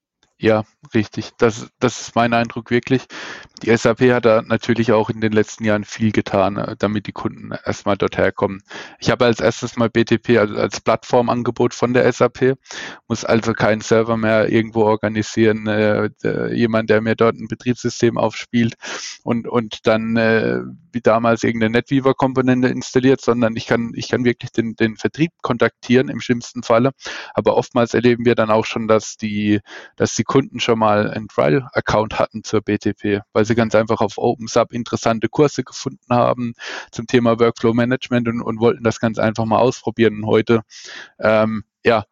Ja, 0.41 0.65
richtig. 0.93 1.31
Das, 1.39 1.69
das 1.79 2.01
ist 2.01 2.17
mein 2.17 2.33
Eindruck 2.35 2.71
wirklich. 2.71 3.07
Die 3.63 3.75
SAP 3.75 4.01
hat 4.13 4.25
da 4.25 4.43
natürlich 4.43 4.91
auch 4.93 5.09
in 5.09 5.21
den 5.21 5.33
letzten 5.33 5.65
Jahren 5.65 5.85
viel 5.85 6.11
getan, 6.11 6.57
äh, 6.57 6.77
damit 6.77 7.07
die 7.07 7.13
Kunden 7.13 7.53
erstmal 7.65 7.97
dort 7.97 8.19
herkommen. 8.19 8.61
Ich 8.99 9.11
habe 9.11 9.25
als 9.27 9.39
erstes 9.41 9.77
mal 9.77 9.89
BTP 9.89 10.39
also 10.39 10.57
als 10.57 10.81
Plattformangebot 10.81 11.73
von 11.73 11.95
der 11.95 12.13
SAP, 12.13 12.57
muss 13.07 13.25
also 13.25 13.53
keinen 13.53 13.81
Server 13.81 14.17
mehr 14.17 14.51
irgendwo 14.51 14.83
organisieren, 14.83 15.69
äh, 15.69 16.11
jemand, 16.53 16.91
der 16.91 17.01
mir 17.01 17.15
dort 17.15 17.37
ein 17.37 17.47
Betriebssystem 17.49 18.19
aufspielt 18.19 18.75
und, 19.23 19.47
und 19.47 19.87
dann 19.87 20.17
äh, 20.17 20.61
wie 20.93 21.01
damals 21.01 21.43
irgendeine 21.43 21.79
NetWeaver-Komponente 21.79 22.69
installiert, 22.69 23.21
sondern 23.21 23.57
ich 23.57 23.67
kann, 23.67 23.93
ich 23.95 24.09
kann 24.09 24.25
wirklich 24.25 24.51
den, 24.53 24.75
den 24.77 24.97
Vertrieb 24.97 25.33
kontaktieren 25.43 26.09
im 26.09 26.21
schlimmsten 26.21 26.63
Falle. 26.63 26.93
Aber 27.35 27.57
oftmals 27.57 27.95
erleben 27.95 28.25
wir 28.25 28.35
dann 28.35 28.51
auch 28.51 28.65
schon, 28.65 28.89
dass 28.89 29.17
die, 29.17 29.61
dass 29.97 30.15
die 30.15 30.24
Kunden 30.25 30.61
schon 30.61 30.79
mal 30.79 31.11
einen 31.11 31.29
Trial-Account 31.29 32.19
hatten 32.19 32.45
zur 32.45 32.61
BTP, 32.61 33.21
weil 33.33 33.45
sie 33.45 33.55
ganz 33.55 33.75
einfach 33.75 34.01
auf 34.01 34.19
OpenSub 34.19 34.73
interessante 34.73 35.29
Kurse 35.29 35.65
gefunden 35.65 36.07
haben 36.11 36.55
zum 36.91 37.07
Thema 37.07 37.39
Workflow 37.39 37.75
Management 37.75 38.29
und, 38.29 38.43
und 38.43 38.61
wollten 38.61 38.85
das 38.85 39.01
ganz 39.01 39.19
einfach 39.19 39.45
mal 39.45 39.59
ausprobieren. 39.59 40.17
Und 40.17 40.27
heute, 40.27 40.63
ähm, 41.21 41.65
ja, 41.85 42.05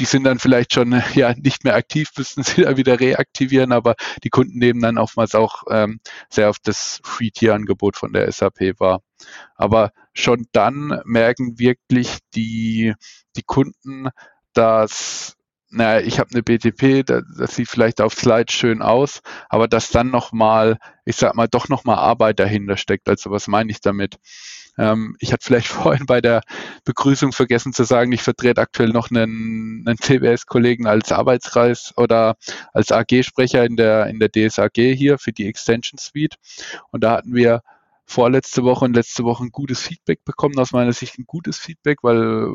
die 0.00 0.06
sind 0.06 0.24
dann 0.24 0.38
vielleicht 0.38 0.72
schon 0.72 0.92
ja 1.14 1.34
nicht 1.34 1.64
mehr 1.64 1.74
aktiv, 1.74 2.10
müssen 2.16 2.42
sie 2.42 2.62
da 2.62 2.76
wieder 2.76 2.98
reaktivieren, 2.98 3.70
aber 3.72 3.94
die 4.24 4.30
Kunden 4.30 4.58
nehmen 4.58 4.80
dann 4.80 4.98
oftmals 4.98 5.34
auch 5.34 5.62
ähm, 5.70 6.00
sehr 6.30 6.48
auf 6.48 6.58
das 6.58 7.00
Free-Tier-Angebot 7.04 7.96
von 7.96 8.12
der 8.12 8.30
SAP 8.32 8.80
wahr. 8.80 9.02
Aber 9.54 9.92
schon 10.14 10.46
dann 10.52 11.00
merken 11.04 11.58
wirklich 11.58 12.18
die, 12.34 12.94
die 13.36 13.42
Kunden, 13.42 14.08
dass 14.54 15.36
naja, 15.70 16.04
ich 16.04 16.18
habe 16.18 16.30
eine 16.32 16.42
BTP, 16.42 17.04
das, 17.06 17.22
das 17.36 17.54
sieht 17.54 17.68
vielleicht 17.68 18.00
auf 18.00 18.14
Slides 18.14 18.54
schön 18.54 18.82
aus, 18.82 19.22
aber 19.48 19.68
dass 19.68 19.90
dann 19.90 20.10
nochmal, 20.10 20.78
ich 21.04 21.16
sag 21.16 21.34
mal, 21.34 21.48
doch 21.48 21.68
nochmal 21.68 21.96
Arbeit 21.98 22.40
dahinter 22.40 22.76
steckt. 22.76 23.08
Also 23.08 23.30
was 23.30 23.46
meine 23.46 23.70
ich 23.70 23.80
damit? 23.80 24.18
Ähm, 24.78 25.16
ich 25.20 25.32
hatte 25.32 25.44
vielleicht 25.44 25.68
vorhin 25.68 26.06
bei 26.06 26.20
der 26.20 26.42
Begrüßung 26.84 27.32
vergessen 27.32 27.72
zu 27.72 27.84
sagen, 27.84 28.12
ich 28.12 28.22
vertrete 28.22 28.60
aktuell 28.60 28.90
noch 28.90 29.10
einen, 29.10 29.84
einen 29.86 29.98
CBS-Kollegen 29.98 30.86
als 30.86 31.12
Arbeitskreis 31.12 31.92
oder 31.96 32.36
als 32.72 32.90
AG-Sprecher 32.90 33.64
in 33.64 33.76
der, 33.76 34.06
in 34.06 34.18
der 34.18 34.30
DSAG 34.30 34.74
hier 34.74 35.18
für 35.18 35.32
die 35.32 35.46
Extension 35.46 35.98
Suite. 35.98 36.36
Und 36.90 37.04
da 37.04 37.12
hatten 37.12 37.34
wir 37.34 37.62
vorletzte 38.06 38.64
Woche 38.64 38.84
und 38.86 38.96
letzte 38.96 39.22
Woche 39.22 39.44
ein 39.44 39.52
gutes 39.52 39.80
Feedback 39.80 40.24
bekommen, 40.24 40.58
aus 40.58 40.72
meiner 40.72 40.92
Sicht 40.92 41.16
ein 41.18 41.26
gutes 41.26 41.58
Feedback, 41.58 41.98
weil 42.02 42.48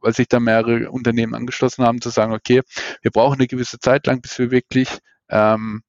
weil 0.00 0.14
sich 0.14 0.28
da 0.28 0.40
mehrere 0.40 0.90
Unternehmen 0.90 1.34
angeschlossen 1.34 1.84
haben, 1.84 2.00
zu 2.00 2.10
sagen, 2.10 2.32
okay, 2.32 2.62
wir 3.02 3.10
brauchen 3.10 3.38
eine 3.38 3.46
gewisse 3.46 3.78
Zeit 3.78 4.06
lang, 4.06 4.20
bis 4.20 4.38
wir 4.38 4.50
wirklich 4.50 4.98
ähm, 5.28 5.82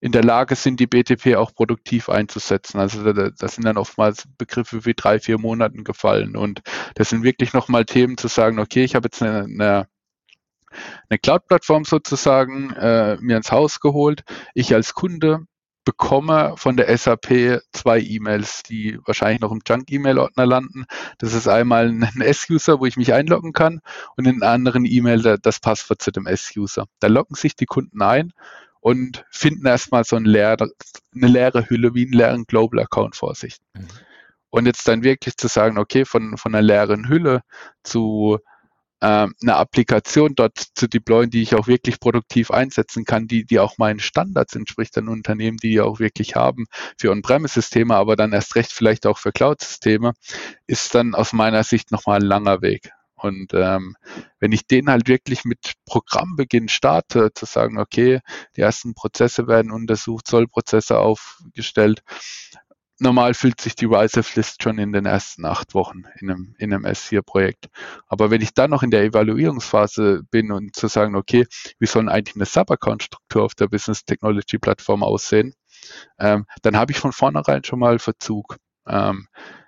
in 0.00 0.12
der 0.12 0.22
Lage 0.22 0.54
sind, 0.54 0.80
die 0.80 0.86
BTP 0.86 1.36
auch 1.36 1.54
produktiv 1.54 2.10
einzusetzen. 2.10 2.78
Also 2.78 3.10
da, 3.12 3.30
da 3.30 3.48
sind 3.48 3.64
dann 3.64 3.78
oftmals 3.78 4.28
Begriffe 4.36 4.84
wie 4.84 4.92
drei, 4.94 5.18
vier 5.18 5.38
Monaten 5.38 5.82
gefallen. 5.82 6.36
Und 6.36 6.60
das 6.94 7.08
sind 7.08 7.22
wirklich 7.22 7.54
nochmal 7.54 7.86
Themen 7.86 8.18
zu 8.18 8.28
sagen, 8.28 8.58
okay, 8.58 8.84
ich 8.84 8.94
habe 8.94 9.06
jetzt 9.06 9.22
eine, 9.22 9.44
eine 9.44 9.88
eine 11.08 11.18
Cloud-Plattform 11.18 11.84
sozusagen 11.84 12.70
äh, 12.72 13.16
mir 13.20 13.36
ins 13.36 13.52
Haus 13.52 13.80
geholt. 13.80 14.24
Ich 14.54 14.74
als 14.74 14.94
Kunde 14.94 15.46
bekomme 15.84 16.54
von 16.56 16.76
der 16.76 16.96
SAP 16.96 17.60
zwei 17.72 18.00
E-Mails, 18.00 18.62
die 18.62 18.98
wahrscheinlich 19.04 19.40
noch 19.40 19.52
im 19.52 19.60
Junk-E-Mail-Ordner 19.66 20.46
landen. 20.46 20.86
Das 21.18 21.34
ist 21.34 21.48
einmal 21.48 21.88
ein 21.88 22.02
S-User, 22.20 22.80
wo 22.80 22.86
ich 22.86 22.96
mich 22.96 23.12
einloggen 23.12 23.52
kann 23.52 23.80
und 24.16 24.26
in 24.26 24.42
anderen 24.42 24.84
E-Mail 24.84 25.38
das 25.40 25.60
Passwort 25.60 26.02
zu 26.02 26.10
dem 26.10 26.26
S-User. 26.26 26.86
Da 27.00 27.08
loggen 27.08 27.34
sich 27.34 27.56
die 27.56 27.66
Kunden 27.66 28.02
ein 28.02 28.32
und 28.80 29.24
finden 29.30 29.66
erstmal 29.66 30.04
so 30.04 30.16
ein 30.16 30.24
leere, 30.24 30.70
eine 31.14 31.26
leere 31.26 31.68
Hülle 31.68 31.94
wie 31.94 32.04
einen 32.04 32.12
leeren 32.12 32.44
Global-Account 32.44 33.16
vor 33.16 33.34
sich. 33.34 33.58
Mhm. 33.74 33.88
Und 34.50 34.66
jetzt 34.66 34.86
dann 34.86 35.02
wirklich 35.02 35.36
zu 35.36 35.48
sagen, 35.48 35.78
okay, 35.78 36.04
von, 36.04 36.36
von 36.36 36.54
einer 36.54 36.62
leeren 36.62 37.08
Hülle 37.08 37.40
zu 37.82 38.38
äh, 39.04 39.28
eine 39.42 39.56
Applikation 39.56 40.34
dort 40.34 40.58
zu 40.74 40.88
deployen, 40.88 41.28
die 41.30 41.42
ich 41.42 41.54
auch 41.54 41.66
wirklich 41.66 42.00
produktiv 42.00 42.50
einsetzen 42.50 43.04
kann, 43.04 43.26
die, 43.26 43.44
die 43.44 43.58
auch 43.58 43.76
meinen 43.76 44.00
Standards 44.00 44.56
entspricht 44.56 44.96
an 44.96 45.08
Unternehmen, 45.08 45.58
die 45.58 45.80
auch 45.80 46.00
wirklich 46.00 46.36
haben 46.36 46.64
für 46.98 47.10
On-Premise-Systeme, 47.10 47.94
aber 47.94 48.16
dann 48.16 48.32
erst 48.32 48.56
recht 48.56 48.72
vielleicht 48.72 49.06
auch 49.06 49.18
für 49.18 49.32
Cloud-Systeme, 49.32 50.14
ist 50.66 50.94
dann 50.94 51.14
aus 51.14 51.34
meiner 51.34 51.64
Sicht 51.64 51.92
nochmal 51.92 52.20
ein 52.20 52.26
langer 52.26 52.62
Weg. 52.62 52.92
Und 53.16 53.54
ähm, 53.54 53.96
wenn 54.38 54.52
ich 54.52 54.66
den 54.66 54.88
halt 54.90 55.08
wirklich 55.08 55.44
mit 55.44 55.74
Programmbeginn 55.86 56.68
starte, 56.68 57.30
zu 57.34 57.46
sagen, 57.46 57.78
okay, 57.78 58.20
die 58.56 58.60
ersten 58.62 58.94
Prozesse 58.94 59.46
werden 59.46 59.70
untersucht, 59.70 60.26
Sollprozesse 60.26 60.98
aufgestellt, 60.98 62.02
normal 62.98 63.34
fühlt 63.34 63.60
sich 63.60 63.74
die 63.74 63.86
Rise-of-List 63.86 64.62
schon 64.62 64.78
in 64.78 64.92
den 64.92 65.06
ersten 65.06 65.44
acht 65.44 65.74
Wochen 65.74 66.04
in 66.20 66.30
einem, 66.30 66.54
in 66.58 66.72
einem 66.72 66.84
S4-Projekt. 66.84 67.66
Aber 68.06 68.30
wenn 68.30 68.40
ich 68.40 68.54
dann 68.54 68.70
noch 68.70 68.82
in 68.82 68.90
der 68.90 69.02
Evaluierungsphase 69.04 70.22
bin 70.30 70.52
und 70.52 70.76
zu 70.76 70.88
sagen, 70.88 71.16
okay, 71.16 71.46
wie 71.78 71.86
soll 71.86 72.08
eigentlich 72.08 72.36
eine 72.36 72.46
Sub-Account-Struktur 72.46 73.42
auf 73.42 73.54
der 73.54 73.68
Business 73.68 74.04
Technology 74.04 74.58
Plattform 74.58 75.02
aussehen, 75.02 75.54
ähm, 76.18 76.46
dann 76.62 76.76
habe 76.76 76.92
ich 76.92 76.98
von 76.98 77.12
vornherein 77.12 77.64
schon 77.64 77.80
mal 77.80 77.98
Verzug. 77.98 78.56
Ähm, 78.86 79.26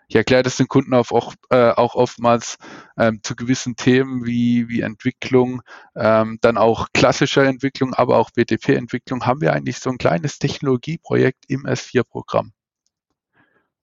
ich 0.09 0.15
erkläre 0.15 0.45
das 0.45 0.57
den 0.57 0.69
Kunden 0.69 0.95
auch, 0.95 1.11
auch, 1.11 1.35
äh, 1.51 1.71
auch 1.71 1.97
oftmals 1.97 2.59
ähm, 2.97 3.21
zu 3.23 3.35
gewissen 3.35 3.75
Themen 3.75 4.25
wie, 4.25 4.69
wie 4.69 4.81
Entwicklung, 4.83 5.63
ähm, 5.97 6.39
dann 6.43 6.59
auch 6.59 6.89
klassischer 6.95 7.45
Entwicklung, 7.45 7.93
aber 7.93 8.19
auch 8.19 8.31
BTP-Entwicklung, 8.31 9.27
haben 9.27 9.41
wir 9.41 9.53
eigentlich 9.53 9.79
so 9.79 9.91
ein 9.91 9.99
kleines 9.99 10.39
Technologieprojekt 10.39 11.45
im 11.49 11.67
S4-Programm. 11.67 12.53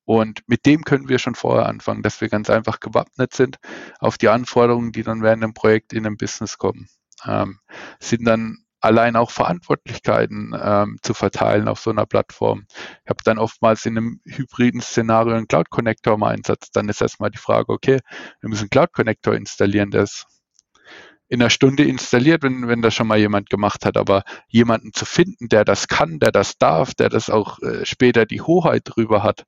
Und 0.06 0.41
mit 0.47 0.66
dem 0.66 0.84
können 0.84 1.08
wir 1.08 1.20
schon 1.20 1.36
vorher 1.36 1.68
anfangen, 1.68 2.04
dass 2.04 2.20
wir 2.22 2.30
ganz 2.30 2.49
einfach 2.49 2.80
gewappnet 2.80 3.34
sind 3.34 3.58
auf 3.99 4.18
die 4.18 4.30
Anforderungen, 4.30 4.91
die 4.91 5.04
dann 5.04 5.22
während 5.22 5.43
dem 5.43 5.54
Projekt 5.54 5.93
in 5.93 6.06
einem 6.06 6.18
Business 6.18 6.58
kommen. 6.58 6.88
Ähm, 7.26 7.60
sind 7.99 8.26
dann 8.26 8.64
allein 8.82 9.16
auch 9.16 9.32
Verantwortlichkeiten 9.32 10.54
ähm, 10.62 10.97
zu 11.01 11.14
verteilen 11.14 11.70
auf 11.70 11.80
so 11.80 11.89
einer 11.89 12.06
Plattform. 12.06 12.66
Ich 13.06 13.10
habe 13.10 13.24
dann 13.24 13.38
oftmals 13.38 13.86
in 13.86 13.97
einem 13.97 14.20
hybriden 14.26 14.82
Szenario 14.82 15.36
einen 15.36 15.47
Cloud 15.47 15.70
Connector 15.70 16.16
im 16.16 16.24
Einsatz. 16.24 16.70
Dann 16.72 16.89
ist 16.89 17.01
erstmal 17.01 17.32
die 17.32 17.38
Frage, 17.38 17.72
okay, 17.72 17.99
wir 18.41 18.49
müssen 18.49 18.64
einen 18.64 18.72
Cloud 18.72 18.91
Connector 18.91 19.36
installieren, 19.36 19.91
der 19.91 20.04
ist 20.04 20.26
in 21.34 21.41
einer 21.41 21.49
Stunde 21.49 21.84
installiert, 21.84 22.43
wenn, 22.43 22.67
wenn 22.67 22.84
das 22.84 22.93
schon 22.93 23.07
mal 23.07 23.17
jemand 23.17 23.49
gemacht 23.49 23.86
hat. 23.86 23.97
Aber 23.97 24.23
jemanden 24.49 24.93
zu 24.93 25.03
finden, 25.03 25.49
der 25.49 25.65
das 25.65 25.88
kann, 25.88 26.19
der 26.19 26.31
das 26.31 26.59
darf, 26.59 26.93
der 26.93 27.09
das 27.09 27.31
auch 27.31 27.59
äh, 27.63 27.88
später 27.88 28.27
die 28.27 28.41
Hoheit 28.41 28.84
drüber 28.86 29.23
hat, 29.23 29.47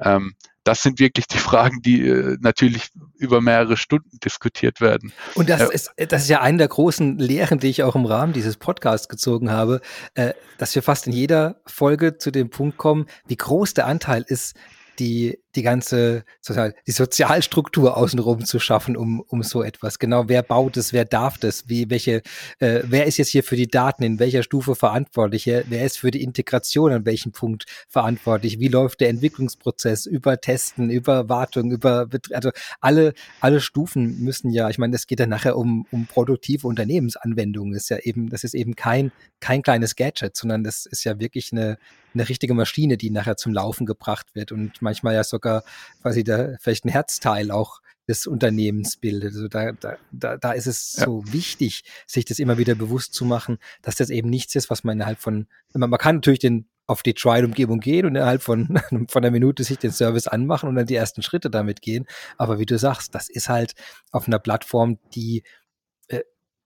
ähm, 0.00 0.34
das 0.64 0.82
sind 0.82 0.98
wirklich 0.98 1.26
die 1.26 1.36
Fragen, 1.48 1.82
die 1.82 2.08
äh, 2.08 2.38
natürlich 2.40 2.88
über 3.18 3.42
mehrere 3.42 3.76
Stunden 3.76 4.18
diskutiert 4.24 4.80
werden. 4.80 5.12
Und 5.34 5.50
das, 5.50 5.60
ja. 5.60 5.66
ist, 5.66 5.90
das 6.08 6.22
ist 6.22 6.30
ja 6.30 6.40
eine 6.40 6.56
der 6.56 6.68
großen 6.68 7.18
Lehren, 7.18 7.58
die 7.58 7.68
ich 7.68 7.82
auch 7.82 7.96
im 7.96 8.06
Rahmen 8.06 8.32
dieses 8.32 8.56
Podcasts 8.56 9.06
gezogen 9.06 9.50
habe, 9.50 9.82
äh, 10.14 10.32
dass 10.56 10.74
wir 10.74 10.82
fast 10.82 11.06
in 11.06 11.12
jeder 11.12 11.60
Folge 11.66 12.16
zu 12.16 12.30
dem 12.30 12.48
Punkt 12.48 12.78
kommen, 12.78 13.04
wie 13.26 13.36
groß 13.36 13.74
der 13.74 13.86
Anteil 13.86 14.24
ist, 14.26 14.56
die 14.98 15.38
die 15.56 15.62
ganze 15.62 16.24
sozial, 16.40 16.74
die 16.86 16.92
Sozialstruktur 16.92 17.96
außenrum 17.96 18.44
zu 18.44 18.58
schaffen, 18.58 18.96
um, 18.96 19.20
um 19.20 19.42
so 19.42 19.62
etwas. 19.62 19.98
Genau, 19.98 20.28
wer 20.28 20.42
baut 20.42 20.76
es, 20.76 20.92
wer 20.92 21.04
darf 21.04 21.38
das, 21.38 21.68
wie, 21.68 21.90
welche, 21.90 22.22
äh, 22.58 22.82
wer 22.84 23.06
ist 23.06 23.16
jetzt 23.16 23.30
hier 23.30 23.42
für 23.42 23.56
die 23.56 23.68
Daten, 23.68 24.02
in 24.02 24.18
welcher 24.18 24.42
Stufe 24.42 24.74
verantwortlich, 24.74 25.46
wer 25.46 25.84
ist 25.84 25.98
für 25.98 26.10
die 26.10 26.22
Integration? 26.22 26.92
An 26.92 27.06
welchem 27.06 27.32
Punkt 27.32 27.64
verantwortlich, 27.88 28.58
wie 28.60 28.68
läuft 28.68 29.00
der 29.00 29.08
Entwicklungsprozess? 29.08 30.06
Über 30.06 30.40
Testen, 30.40 30.90
über 30.90 31.28
Wartung, 31.28 31.70
über, 31.70 32.08
also 32.32 32.50
alle, 32.80 33.14
alle 33.40 33.60
Stufen 33.60 34.20
müssen 34.20 34.50
ja, 34.50 34.68
ich 34.68 34.78
meine, 34.78 34.92
das 34.92 35.06
geht 35.06 35.20
ja 35.20 35.26
nachher 35.26 35.56
um, 35.56 35.86
um 35.90 36.06
produktive 36.06 36.66
Unternehmensanwendungen, 36.66 37.74
ist 37.74 37.88
ja 37.88 37.98
eben, 37.98 38.28
das 38.28 38.44
ist 38.44 38.54
eben 38.54 38.76
kein, 38.76 39.12
kein 39.40 39.62
kleines 39.62 39.96
Gadget, 39.96 40.36
sondern 40.36 40.64
das 40.64 40.86
ist 40.86 41.04
ja 41.04 41.18
wirklich 41.18 41.52
eine, 41.52 41.78
eine 42.14 42.28
richtige 42.28 42.54
Maschine, 42.54 42.96
die 42.96 43.10
nachher 43.10 43.36
zum 43.36 43.52
Laufen 43.52 43.86
gebracht 43.86 44.34
wird. 44.34 44.52
Und 44.52 44.80
manchmal 44.80 45.14
ja 45.14 45.24
sogar 45.24 45.45
sogar 45.46 45.64
quasi 46.02 46.24
der, 46.24 46.58
vielleicht 46.60 46.84
ein 46.84 46.90
Herzteil 46.90 47.50
auch 47.50 47.80
des 48.08 48.26
Unternehmens 48.26 48.96
bildet. 48.96 49.34
Also 49.34 49.48
da, 49.48 49.72
da, 50.12 50.36
da, 50.36 50.52
ist 50.52 50.66
es 50.66 50.96
ja. 50.96 51.04
so 51.04 51.24
wichtig, 51.32 51.82
sich 52.06 52.24
das 52.24 52.38
immer 52.38 52.56
wieder 52.58 52.74
bewusst 52.74 53.14
zu 53.14 53.24
machen, 53.24 53.58
dass 53.82 53.96
das 53.96 54.10
eben 54.10 54.30
nichts 54.30 54.54
ist, 54.54 54.70
was 54.70 54.84
man 54.84 54.96
innerhalb 54.96 55.18
von, 55.18 55.48
man, 55.74 55.90
man 55.90 55.98
kann 55.98 56.16
natürlich 56.16 56.38
den 56.38 56.68
auf 56.88 57.02
die 57.02 57.14
Trial-Umgebung 57.14 57.80
gehen 57.80 58.06
und 58.06 58.14
innerhalb 58.14 58.42
von, 58.42 58.78
von 59.08 59.24
einer 59.24 59.32
Minute 59.32 59.64
sich 59.64 59.78
den 59.78 59.90
Service 59.90 60.28
anmachen 60.28 60.68
und 60.68 60.76
dann 60.76 60.86
die 60.86 60.94
ersten 60.94 61.22
Schritte 61.22 61.50
damit 61.50 61.82
gehen. 61.82 62.06
Aber 62.38 62.60
wie 62.60 62.66
du 62.66 62.78
sagst, 62.78 63.12
das 63.14 63.28
ist 63.28 63.48
halt 63.48 63.74
auf 64.12 64.28
einer 64.28 64.38
Plattform, 64.38 64.98
die 65.12 65.42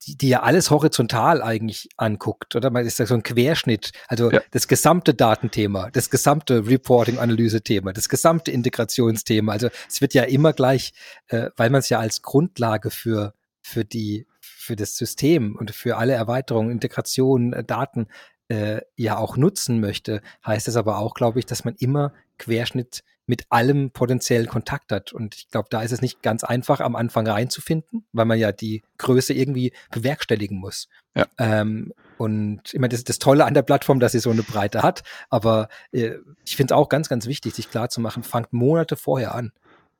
die, 0.05 0.17
die 0.17 0.29
ja 0.29 0.41
alles 0.41 0.71
horizontal 0.71 1.41
eigentlich 1.41 1.89
anguckt, 1.97 2.55
oder? 2.55 2.69
Man 2.71 2.85
ist 2.85 2.99
ja 2.99 3.05
so 3.05 3.13
ein 3.13 3.23
Querschnitt, 3.23 3.91
also 4.07 4.31
ja. 4.31 4.41
das 4.51 4.67
gesamte 4.67 5.13
Datenthema, 5.13 5.89
das 5.91 6.09
gesamte 6.09 6.65
Reporting-Analyse-Thema, 6.67 7.93
das 7.93 8.09
gesamte 8.09 8.51
Integrationsthema. 8.51 9.51
Also 9.51 9.69
es 9.87 10.01
wird 10.01 10.13
ja 10.13 10.23
immer 10.23 10.53
gleich, 10.53 10.93
äh, 11.27 11.49
weil 11.55 11.69
man 11.69 11.79
es 11.79 11.89
ja 11.89 11.99
als 11.99 12.21
Grundlage 12.21 12.89
für, 12.89 13.33
für 13.61 13.85
die, 13.85 14.25
für 14.39 14.75
das 14.75 14.95
System 14.95 15.55
und 15.55 15.71
für 15.71 15.97
alle 15.97 16.13
Erweiterungen, 16.13 16.71
Integration, 16.71 17.53
äh, 17.53 17.63
Daten 17.63 18.07
äh, 18.47 18.81
ja 18.95 19.17
auch 19.17 19.37
nutzen 19.37 19.79
möchte, 19.79 20.21
heißt 20.45 20.67
es 20.67 20.75
aber 20.75 20.97
auch, 20.97 21.13
glaube 21.13 21.39
ich, 21.39 21.45
dass 21.45 21.63
man 21.63 21.75
immer 21.75 22.13
Querschnitt 22.37 23.03
mit 23.31 23.45
allem 23.49 23.91
potenziellen 23.91 24.47
Kontakt 24.47 24.91
hat. 24.91 25.13
Und 25.13 25.35
ich 25.35 25.49
glaube, 25.49 25.69
da 25.71 25.81
ist 25.81 25.93
es 25.93 26.01
nicht 26.01 26.21
ganz 26.21 26.43
einfach, 26.43 26.81
am 26.81 26.97
Anfang 26.97 27.25
reinzufinden, 27.25 28.03
weil 28.11 28.25
man 28.25 28.37
ja 28.37 28.51
die 28.51 28.83
Größe 28.97 29.33
irgendwie 29.33 29.71
bewerkstelligen 29.89 30.57
muss. 30.57 30.89
Ja. 31.15 31.27
Ähm, 31.37 31.93
und 32.17 32.61
ich 32.73 32.79
meine, 32.81 32.89
das 32.89 32.99
ist 32.99 33.07
das 33.07 33.19
Tolle 33.19 33.45
an 33.45 33.53
der 33.53 33.61
Plattform, 33.61 34.01
dass 34.01 34.11
sie 34.11 34.19
so 34.19 34.31
eine 34.31 34.43
Breite 34.43 34.83
hat. 34.83 35.03
Aber 35.29 35.69
äh, 35.93 36.15
ich 36.45 36.57
finde 36.57 36.73
es 36.73 36.77
auch 36.77 36.89
ganz, 36.89 37.07
ganz 37.07 37.25
wichtig, 37.25 37.55
sich 37.55 37.71
klarzumachen, 37.71 38.23
fangt 38.23 38.51
Monate 38.51 38.97
vorher 38.97 39.33
an 39.33 39.53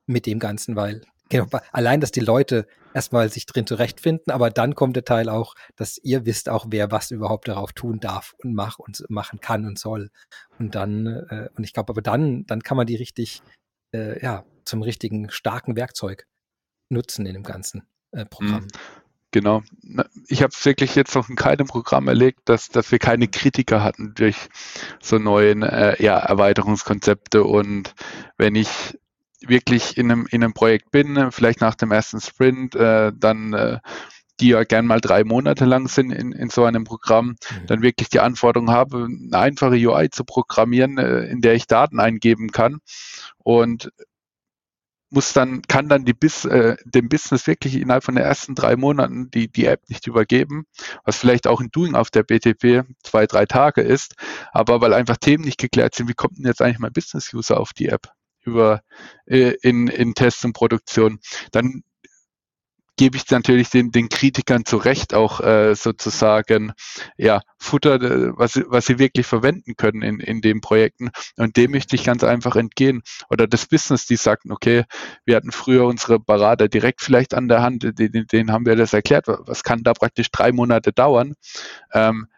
mit 0.04 0.26
dem 0.26 0.38
Ganzen, 0.38 0.76
weil 0.76 1.00
Genau, 1.30 1.46
allein, 1.72 2.02
dass 2.02 2.12
die 2.12 2.20
Leute 2.20 2.66
erstmal 2.94 3.28
sich 3.28 3.46
drin 3.46 3.66
zurechtfinden, 3.66 4.32
aber 4.32 4.50
dann 4.50 4.74
kommt 4.74 4.96
der 4.96 5.04
Teil 5.04 5.28
auch, 5.28 5.54
dass 5.76 5.98
ihr 5.98 6.26
wisst 6.26 6.48
auch, 6.48 6.66
wer 6.70 6.90
was 6.90 7.10
überhaupt 7.10 7.48
darauf 7.48 7.72
tun 7.72 8.00
darf 8.00 8.34
und 8.38 8.54
macht 8.54 8.80
und 8.80 9.04
machen 9.08 9.40
kann 9.40 9.66
und 9.66 9.78
soll. 9.78 10.10
Und 10.58 10.74
dann, 10.74 11.06
äh, 11.06 11.48
und 11.56 11.64
ich 11.64 11.72
glaube, 11.72 11.92
aber 11.92 12.02
dann, 12.02 12.44
dann 12.46 12.62
kann 12.62 12.76
man 12.76 12.86
die 12.86 12.96
richtig, 12.96 13.42
äh, 13.94 14.22
ja, 14.22 14.44
zum 14.64 14.82
richtigen 14.82 15.30
starken 15.30 15.76
Werkzeug 15.76 16.26
nutzen 16.88 17.26
in 17.26 17.34
dem 17.34 17.42
ganzen 17.42 17.82
äh, 18.12 18.24
Programm. 18.24 18.64
Mhm. 18.64 18.68
Genau. 19.32 19.62
Ich 20.28 20.42
habe 20.42 20.52
es 20.52 20.64
wirklich 20.66 20.94
jetzt 20.94 21.14
noch 21.14 21.30
in 21.30 21.36
keinem 21.36 21.66
Programm 21.66 22.06
erlebt, 22.06 22.40
dass, 22.44 22.68
dass 22.68 22.92
wir 22.92 22.98
keine 22.98 23.28
Kritiker 23.28 23.82
hatten 23.82 24.12
durch 24.14 24.36
so 25.00 25.16
neuen 25.18 25.62
äh, 25.62 26.00
ja, 26.02 26.18
Erweiterungskonzepte. 26.18 27.42
Und 27.42 27.94
wenn 28.36 28.54
ich 28.54 28.98
wirklich 29.48 29.96
in 29.96 30.10
einem, 30.10 30.26
in 30.30 30.42
einem 30.42 30.54
Projekt 30.54 30.90
bin, 30.90 31.30
vielleicht 31.32 31.60
nach 31.60 31.74
dem 31.74 31.92
ersten 31.92 32.20
Sprint, 32.20 32.74
äh, 32.74 33.12
dann 33.14 33.52
äh, 33.52 33.78
die 34.40 34.48
ja 34.48 34.64
gern 34.64 34.86
mal 34.86 35.00
drei 35.00 35.24
Monate 35.24 35.64
lang 35.64 35.88
sind 35.88 36.10
in, 36.10 36.32
in 36.32 36.50
so 36.50 36.64
einem 36.64 36.84
Programm, 36.84 37.28
mhm. 37.28 37.66
dann 37.66 37.82
wirklich 37.82 38.08
die 38.08 38.20
Anforderung 38.20 38.70
habe, 38.70 39.06
eine 39.06 39.38
einfache 39.38 39.76
UI 39.76 40.10
zu 40.10 40.24
programmieren, 40.24 40.98
äh, 40.98 41.24
in 41.26 41.40
der 41.40 41.54
ich 41.54 41.66
Daten 41.66 42.00
eingeben 42.00 42.50
kann 42.50 42.80
und 43.38 43.90
muss 45.10 45.34
dann, 45.34 45.60
kann 45.62 45.88
dann 45.88 46.06
die 46.06 46.14
Bis, 46.14 46.46
äh, 46.46 46.76
dem 46.84 47.08
Business 47.08 47.46
wirklich 47.46 47.74
innerhalb 47.76 48.02
von 48.02 48.14
den 48.14 48.24
ersten 48.24 48.54
drei 48.54 48.76
Monaten 48.76 49.30
die, 49.30 49.46
die 49.46 49.66
App 49.66 49.82
nicht 49.88 50.06
übergeben, 50.06 50.64
was 51.04 51.18
vielleicht 51.18 51.46
auch 51.46 51.60
ein 51.60 51.70
Doing 51.70 51.94
auf 51.94 52.10
der 52.10 52.22
BTP 52.22 52.84
zwei, 53.02 53.26
drei 53.26 53.44
Tage 53.44 53.82
ist, 53.82 54.14
aber 54.52 54.80
weil 54.80 54.94
einfach 54.94 55.18
Themen 55.18 55.44
nicht 55.44 55.60
geklärt 55.60 55.94
sind, 55.94 56.08
wie 56.08 56.14
kommt 56.14 56.38
denn 56.38 56.46
jetzt 56.46 56.62
eigentlich 56.62 56.78
mein 56.78 56.94
Business-User 56.94 57.60
auf 57.60 57.74
die 57.74 57.88
App? 57.88 58.08
Über 58.44 58.82
äh, 59.26 59.54
in, 59.62 59.88
in 59.88 60.14
Tests 60.14 60.44
und 60.44 60.52
Produktion, 60.52 61.20
dann 61.50 61.82
gebe 62.96 63.16
ich 63.16 63.28
natürlich 63.30 63.70
den, 63.70 63.90
den 63.90 64.08
Kritikern 64.08 64.64
zu 64.64 64.76
Recht 64.76 65.14
auch 65.14 65.40
äh, 65.40 65.74
sozusagen 65.74 66.72
ja, 67.16 67.40
Futter, 67.58 67.94
äh, 67.94 68.32
was, 68.36 68.60
was 68.66 68.86
sie 68.86 68.98
wirklich 68.98 69.26
verwenden 69.26 69.74
können 69.76 70.02
in, 70.02 70.20
in 70.20 70.40
den 70.40 70.60
Projekten. 70.60 71.10
Und 71.36 71.56
dem 71.56 71.72
möchte 71.72 71.96
ich 71.96 72.04
ganz 72.04 72.22
einfach 72.22 72.54
entgehen. 72.56 73.02
Oder 73.30 73.46
das 73.46 73.66
Business, 73.66 74.06
die 74.06 74.16
sagten, 74.16 74.52
okay, 74.52 74.84
wir 75.24 75.36
hatten 75.36 75.52
früher 75.52 75.86
unsere 75.86 76.20
Berater 76.20 76.68
direkt 76.68 77.00
vielleicht 77.00 77.34
an 77.34 77.48
der 77.48 77.62
Hand, 77.62 77.98
denen, 77.98 78.26
denen 78.26 78.52
haben 78.52 78.66
wir 78.66 78.76
das 78.76 78.92
erklärt, 78.92 79.26
was 79.26 79.62
kann 79.62 79.82
da 79.82 79.94
praktisch 79.94 80.30
drei 80.30 80.52
Monate 80.52 80.92
dauern. 80.92 81.34
Ähm, 81.92 82.28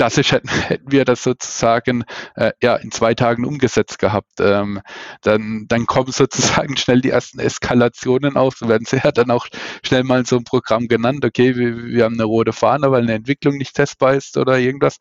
klassisch 0.00 0.32
hätten, 0.32 0.48
hätten 0.68 0.90
wir 0.90 1.04
das 1.04 1.22
sozusagen 1.22 2.04
äh, 2.34 2.52
ja 2.62 2.76
in 2.76 2.90
zwei 2.90 3.12
Tagen 3.12 3.44
umgesetzt 3.44 3.98
gehabt. 3.98 4.40
Ähm, 4.40 4.80
dann, 5.20 5.66
dann 5.68 5.84
kommen 5.84 6.10
sozusagen 6.12 6.78
schnell 6.78 7.02
die 7.02 7.10
ersten 7.10 7.38
Eskalationen 7.38 8.38
auf. 8.38 8.56
So 8.56 8.66
werden 8.66 8.86
sie 8.86 8.96
ja 9.04 9.12
dann 9.12 9.30
auch 9.30 9.46
schnell 9.84 10.04
mal 10.04 10.24
so 10.24 10.38
ein 10.38 10.44
Programm 10.44 10.88
genannt. 10.88 11.22
Okay, 11.26 11.54
wir, 11.54 11.84
wir 11.84 12.04
haben 12.04 12.14
eine 12.14 12.24
rote 12.24 12.54
Fahne, 12.54 12.90
weil 12.90 13.02
eine 13.02 13.12
Entwicklung 13.12 13.58
nicht 13.58 13.74
testbar 13.74 14.14
ist 14.14 14.38
oder 14.38 14.58
irgendwas. 14.58 14.96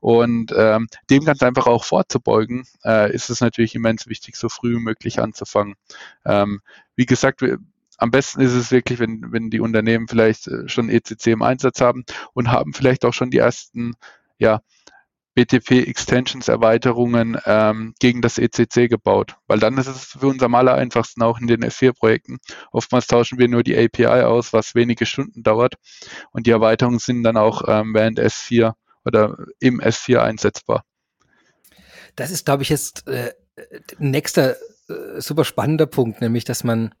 Und 0.00 0.54
ähm, 0.56 0.86
dem 1.10 1.24
ganz 1.24 1.42
einfach 1.42 1.66
auch 1.66 1.82
vorzubeugen, 1.82 2.68
äh, 2.84 3.12
ist 3.12 3.30
es 3.30 3.40
natürlich 3.40 3.74
immens 3.74 4.06
wichtig, 4.06 4.36
so 4.36 4.48
früh 4.48 4.76
wie 4.76 4.80
möglich 4.80 5.18
anzufangen. 5.18 5.74
Ähm, 6.24 6.60
wie 6.94 7.06
gesagt, 7.06 7.40
wir, 7.40 7.58
am 7.98 8.12
besten 8.12 8.42
ist 8.42 8.52
es 8.52 8.70
wirklich, 8.70 9.00
wenn, 9.00 9.32
wenn 9.32 9.50
die 9.50 9.58
Unternehmen 9.58 10.06
vielleicht 10.06 10.46
äh, 10.46 10.68
schon 10.68 10.88
ECC 10.88 11.28
im 11.32 11.42
Einsatz 11.42 11.80
haben 11.80 12.04
und 12.32 12.52
haben 12.52 12.74
vielleicht 12.74 13.04
auch 13.04 13.12
schon 13.12 13.30
die 13.30 13.38
ersten 13.38 13.94
ja, 14.38 14.60
BTP-Extensions-Erweiterungen 15.36 17.38
ähm, 17.44 17.94
gegen 18.00 18.22
das 18.22 18.38
ECC 18.38 18.88
gebaut, 18.88 19.36
weil 19.46 19.58
dann 19.58 19.76
ist 19.76 19.86
es 19.86 20.04
für 20.04 20.28
uns 20.28 20.42
am 20.42 20.54
aller 20.54 20.74
einfachsten 20.74 21.22
auch 21.22 21.38
in 21.38 21.46
den 21.46 21.62
S4-Projekten. 21.62 22.38
Oftmals 22.72 23.06
tauschen 23.06 23.38
wir 23.38 23.46
nur 23.46 23.62
die 23.62 23.76
API 23.76 24.22
aus, 24.22 24.54
was 24.54 24.74
wenige 24.74 25.04
Stunden 25.04 25.42
dauert 25.42 25.74
und 26.32 26.46
die 26.46 26.52
Erweiterungen 26.52 26.98
sind 26.98 27.22
dann 27.22 27.36
auch 27.36 27.62
ähm, 27.68 27.92
während 27.94 28.18
S4 28.18 28.72
oder 29.04 29.36
im 29.60 29.80
S4 29.80 30.20
einsetzbar. 30.20 30.84
Das 32.16 32.30
ist, 32.30 32.46
glaube 32.46 32.62
ich, 32.62 32.70
jetzt 32.70 33.06
äh, 33.06 33.32
nächster 33.98 34.56
äh, 34.88 35.20
super 35.20 35.44
spannender 35.44 35.86
Punkt, 35.86 36.22
nämlich, 36.22 36.44
dass 36.44 36.64
man 36.64 36.94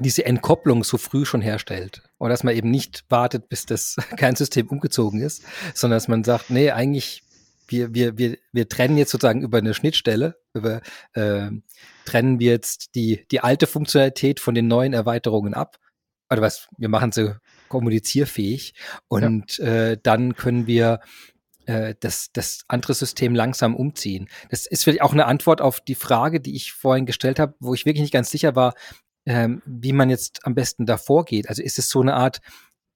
diese 0.00 0.24
Entkopplung 0.24 0.82
so 0.82 0.98
früh 0.98 1.24
schon 1.24 1.40
herstellt. 1.40 2.02
Und 2.18 2.30
dass 2.30 2.42
man 2.42 2.54
eben 2.54 2.70
nicht 2.70 3.04
wartet, 3.08 3.48
bis 3.48 3.66
das 3.66 3.96
Kernsystem 4.16 4.68
umgezogen 4.68 5.20
ist, 5.20 5.44
sondern 5.74 5.96
dass 5.96 6.08
man 6.08 6.24
sagt, 6.24 6.50
nee, 6.50 6.70
eigentlich, 6.70 7.22
wir, 7.68 7.94
wir, 7.94 8.18
wir, 8.18 8.36
wir 8.52 8.68
trennen 8.68 8.98
jetzt 8.98 9.10
sozusagen 9.10 9.42
über 9.42 9.58
eine 9.58 9.72
Schnittstelle, 9.72 10.36
über, 10.52 10.82
äh, 11.14 11.50
trennen 12.04 12.38
wir 12.38 12.52
jetzt 12.52 12.94
die, 12.94 13.24
die 13.30 13.40
alte 13.40 13.66
Funktionalität 13.66 14.40
von 14.40 14.54
den 14.54 14.66
neuen 14.66 14.92
Erweiterungen 14.92 15.54
ab. 15.54 15.78
Oder 16.30 16.42
was, 16.42 16.68
wir 16.76 16.88
machen 16.88 17.12
sie 17.12 17.36
kommunizierfähig 17.68 18.74
und 19.08 19.58
ja. 19.58 19.64
äh, 19.64 19.98
dann 20.02 20.34
können 20.36 20.66
wir 20.66 21.00
äh, 21.66 21.94
das, 22.00 22.30
das 22.32 22.64
andere 22.68 22.94
System 22.94 23.34
langsam 23.34 23.74
umziehen. 23.74 24.28
Das 24.50 24.66
ist 24.66 24.84
vielleicht 24.84 25.02
auch 25.02 25.12
eine 25.12 25.26
Antwort 25.26 25.60
auf 25.60 25.80
die 25.80 25.94
Frage, 25.94 26.40
die 26.40 26.56
ich 26.56 26.72
vorhin 26.72 27.06
gestellt 27.06 27.38
habe, 27.38 27.54
wo 27.60 27.74
ich 27.74 27.86
wirklich 27.86 28.02
nicht 28.02 28.12
ganz 28.12 28.30
sicher 28.30 28.54
war, 28.54 28.74
ähm, 29.26 29.62
wie 29.66 29.92
man 29.92 30.10
jetzt 30.10 30.44
am 30.44 30.54
besten 30.54 30.86
da 30.86 30.96
vorgeht. 30.96 31.48
Also 31.48 31.62
ist 31.62 31.78
es 31.78 31.88
so 31.88 32.00
eine 32.00 32.14
Art 32.14 32.40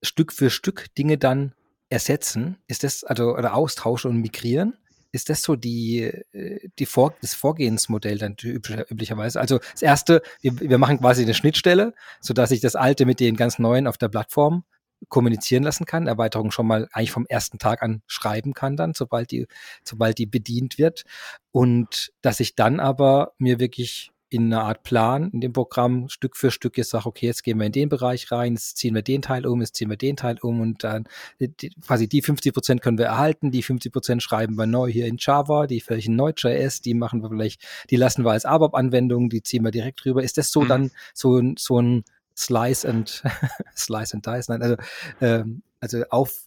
Stück 0.02 0.32
für 0.32 0.50
Stück 0.50 0.94
Dinge 0.96 1.18
dann 1.18 1.54
ersetzen? 1.88 2.58
Ist 2.66 2.84
das, 2.84 3.04
also, 3.04 3.36
oder 3.36 3.54
austauschen 3.54 4.10
und 4.10 4.20
migrieren? 4.20 4.74
Ist 5.10 5.30
das 5.30 5.42
so 5.42 5.56
die, 5.56 6.02
äh, 6.02 6.68
die 6.78 6.86
Vor 6.86 7.14
das 7.22 7.34
Vorgehensmodell 7.34 8.18
dann 8.18 8.36
üblicherweise? 8.42 9.40
Also 9.40 9.58
das 9.72 9.82
erste, 9.82 10.22
wir, 10.42 10.60
wir 10.60 10.78
machen 10.78 10.98
quasi 10.98 11.22
eine 11.22 11.34
Schnittstelle, 11.34 11.94
sodass 12.20 12.50
ich 12.50 12.60
das 12.60 12.76
alte 12.76 13.06
mit 13.06 13.20
den 13.20 13.36
ganz 13.36 13.58
neuen 13.58 13.86
auf 13.86 13.96
der 13.96 14.08
Plattform 14.08 14.64
kommunizieren 15.08 15.62
lassen 15.62 15.86
kann, 15.86 16.08
Erweiterung 16.08 16.50
schon 16.50 16.66
mal 16.66 16.88
eigentlich 16.92 17.12
vom 17.12 17.24
ersten 17.26 17.58
Tag 17.58 17.82
an 17.82 18.02
schreiben 18.06 18.52
kann 18.52 18.76
dann, 18.76 18.94
sobald 18.94 19.30
die, 19.30 19.46
sobald 19.84 20.18
die 20.18 20.26
bedient 20.26 20.76
wird. 20.76 21.04
Und 21.52 22.12
dass 22.20 22.40
ich 22.40 22.54
dann 22.54 22.80
aber 22.80 23.32
mir 23.38 23.60
wirklich 23.60 24.10
in 24.30 24.52
einer 24.52 24.64
Art 24.64 24.82
Plan 24.82 25.30
in 25.30 25.40
dem 25.40 25.52
Programm 25.52 26.08
Stück 26.08 26.36
für 26.36 26.50
Stück 26.50 26.76
jetzt 26.76 26.90
sage, 26.90 27.06
okay, 27.06 27.26
jetzt 27.26 27.42
gehen 27.42 27.58
wir 27.58 27.66
in 27.66 27.72
den 27.72 27.88
Bereich 27.88 28.30
rein, 28.30 28.54
jetzt 28.54 28.76
ziehen 28.76 28.94
wir 28.94 29.02
den 29.02 29.22
Teil 29.22 29.46
um, 29.46 29.60
jetzt 29.60 29.76
ziehen 29.76 29.88
wir 29.88 29.96
den 29.96 30.16
Teil 30.16 30.38
um 30.42 30.60
und 30.60 30.84
dann 30.84 31.04
die, 31.40 31.70
quasi 31.80 32.08
die 32.08 32.22
50 32.22 32.52
Prozent 32.52 32.82
können 32.82 32.98
wir 32.98 33.06
erhalten, 33.06 33.50
die 33.50 33.62
50 33.62 33.92
Prozent 33.92 34.22
schreiben 34.22 34.56
wir 34.56 34.66
neu 34.66 34.90
hier 34.90 35.06
in 35.06 35.16
Java, 35.18 35.66
die 35.66 35.80
vielleicht 35.80 36.08
in 36.08 36.16
Node.js, 36.16 36.80
die 36.82 36.94
machen 36.94 37.22
wir 37.22 37.30
vielleicht, 37.30 37.62
die 37.90 37.96
lassen 37.96 38.24
wir 38.24 38.32
als 38.32 38.44
ABAP-Anwendung, 38.44 39.30
die 39.30 39.42
ziehen 39.42 39.64
wir 39.64 39.70
direkt 39.70 40.04
rüber. 40.04 40.22
Ist 40.22 40.38
das 40.38 40.50
so 40.50 40.62
mhm. 40.62 40.68
dann 40.68 40.90
so, 41.14 41.40
so 41.56 41.80
ein 41.80 42.04
Slice 42.36 42.88
and 42.88 43.22
Slice 43.76 44.14
and 44.14 44.26
Dice, 44.26 44.48
nein, 44.48 44.62
also, 44.62 44.76
ähm, 45.20 45.62
also 45.80 46.04
auf, 46.10 46.44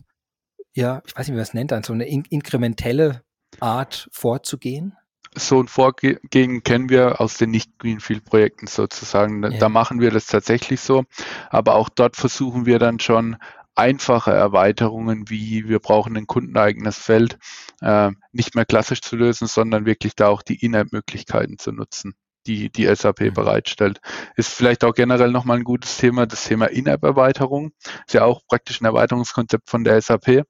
ja, 0.74 1.02
ich 1.06 1.16
weiß 1.16 1.28
nicht, 1.28 1.34
wie 1.34 1.38
man 1.38 1.44
es 1.44 1.54
nennt, 1.54 1.72
dann 1.72 1.84
so 1.84 1.94
eine 1.94 2.08
in 2.08 2.26
inkrementelle 2.26 3.24
Art 3.60 4.08
vorzugehen? 4.12 4.96
So 5.36 5.62
ein 5.62 5.68
Vorgehen 5.68 6.64
kennen 6.64 6.90
wir 6.90 7.22
aus 7.22 7.38
den 7.38 7.52
Nicht-Greenfield-Projekten 7.52 8.68
sozusagen. 8.68 9.44
Ja. 9.44 9.50
Da 9.58 9.70
machen 9.70 10.02
wir 10.02 10.12
das 10.12 10.26
tatsächlich 10.26 10.82
so. 10.82 11.06
Aber 11.50 11.76
auch 11.76 11.90
dort 11.90 12.18
versuchen 12.18 12.66
wir 12.66 12.80
dann 12.80 13.00
schon 13.00 13.38
einfache 13.74 14.32
Erweiterungen 14.32 15.30
wie 15.30 15.70
wir 15.70 15.80
brauchen 15.80 16.18
ein 16.18 16.28
kundeneigenes 16.28 16.98
Feld 16.98 17.40
äh, 17.80 18.12
nicht 18.34 18.54
mehr 18.54 18.66
klassisch 18.66 19.02
zu 19.02 19.16
lösen, 19.16 19.48
sondern 19.48 19.86
wirklich 19.86 20.16
da 20.16 20.28
auch 20.28 20.42
die 20.42 20.64
In-App-Möglichkeiten 20.64 21.58
zu 21.58 21.72
nutzen 21.72 22.14
die 22.48 22.72
die 22.72 22.94
SAP 22.94 23.22
mhm. 23.22 23.34
bereitstellt. 23.34 24.00
Ist 24.36 24.54
vielleicht 24.54 24.84
auch 24.84 24.94
generell 24.94 25.32
nochmal 25.32 25.58
ein 25.58 25.64
gutes 25.64 25.98
Thema, 25.98 26.26
das 26.26 26.46
Thema 26.46 26.66
In-App-Erweiterung. 26.66 27.72
Ist 28.06 28.14
ja 28.14 28.26
auch 28.26 28.42
praktisch 28.48 28.82
ein 28.82 28.86
Erweiterungskonzept 28.86 29.70
von 29.70 29.84
der 29.84 30.02
SAP. 30.02 30.44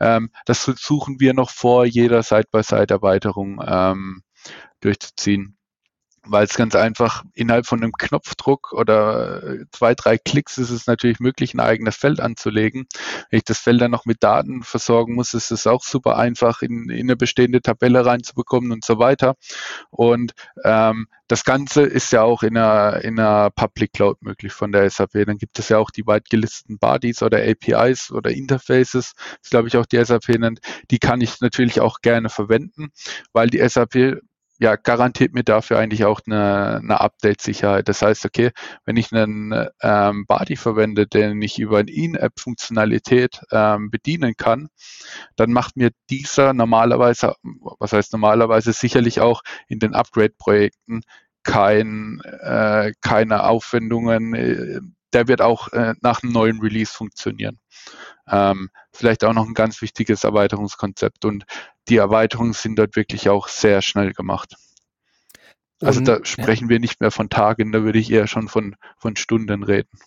Ähm, 0.00 0.30
das 0.44 0.64
versuchen 0.64 1.20
wir 1.20 1.34
noch 1.34 1.50
vor 1.50 1.84
jeder 1.84 2.22
Side-by-Side-Erweiterung 2.22 3.62
ähm, 3.66 4.22
durchzuziehen 4.80 5.55
weil 6.28 6.44
es 6.44 6.54
ganz 6.54 6.74
einfach 6.74 7.24
innerhalb 7.34 7.66
von 7.66 7.82
einem 7.82 7.92
Knopfdruck 7.92 8.72
oder 8.72 9.42
äh, 9.42 9.64
zwei, 9.70 9.94
drei 9.94 10.18
Klicks 10.18 10.58
ist 10.58 10.70
es 10.70 10.86
natürlich 10.86 11.20
möglich, 11.20 11.54
ein 11.54 11.60
eigenes 11.60 11.96
Feld 11.96 12.20
anzulegen. 12.20 12.86
Wenn 13.30 13.38
ich 13.38 13.44
das 13.44 13.58
Feld 13.58 13.80
dann 13.80 13.90
noch 13.90 14.04
mit 14.04 14.22
Daten 14.22 14.62
versorgen 14.62 15.14
muss, 15.14 15.34
ist 15.34 15.50
es 15.50 15.66
auch 15.66 15.82
super 15.82 16.16
einfach, 16.16 16.62
in, 16.62 16.88
in 16.90 17.06
eine 17.06 17.16
bestehende 17.16 17.60
Tabelle 17.62 18.04
reinzubekommen 18.04 18.72
und 18.72 18.84
so 18.84 18.98
weiter. 18.98 19.34
Und 19.90 20.32
ähm, 20.64 21.06
das 21.28 21.44
Ganze 21.44 21.82
ist 21.82 22.12
ja 22.12 22.22
auch 22.22 22.42
in 22.42 22.56
einer, 22.56 23.02
in 23.02 23.18
einer 23.18 23.50
Public 23.50 23.92
Cloud 23.92 24.22
möglich 24.22 24.52
von 24.52 24.70
der 24.72 24.88
SAP. 24.88 25.26
Dann 25.26 25.38
gibt 25.38 25.58
es 25.58 25.68
ja 25.68 25.78
auch 25.78 25.90
die 25.90 26.06
weit 26.06 26.28
gelisteten 26.30 26.78
Bodies 26.78 27.22
oder 27.22 27.38
APIs 27.38 28.12
oder 28.12 28.30
Interfaces, 28.30 29.12
das 29.42 29.50
glaube 29.50 29.68
ich 29.68 29.76
auch 29.76 29.86
die 29.86 30.02
SAP 30.04 30.28
nennt. 30.38 30.60
Die 30.90 30.98
kann 30.98 31.20
ich 31.20 31.40
natürlich 31.40 31.80
auch 31.80 32.00
gerne 32.00 32.28
verwenden, 32.28 32.90
weil 33.32 33.48
die 33.48 33.66
SAP 33.68 34.20
ja, 34.58 34.76
garantiert 34.76 35.34
mir 35.34 35.44
dafür 35.44 35.78
eigentlich 35.78 36.04
auch 36.04 36.20
eine, 36.26 36.80
eine 36.82 37.00
Update-Sicherheit. 37.00 37.88
Das 37.88 38.02
heißt, 38.02 38.24
okay, 38.24 38.50
wenn 38.84 38.96
ich 38.96 39.12
einen 39.12 39.68
ähm, 39.82 40.24
Body 40.26 40.56
verwende, 40.56 41.06
den 41.06 41.40
ich 41.42 41.58
über 41.58 41.78
eine 41.78 41.90
In-App-Funktionalität 41.90 43.40
ähm, 43.52 43.90
bedienen 43.90 44.34
kann, 44.36 44.68
dann 45.36 45.52
macht 45.52 45.76
mir 45.76 45.90
dieser 46.10 46.54
normalerweise, 46.54 47.34
was 47.78 47.92
heißt 47.92 48.12
normalerweise, 48.12 48.72
sicherlich 48.72 49.20
auch 49.20 49.42
in 49.68 49.78
den 49.78 49.94
Upgrade-Projekten 49.94 51.02
kein, 51.42 52.20
äh, 52.40 52.92
keine 53.00 53.44
Aufwendungen. 53.44 54.95
Der 55.12 55.28
wird 55.28 55.40
auch 55.40 55.68
äh, 55.72 55.94
nach 56.00 56.22
einem 56.22 56.32
neuen 56.32 56.60
Release 56.60 56.92
funktionieren. 56.92 57.58
Ähm, 58.28 58.70
vielleicht 58.92 59.24
auch 59.24 59.32
noch 59.32 59.46
ein 59.46 59.54
ganz 59.54 59.80
wichtiges 59.82 60.24
Erweiterungskonzept. 60.24 61.24
Und 61.24 61.44
die 61.88 61.96
Erweiterungen 61.96 62.52
sind 62.52 62.76
dort 62.76 62.96
wirklich 62.96 63.28
auch 63.28 63.48
sehr 63.48 63.82
schnell 63.82 64.12
gemacht. 64.12 64.54
Also 65.80 66.00
Und, 66.00 66.08
da 66.08 66.24
sprechen 66.24 66.64
ja. 66.64 66.70
wir 66.70 66.80
nicht 66.80 67.00
mehr 67.00 67.10
von 67.10 67.28
Tagen, 67.28 67.72
da 67.72 67.82
würde 67.82 67.98
ich 67.98 68.10
eher 68.10 68.26
schon 68.26 68.48
von, 68.48 68.76
von 68.98 69.16
Stunden 69.16 69.62
reden. 69.62 69.98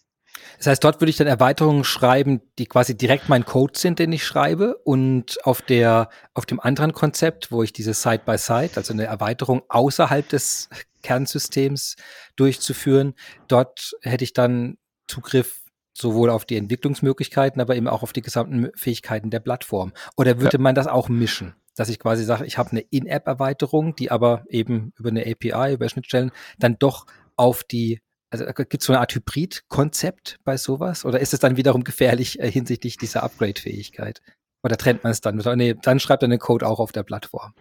Das 0.57 0.67
heißt, 0.67 0.83
dort 0.83 0.99
würde 0.99 1.09
ich 1.09 1.17
dann 1.17 1.27
Erweiterungen 1.27 1.83
schreiben, 1.83 2.41
die 2.57 2.65
quasi 2.65 2.97
direkt 2.97 3.29
mein 3.29 3.45
Code 3.45 3.77
sind, 3.77 3.99
den 3.99 4.11
ich 4.11 4.25
schreibe. 4.25 4.77
Und 4.83 5.43
auf 5.45 5.61
der, 5.61 6.09
auf 6.33 6.45
dem 6.45 6.59
anderen 6.59 6.93
Konzept, 6.93 7.51
wo 7.51 7.63
ich 7.63 7.71
diese 7.71 7.93
Side-by-Side, 7.93 8.71
-Side, 8.71 8.77
also 8.77 8.93
eine 8.93 9.05
Erweiterung 9.05 9.63
außerhalb 9.69 10.27
des 10.27 10.69
Kernsystems 11.03 11.95
durchzuführen, 12.35 13.13
dort 13.47 13.91
hätte 14.01 14.23
ich 14.23 14.33
dann 14.33 14.77
Zugriff 15.09 15.63
sowohl 15.93 16.29
auf 16.29 16.45
die 16.45 16.57
Entwicklungsmöglichkeiten, 16.57 17.61
aber 17.61 17.75
eben 17.75 17.87
auch 17.87 18.03
auf 18.03 18.13
die 18.13 18.21
gesamten 18.21 18.69
Fähigkeiten 18.75 19.29
der 19.29 19.39
Plattform. 19.39 19.91
Oder 20.15 20.39
würde 20.39 20.57
ja. 20.57 20.63
man 20.63 20.75
das 20.75 20.87
auch 20.87 21.09
mischen? 21.09 21.55
Dass 21.75 21.89
ich 21.89 21.99
quasi 21.99 22.23
sage, 22.23 22.45
ich 22.45 22.57
habe 22.57 22.71
eine 22.71 22.81
In-App-Erweiterung, 22.81 23.95
die 23.95 24.11
aber 24.11 24.43
eben 24.49 24.93
über 24.97 25.09
eine 25.09 25.25
API, 25.25 25.73
über 25.73 25.89
Schnittstellen 25.89 26.31
dann 26.57 26.77
doch 26.79 27.05
auf 27.35 27.63
die, 27.63 28.01
also 28.29 28.45
gibt 28.45 28.81
es 28.81 28.85
so 28.85 28.93
eine 28.93 28.99
Art 28.99 29.13
Hybrid-Konzept 29.13 30.39
bei 30.43 30.57
sowas? 30.57 31.05
Oder 31.05 31.19
ist 31.19 31.33
es 31.33 31.39
dann 31.39 31.57
wiederum 31.57 31.83
gefährlich 31.83 32.39
äh, 32.39 32.51
hinsichtlich 32.51 32.97
dieser 32.97 33.23
Upgrade-Fähigkeit? 33.23 34.21
Oder 34.63 34.77
trennt 34.77 35.03
man 35.03 35.11
es 35.11 35.21
dann? 35.21 35.37
Nee, 35.57 35.75
dann 35.81 35.99
schreibt 35.99 36.23
er 36.23 36.29
den 36.29 36.39
Code 36.39 36.67
auch 36.67 36.79
auf 36.79 36.91
der 36.91 37.03
Plattform. 37.03 37.53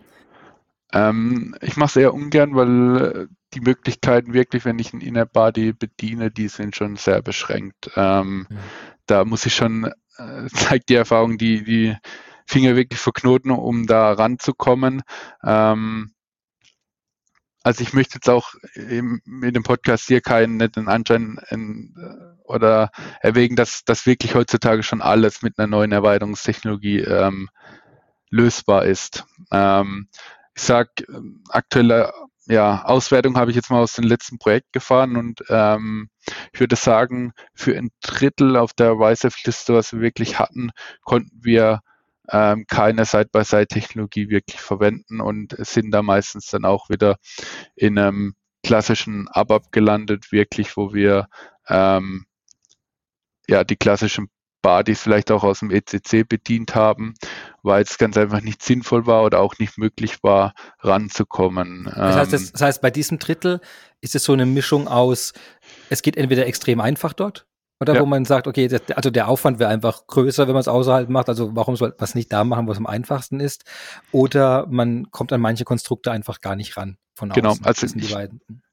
Ähm, 0.92 1.54
ich 1.60 1.76
mache 1.76 1.88
es 1.88 1.96
eher 1.96 2.14
ungern, 2.14 2.54
weil 2.54 2.96
äh, 3.02 3.26
die 3.54 3.60
Möglichkeiten 3.60 4.32
wirklich, 4.32 4.64
wenn 4.64 4.78
ich 4.78 4.92
einen 4.92 5.02
Inner 5.02 5.26
Body 5.26 5.72
bediene, 5.72 6.30
die 6.30 6.48
sind 6.48 6.76
schon 6.76 6.96
sehr 6.96 7.22
beschränkt. 7.22 7.90
Ähm, 7.96 8.46
mhm. 8.48 8.58
Da 9.06 9.24
muss 9.24 9.46
ich 9.46 9.54
schon, 9.54 9.92
äh, 10.16 10.46
zeigt 10.52 10.88
die 10.88 10.94
Erfahrung, 10.94 11.38
die, 11.38 11.64
die 11.64 11.96
Finger 12.46 12.76
wirklich 12.76 13.00
verknoten, 13.00 13.50
um 13.50 13.86
da 13.86 14.12
ranzukommen. 14.12 15.02
Ähm, 15.44 16.12
also 17.62 17.82
ich 17.82 17.92
möchte 17.92 18.14
jetzt 18.14 18.30
auch 18.30 18.54
im, 18.74 19.20
in 19.26 19.52
dem 19.52 19.62
Podcast 19.62 20.06
hier 20.06 20.22
keinen 20.22 20.56
netten 20.56 20.88
Anschein 20.88 21.38
in, 21.50 21.94
äh, 21.98 22.42
oder 22.44 22.90
erwägen, 23.20 23.56
dass 23.56 23.84
das 23.84 24.06
wirklich 24.06 24.34
heutzutage 24.34 24.82
schon 24.82 25.02
alles 25.02 25.42
mit 25.42 25.58
einer 25.58 25.66
neuen 25.66 25.92
Erweiterungstechnologie 25.92 27.00
ähm, 27.00 27.50
lösbar 28.30 28.86
ist. 28.86 29.26
Ähm, 29.50 30.08
ich 30.58 30.64
sage, 30.64 30.90
aktuelle 31.50 32.12
ja, 32.48 32.82
Auswertung 32.84 33.36
habe 33.36 33.50
ich 33.50 33.56
jetzt 33.56 33.70
mal 33.70 33.80
aus 33.80 33.92
dem 33.92 34.04
letzten 34.04 34.38
Projekt 34.38 34.72
gefahren 34.72 35.16
und 35.16 35.44
ähm, 35.50 36.08
ich 36.52 36.58
würde 36.58 36.74
sagen, 36.74 37.32
für 37.54 37.76
ein 37.76 37.90
Drittel 38.00 38.56
auf 38.56 38.72
der 38.72 38.94
YSF-Liste, 38.98 39.74
was 39.74 39.92
wir 39.92 40.00
wirklich 40.00 40.38
hatten, 40.40 40.70
konnten 41.02 41.38
wir 41.42 41.80
ähm, 42.30 42.64
keine 42.66 43.04
Side-by-Side-Technologie 43.04 44.30
wirklich 44.30 44.60
verwenden 44.60 45.20
und 45.20 45.54
sind 45.58 45.92
da 45.92 46.02
meistens 46.02 46.46
dann 46.46 46.64
auch 46.64 46.88
wieder 46.90 47.18
in 47.76 47.96
einem 47.96 48.34
klassischen 48.64 49.28
ABAP 49.28 49.70
gelandet, 49.70 50.32
wirklich, 50.32 50.76
wo 50.76 50.92
wir 50.92 51.28
ähm, 51.68 52.26
ja 53.46 53.62
die 53.62 53.76
klassischen 53.76 54.28
Bodies 54.62 55.00
vielleicht 55.00 55.30
auch 55.30 55.44
aus 55.44 55.60
dem 55.60 55.70
ECC 55.70 56.28
bedient 56.28 56.74
haben, 56.74 57.14
weil 57.62 57.82
es 57.82 57.98
ganz 57.98 58.16
einfach 58.16 58.40
nicht 58.40 58.62
sinnvoll 58.62 59.06
war 59.06 59.24
oder 59.24 59.40
auch 59.40 59.58
nicht 59.58 59.78
möglich 59.78 60.22
war, 60.22 60.54
ranzukommen. 60.80 61.84
Das 61.94 62.16
heißt, 62.16 62.32
das, 62.32 62.42
ähm, 62.42 62.48
das 62.52 62.62
heißt 62.62 62.82
bei 62.82 62.90
diesem 62.90 63.18
Drittel 63.18 63.60
ist 64.00 64.14
es 64.14 64.24
so 64.24 64.32
eine 64.32 64.46
Mischung 64.46 64.88
aus, 64.88 65.32
es 65.90 66.02
geht 66.02 66.16
entweder 66.16 66.46
extrem 66.46 66.80
einfach 66.80 67.12
dort, 67.12 67.46
oder 67.80 67.94
ja. 67.94 68.00
wo 68.00 68.06
man 68.06 68.24
sagt, 68.24 68.46
okay, 68.46 68.66
das, 68.68 68.82
also 68.94 69.10
der 69.10 69.28
Aufwand 69.28 69.58
wäre 69.58 69.70
einfach 69.70 70.06
größer, 70.06 70.46
wenn 70.46 70.54
man 70.54 70.60
es 70.60 70.68
außerhalb 70.68 71.08
macht. 71.08 71.28
Also 71.28 71.54
warum 71.54 71.76
soll 71.76 71.90
man 71.90 72.04
es 72.04 72.14
nicht 72.14 72.32
da 72.32 72.42
machen, 72.42 72.66
wo 72.66 72.72
es 72.72 72.78
am 72.78 72.86
einfachsten 72.86 73.38
ist? 73.38 73.64
Oder 74.10 74.66
man 74.68 75.10
kommt 75.10 75.32
an 75.32 75.40
manche 75.40 75.64
Konstrukte 75.64 76.10
einfach 76.10 76.40
gar 76.40 76.56
nicht 76.56 76.76
ran 76.76 76.98
von 77.18 77.30
genau, 77.30 77.50
außen. 77.50 77.66
Also 77.66 77.86
ich, 77.96 78.16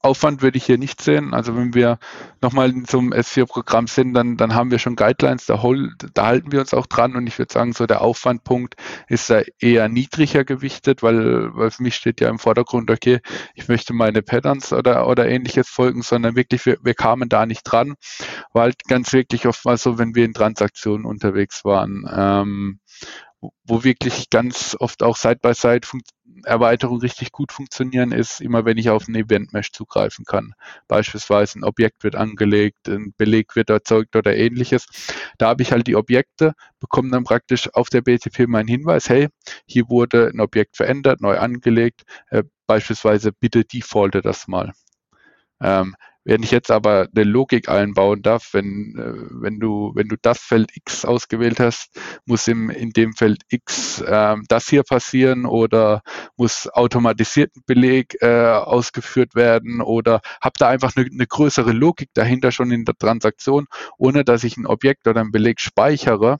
Aufwand 0.00 0.40
würde 0.40 0.56
ich 0.56 0.64
hier 0.64 0.78
nicht 0.78 1.02
sehen. 1.02 1.34
Also 1.34 1.56
wenn 1.56 1.74
wir 1.74 1.98
nochmal 2.40 2.70
in 2.70 2.84
so 2.84 2.98
einem 2.98 3.12
S4-Programm 3.12 3.88
sind, 3.88 4.14
dann, 4.14 4.36
dann 4.36 4.54
haben 4.54 4.70
wir 4.70 4.78
schon 4.78 4.94
Guidelines, 4.94 5.46
da, 5.46 5.62
hol, 5.62 5.92
da 6.14 6.26
halten 6.26 6.52
wir 6.52 6.60
uns 6.60 6.72
auch 6.72 6.86
dran 6.86 7.16
und 7.16 7.26
ich 7.26 7.38
würde 7.38 7.52
sagen, 7.52 7.72
so 7.72 7.86
der 7.86 8.02
Aufwandpunkt 8.02 8.76
ist 9.08 9.28
da 9.28 9.42
eher 9.58 9.88
niedriger 9.88 10.44
gewichtet, 10.44 11.02
weil, 11.02 11.54
weil 11.56 11.72
für 11.72 11.82
mich 11.82 11.96
steht 11.96 12.20
ja 12.20 12.28
im 12.28 12.38
Vordergrund, 12.38 12.90
okay, 12.90 13.18
ich 13.54 13.66
möchte 13.66 13.92
meine 13.92 14.22
Patterns 14.22 14.72
oder, 14.72 15.08
oder 15.08 15.28
ähnliches 15.28 15.68
folgen, 15.68 16.02
sondern 16.02 16.36
wirklich, 16.36 16.64
wir, 16.66 16.78
wir 16.82 16.94
kamen 16.94 17.28
da 17.28 17.44
nicht 17.46 17.64
dran, 17.64 17.94
weil 18.52 18.62
halt 18.66 18.84
ganz 18.86 19.12
wirklich 19.12 19.46
oftmals 19.46 19.82
so, 19.82 19.98
wenn 19.98 20.14
wir 20.14 20.24
in 20.24 20.34
Transaktionen 20.34 21.04
unterwegs 21.04 21.64
waren, 21.64 22.08
ähm, 22.14 22.78
wo 23.64 23.84
wirklich 23.84 24.30
ganz 24.30 24.76
oft 24.78 25.02
auch 25.02 25.16
Side-by-Side 25.16 25.86
Erweiterungen 26.44 27.00
richtig 27.00 27.32
gut 27.32 27.52
funktionieren, 27.52 28.12
ist 28.12 28.40
immer, 28.40 28.64
wenn 28.64 28.78
ich 28.78 28.90
auf 28.90 29.08
ein 29.08 29.14
Event-Mesh 29.14 29.72
zugreifen 29.72 30.24
kann. 30.24 30.52
Beispielsweise 30.88 31.58
ein 31.58 31.64
Objekt 31.64 32.04
wird 32.04 32.14
angelegt, 32.16 32.88
ein 32.88 33.14
Beleg 33.16 33.56
wird 33.56 33.70
erzeugt 33.70 34.16
oder 34.16 34.36
ähnliches. 34.36 34.86
Da 35.38 35.48
habe 35.48 35.62
ich 35.62 35.72
halt 35.72 35.86
die 35.86 35.96
Objekte, 35.96 36.52
bekomme 36.80 37.10
dann 37.10 37.24
praktisch 37.24 37.72
auf 37.74 37.88
der 37.88 38.02
BTP 38.02 38.46
meinen 38.46 38.68
Hinweis, 38.68 39.08
hey, 39.08 39.28
hier 39.66 39.88
wurde 39.88 40.30
ein 40.32 40.40
Objekt 40.40 40.76
verändert, 40.76 41.20
neu 41.20 41.38
angelegt, 41.38 42.02
äh, 42.30 42.42
beispielsweise 42.66 43.32
bitte 43.32 43.64
defaulte 43.64 44.20
das 44.20 44.48
mal. 44.48 44.72
Ähm, 45.60 45.96
wenn 46.26 46.42
ich 46.42 46.50
jetzt 46.50 46.72
aber 46.72 47.06
eine 47.14 47.24
Logik 47.24 47.68
einbauen 47.68 48.20
darf, 48.20 48.48
wenn, 48.52 48.96
äh, 48.98 49.28
wenn, 49.30 49.60
du, 49.60 49.92
wenn 49.94 50.08
du 50.08 50.16
das 50.20 50.40
Feld 50.40 50.72
X 50.74 51.04
ausgewählt 51.04 51.60
hast, 51.60 51.96
muss 52.24 52.48
im, 52.48 52.68
in 52.68 52.90
dem 52.90 53.14
Feld 53.14 53.42
X 53.48 54.00
äh, 54.00 54.34
das 54.48 54.68
hier 54.68 54.82
passieren 54.82 55.46
oder 55.46 56.02
muss 56.36 56.68
automatisierten 56.68 57.62
Beleg 57.64 58.20
äh, 58.22 58.50
ausgeführt 58.50 59.36
werden 59.36 59.80
oder 59.80 60.20
habe 60.40 60.54
da 60.58 60.68
einfach 60.68 60.96
eine, 60.96 61.06
eine 61.06 61.26
größere 61.28 61.70
Logik 61.70 62.10
dahinter 62.12 62.50
schon 62.50 62.72
in 62.72 62.84
der 62.84 62.96
Transaktion, 62.98 63.66
ohne 63.96 64.24
dass 64.24 64.42
ich 64.42 64.56
ein 64.56 64.66
Objekt 64.66 65.06
oder 65.06 65.20
ein 65.20 65.30
Beleg 65.30 65.60
speichere 65.60 66.38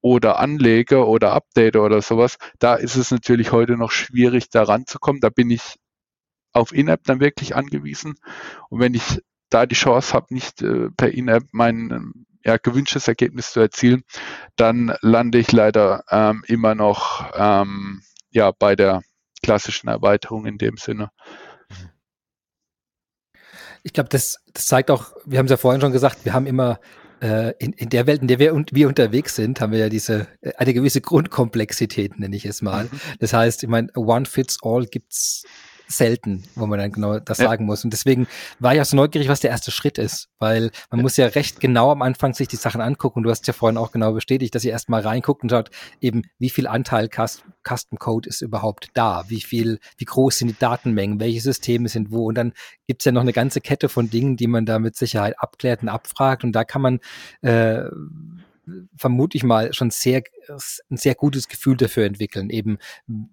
oder 0.00 0.38
anlege 0.38 1.06
oder 1.06 1.32
update 1.32 1.76
oder 1.76 2.02
sowas, 2.02 2.36
da 2.58 2.74
ist 2.74 2.96
es 2.96 3.10
natürlich 3.10 3.52
heute 3.52 3.76
noch 3.76 3.92
schwierig, 3.92 4.50
da 4.50 4.64
ranzukommen. 4.64 5.20
Da 5.20 5.30
bin 5.30 5.48
ich 5.50 5.76
auf 6.52 6.72
In-App 6.72 7.04
dann 7.04 7.20
wirklich 7.20 7.56
angewiesen. 7.56 8.14
Und 8.68 8.80
wenn 8.80 8.94
ich 8.94 9.20
da 9.50 9.66
die 9.66 9.74
Chance 9.74 10.14
habe, 10.14 10.34
nicht 10.34 10.62
äh, 10.62 10.90
per 10.96 11.12
In-App 11.12 11.44
mein 11.52 11.90
ähm, 11.90 12.26
ja, 12.44 12.56
gewünschtes 12.56 13.08
Ergebnis 13.08 13.52
zu 13.52 13.60
erzielen, 13.60 14.02
dann 14.56 14.96
lande 15.00 15.38
ich 15.38 15.52
leider 15.52 16.04
ähm, 16.10 16.42
immer 16.46 16.74
noch 16.74 17.30
ähm, 17.34 18.02
ja, 18.30 18.50
bei 18.50 18.74
der 18.74 19.02
klassischen 19.42 19.88
Erweiterung 19.88 20.46
in 20.46 20.58
dem 20.58 20.76
Sinne. 20.76 21.10
Ich 23.82 23.92
glaube, 23.92 24.08
das, 24.08 24.38
das 24.52 24.66
zeigt 24.66 24.90
auch, 24.90 25.12
wir 25.24 25.38
haben 25.38 25.46
es 25.46 25.50
ja 25.50 25.56
vorhin 25.56 25.80
schon 25.80 25.92
gesagt, 25.92 26.24
wir 26.24 26.32
haben 26.32 26.46
immer 26.46 26.78
äh, 27.20 27.52
in, 27.58 27.72
in 27.72 27.88
der 27.88 28.06
Welt, 28.06 28.22
in 28.22 28.28
der 28.28 28.38
wir, 28.38 28.54
wir 28.70 28.88
unterwegs 28.88 29.36
sind, 29.36 29.60
haben 29.60 29.72
wir 29.72 29.80
ja 29.80 29.88
diese 29.88 30.28
äh, 30.40 30.52
eine 30.56 30.72
gewisse 30.72 31.00
Grundkomplexität, 31.00 32.18
nenne 32.18 32.36
ich 32.36 32.44
es 32.44 32.62
mal. 32.62 32.84
Mhm. 32.84 33.00
Das 33.18 33.32
heißt, 33.32 33.62
ich 33.62 33.68
meine, 33.68 33.88
One 33.94 34.26
Fits 34.26 34.58
All 34.62 34.86
gibt's 34.86 35.44
selten, 35.88 36.44
wo 36.54 36.66
man 36.66 36.78
dann 36.78 36.92
genau 36.92 37.18
das 37.18 37.38
ja. 37.38 37.46
sagen 37.46 37.66
muss. 37.66 37.84
Und 37.84 37.92
deswegen 37.92 38.26
war 38.58 38.74
ich 38.74 38.80
auch 38.80 38.86
so 38.86 38.96
neugierig, 38.96 39.28
was 39.28 39.40
der 39.40 39.50
erste 39.50 39.70
Schritt 39.70 39.98
ist, 39.98 40.28
weil 40.38 40.70
man 40.90 41.00
ja. 41.00 41.02
muss 41.02 41.16
ja 41.16 41.26
recht 41.26 41.60
genau 41.60 41.90
am 41.90 42.02
Anfang 42.02 42.34
sich 42.34 42.48
die 42.48 42.56
Sachen 42.56 42.80
angucken. 42.80 43.22
Du 43.22 43.30
hast 43.30 43.46
ja 43.46 43.52
vorhin 43.52 43.76
auch 43.76 43.92
genau 43.92 44.12
bestätigt, 44.12 44.54
dass 44.54 44.64
ihr 44.64 44.72
erstmal 44.72 45.02
reinguckt 45.02 45.42
und 45.42 45.50
schaut 45.50 45.70
eben, 46.00 46.22
wie 46.38 46.50
viel 46.50 46.66
Anteil 46.66 47.08
Custom 47.08 47.98
Code 47.98 48.28
ist 48.28 48.40
überhaupt 48.40 48.88
da, 48.94 49.24
wie 49.28 49.40
viel, 49.40 49.78
wie 49.96 50.04
groß 50.04 50.38
sind 50.38 50.48
die 50.48 50.58
Datenmengen, 50.58 51.20
welche 51.20 51.40
Systeme 51.40 51.88
sind 51.88 52.10
wo. 52.10 52.26
Und 52.26 52.36
dann 52.36 52.52
gibt's 52.86 53.04
ja 53.04 53.12
noch 53.12 53.22
eine 53.22 53.32
ganze 53.32 53.60
Kette 53.60 53.88
von 53.88 54.10
Dingen, 54.10 54.36
die 54.36 54.46
man 54.46 54.66
da 54.66 54.78
mit 54.78 54.96
Sicherheit 54.96 55.34
abklärt 55.38 55.82
und 55.82 55.88
abfragt. 55.88 56.44
Und 56.44 56.52
da 56.52 56.64
kann 56.64 56.82
man 56.82 57.00
äh, 57.42 57.84
vermute 58.96 59.36
ich 59.36 59.44
mal, 59.44 59.72
schon 59.72 59.90
sehr, 59.90 60.22
ein 60.48 60.96
sehr 60.96 61.14
gutes 61.14 61.48
Gefühl 61.48 61.76
dafür 61.76 62.04
entwickeln. 62.04 62.50
Eben, 62.50 62.78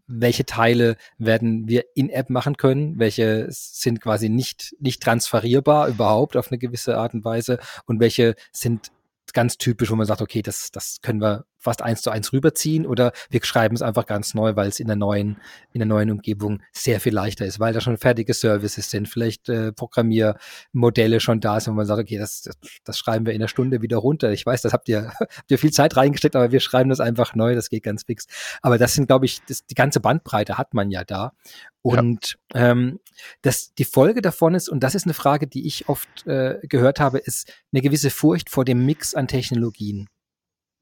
welche 0.08 0.46
Teile 0.46 0.98
werden 1.18 1.68
wir 1.68 1.86
in-App 1.96 2.30
machen 2.30 2.58
können, 2.58 3.00
welche 3.00 3.48
sind 3.50 4.02
quasi 4.02 4.30
nicht, 4.30 4.76
nicht 4.80 5.02
transferierbar 5.02 5.88
überhaupt 5.88 6.36
auf 6.36 6.52
eine 6.52 6.58
gewisse 6.58 6.98
Art 6.98 7.14
und 7.14 7.24
Weise 7.26 7.60
und 7.86 8.00
welche 8.00 8.36
sind 8.52 8.92
ganz 9.34 9.58
typisch, 9.58 9.92
wo 9.92 9.96
man 9.96 10.08
sagt, 10.08 10.22
okay, 10.22 10.42
das, 10.42 10.72
das 10.72 11.02
können 11.02 11.22
wir 11.22 11.46
fast 11.60 11.82
eins 11.82 12.02
zu 12.02 12.10
eins 12.10 12.32
rüberziehen 12.34 12.88
oder 12.88 13.12
wir 13.30 13.44
schreiben 13.44 13.76
es 13.76 13.82
einfach 13.82 14.06
ganz 14.06 14.34
neu, 14.34 14.56
weil 14.56 14.70
es 14.70 14.80
in 14.80 14.88
der 14.88 14.96
neuen, 14.96 15.38
in 15.74 15.80
der 15.80 15.88
neuen 15.88 16.10
Umgebung 16.10 16.62
sehr 16.72 17.00
viel 17.00 17.14
leichter 17.14 17.46
ist, 17.46 17.60
weil 17.60 17.74
da 17.74 17.82
schon 17.82 17.98
fertige 17.98 18.34
Services 18.34 18.90
sind, 18.90 19.08
vielleicht 19.10 19.50
äh, 19.50 19.72
Programmiermodelle 19.74 21.20
schon 21.20 21.42
da 21.42 21.60
sind, 21.60 21.74
wo 21.74 21.78
man 21.78 21.86
sagt, 21.86 22.02
okay, 22.02 22.18
das, 22.18 22.42
das, 22.42 22.58
das 22.84 22.98
schreiben 22.98 23.26
wir 23.26 23.34
in 23.34 23.42
einer 23.42 23.50
Stunde 23.50 23.82
wieder 23.82 23.98
runter. 23.98 24.32
Ich 24.32 24.46
weiß, 24.46 24.62
das 24.62 24.74
habt 24.74 24.88
ihr, 24.90 25.12
habt 25.20 25.52
ihr 25.52 25.60
viel 25.60 25.72
Zeit 25.72 25.98
reingesteckt, 25.98 26.36
aber 26.36 26.52
wir 26.52 26.62
schreiben 26.62 26.90
das 26.90 27.02
einfach 27.02 27.36
neu, 27.36 27.56
das 27.56 27.70
geht 27.70 27.84
ganz 27.84 28.04
fix. 28.04 28.26
Aber 28.62 28.78
das 28.78 28.94
sind, 28.94 29.08
glaube 29.08 29.26
ich, 29.26 29.42
das, 29.48 29.66
die 29.66 29.76
ganze 29.76 30.00
Bandbreite 30.00 30.58
hat 30.58 30.74
man 30.74 30.90
ja 30.90 31.04
da. 31.04 31.34
Und 31.82 32.38
ja. 32.54 32.72
ähm, 32.72 33.00
das, 33.42 33.74
die 33.74 33.86
Folge 33.86 34.22
davon 34.22 34.56
ist, 34.56 34.70
und 34.70 34.82
das 34.82 34.96
ist 34.96 35.06
eine 35.06 35.14
Frage, 35.14 35.48
die 35.48 35.66
ich 35.66 35.90
oft 35.90 36.26
äh, 36.28 36.60
gehört 36.64 37.00
habe, 37.00 37.20
ist 37.20 37.52
eine 37.72 37.82
gewisse 37.82 38.10
Furcht 38.10 38.50
vor 38.50 38.66
dem 38.66 38.86
Mix 38.86 39.16
an 39.16 39.28
Technologien 39.28 40.10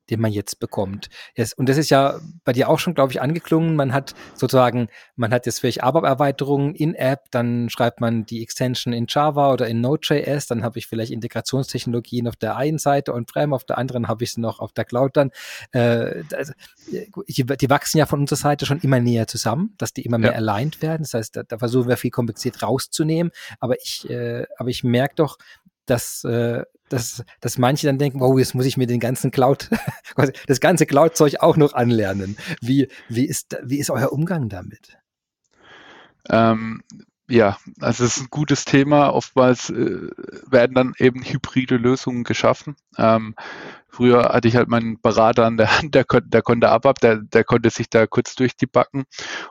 den 0.09 0.21
man 0.21 0.31
jetzt 0.31 0.59
bekommt. 0.59 1.09
und 1.57 1.69
das 1.69 1.77
ist 1.77 1.89
ja 1.89 2.19
bei 2.43 2.53
dir 2.53 2.69
auch 2.69 2.79
schon, 2.79 2.93
glaube 2.93 3.11
ich, 3.11 3.21
angeklungen. 3.21 3.75
Man 3.75 3.93
hat 3.93 4.15
sozusagen, 4.35 4.87
man 5.15 5.31
hat 5.31 5.45
jetzt 5.45 5.59
vielleicht 5.59 5.83
ABAP-Erweiterungen 5.83 6.75
in 6.75 6.95
App, 6.95 7.25
dann 7.31 7.69
schreibt 7.69 8.01
man 8.01 8.25
die 8.25 8.41
Extension 8.41 8.93
in 8.93 9.05
Java 9.07 9.51
oder 9.51 9.67
in 9.67 9.81
Node.js, 9.81 10.47
dann 10.47 10.63
habe 10.63 10.79
ich 10.79 10.87
vielleicht 10.87 11.11
Integrationstechnologien 11.11 12.27
auf 12.27 12.35
der 12.35 12.55
einen 12.55 12.77
Seite 12.77 13.13
und 13.13 13.27
Prem, 13.27 13.53
auf 13.53 13.63
der 13.63 13.77
anderen 13.77 14.07
habe 14.07 14.23
ich 14.23 14.33
sie 14.33 14.41
noch 14.41 14.59
auf 14.59 14.73
der 14.73 14.85
Cloud 14.85 15.17
dann. 15.17 15.31
Äh, 15.71 16.23
die, 17.27 17.45
die, 17.45 17.69
wachsen 17.69 17.97
ja 17.97 18.05
von 18.05 18.21
unserer 18.21 18.37
Seite 18.37 18.65
schon 18.65 18.79
immer 18.79 18.99
näher 18.99 19.27
zusammen, 19.27 19.73
dass 19.77 19.93
die 19.93 20.03
immer 20.03 20.17
mehr 20.17 20.31
ja. 20.31 20.37
aligned 20.37 20.81
werden. 20.81 21.03
Das 21.03 21.13
heißt, 21.13 21.35
da, 21.35 21.43
da, 21.43 21.57
versuchen 21.57 21.89
wir 21.89 21.97
viel 21.97 22.11
kompliziert 22.11 22.63
rauszunehmen. 22.63 23.31
Aber 23.59 23.75
ich, 23.81 24.09
äh, 24.09 24.45
aber 24.57 24.69
ich 24.69 24.83
merke 24.83 25.15
doch, 25.15 25.37
dass, 25.85 26.23
äh, 26.23 26.63
dass, 26.89 27.23
dass 27.41 27.57
manche 27.57 27.87
dann 27.87 27.97
denken, 27.97 28.19
wow, 28.19 28.37
jetzt 28.37 28.55
muss 28.55 28.65
ich 28.65 28.77
mir 28.77 28.87
den 28.87 28.99
ganzen 28.99 29.31
Cloud, 29.31 29.69
das 30.47 30.59
ganze 30.59 30.85
Cloud-Zeug 30.85 31.37
auch 31.39 31.57
noch 31.57 31.73
anlernen. 31.73 32.37
Wie, 32.61 32.87
wie, 33.09 33.25
ist, 33.25 33.57
wie 33.63 33.79
ist 33.79 33.89
euer 33.89 34.11
Umgang 34.11 34.49
damit? 34.49 34.97
Ähm, 36.29 36.83
ja, 37.29 37.57
also 37.81 38.05
es 38.05 38.17
ist 38.17 38.23
ein 38.23 38.27
gutes 38.29 38.63
Thema. 38.63 39.13
Oftmals 39.13 39.69
äh, 39.69 40.09
werden 40.49 40.73
dann 40.73 40.93
eben 40.97 41.23
hybride 41.23 41.75
Lösungen 41.75 42.23
geschaffen. 42.23 42.77
Ähm, 42.97 43.35
früher 43.89 44.29
hatte 44.29 44.47
ich 44.47 44.55
halt 44.55 44.69
meinen 44.69 45.01
Berater 45.01 45.45
an 45.45 45.57
der 45.57 45.77
Hand, 45.77 45.93
der, 45.93 46.05
der 46.05 46.41
konnte 46.41 46.69
ab, 46.69 46.99
der, 47.01 47.17
der 47.17 47.43
konnte 47.43 47.69
sich 47.69 47.89
da 47.89 48.07
kurz 48.07 48.35
durch 48.35 48.55
die 48.55 48.65
Backen. 48.65 49.03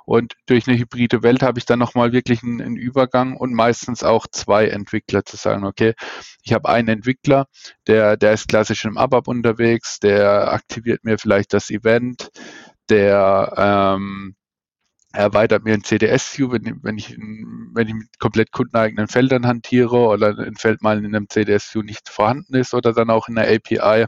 Und 0.06 0.34
durch 0.46 0.66
eine 0.66 0.78
hybride 0.78 1.22
Welt 1.22 1.42
habe 1.42 1.58
ich 1.58 1.66
dann 1.66 1.78
nochmal 1.78 2.12
wirklich 2.12 2.42
einen, 2.42 2.62
einen, 2.62 2.76
Übergang 2.76 3.36
und 3.36 3.52
meistens 3.52 4.02
auch 4.02 4.26
zwei 4.30 4.68
Entwickler 4.68 5.24
zu 5.24 5.36
sagen, 5.36 5.64
okay, 5.64 5.94
ich 6.42 6.54
habe 6.54 6.70
einen 6.70 6.88
Entwickler, 6.88 7.46
der, 7.86 8.16
der 8.16 8.32
ist 8.32 8.48
klassisch 8.48 8.86
im 8.86 8.96
ABAP 8.96 9.28
unterwegs, 9.28 10.00
der 10.00 10.52
aktiviert 10.52 11.04
mir 11.04 11.18
vielleicht 11.18 11.52
das 11.52 11.70
Event, 11.70 12.30
der 12.88 13.52
ähm, 13.56 14.34
erweitert 15.16 15.64
mir 15.64 15.74
ein 15.74 15.84
CDS-View, 15.84 16.52
wenn, 16.52 16.80
wenn, 16.82 16.98
ich, 16.98 17.16
wenn 17.16 17.88
ich 17.88 17.94
mit 17.94 18.18
komplett 18.18 18.52
kundeneigenen 18.52 19.08
Feldern 19.08 19.46
hantiere 19.46 19.96
oder 19.96 20.38
ein 20.38 20.56
Feld 20.56 20.82
mal 20.82 20.98
in 20.98 21.06
einem 21.06 21.28
CDS-View 21.28 21.82
nicht 21.82 22.08
vorhanden 22.08 22.54
ist 22.54 22.74
oder 22.74 22.92
dann 22.92 23.10
auch 23.10 23.28
in 23.28 23.36
der 23.36 23.48
API. 23.48 24.06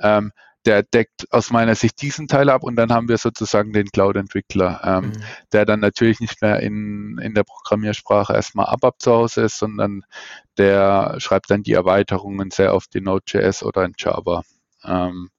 Ähm, 0.00 0.32
der 0.66 0.82
deckt 0.82 1.26
aus 1.32 1.50
meiner 1.50 1.74
Sicht 1.74 2.02
diesen 2.02 2.28
Teil 2.28 2.50
ab 2.50 2.62
und 2.62 2.76
dann 2.76 2.92
haben 2.92 3.08
wir 3.08 3.16
sozusagen 3.16 3.72
den 3.72 3.86
Cloud-Entwickler, 3.86 4.80
ähm, 4.84 5.06
mhm. 5.06 5.22
der 5.52 5.64
dann 5.64 5.80
natürlich 5.80 6.20
nicht 6.20 6.42
mehr 6.42 6.60
in, 6.60 7.18
in 7.22 7.34
der 7.34 7.44
Programmiersprache 7.44 8.34
erstmal 8.34 8.66
ABAP 8.66 9.00
zu 9.00 9.12
Hause 9.12 9.42
ist, 9.42 9.58
sondern 9.58 10.02
der 10.58 11.14
schreibt 11.18 11.50
dann 11.50 11.62
die 11.62 11.72
Erweiterungen 11.72 12.50
sehr 12.50 12.74
auf 12.74 12.86
die 12.88 13.00
Node.js 13.00 13.62
oder 13.62 13.84
in 13.84 13.94
Java. 13.96 14.42
Ähm, 14.84 15.30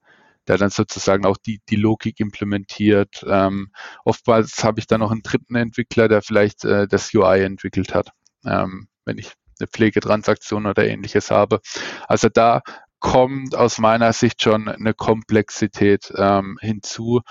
der 0.48 0.58
dann 0.58 0.70
sozusagen 0.70 1.26
auch 1.26 1.38
die, 1.38 1.62
die 1.70 1.76
Logik 1.76 2.20
implementiert. 2.20 3.24
Ähm, 3.28 3.72
oftmals 4.06 4.64
habe 4.64 4.80
ich 4.80 4.88
dann 4.88 5.02
noch 5.02 5.12
einen 5.12 5.24
dritten 5.24 5.56
Entwickler, 5.56 6.08
der 6.08 6.22
vielleicht 6.22 6.66
äh, 6.66 6.88
das 6.88 7.14
UI 7.14 7.44
entwickelt 7.44 7.94
hat, 7.94 8.10
ähm, 8.46 8.88
wenn 9.06 9.18
ich 9.18 9.34
eine 9.60 9.68
Pflegetransaktion 9.68 10.66
oder 10.66 10.86
ähnliches 10.86 11.32
habe. 11.32 11.60
Also 12.08 12.30
da 12.30 12.62
kommt 13.02 13.56
aus 13.56 13.80
meiner 13.80 14.14
Sicht 14.14 14.44
schon 14.44 14.68
eine 14.68 14.94
Komplexität 14.94 16.14
ähm, 16.16 16.58
hinzu, 16.62 17.22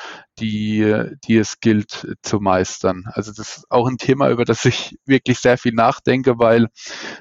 die, 0.41 1.05
die 1.25 1.37
es 1.37 1.61
gilt 1.61 2.17
zu 2.23 2.41
meistern. 2.41 3.05
Also 3.13 3.33
das 3.33 3.59
ist 3.59 3.71
auch 3.71 3.87
ein 3.87 3.97
Thema, 3.97 4.31
über 4.31 4.45
das 4.45 4.65
ich 4.65 4.99
wirklich 5.07 5.39
sehr 5.39 5.59
viel 5.59 5.73
nachdenke, 5.73 6.39
weil 6.39 6.67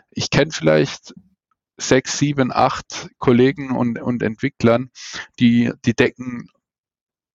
ich 0.10 0.32
kenne 0.32 0.52
vielleicht 0.52 1.14
sechs, 1.80 2.18
sieben, 2.18 2.52
acht 2.54 3.10
Kollegen 3.18 3.76
und, 3.76 4.00
und 4.00 4.24
Entwicklern, 4.24 4.92
die, 5.40 5.72
die 5.86 5.94
decken 5.94 6.50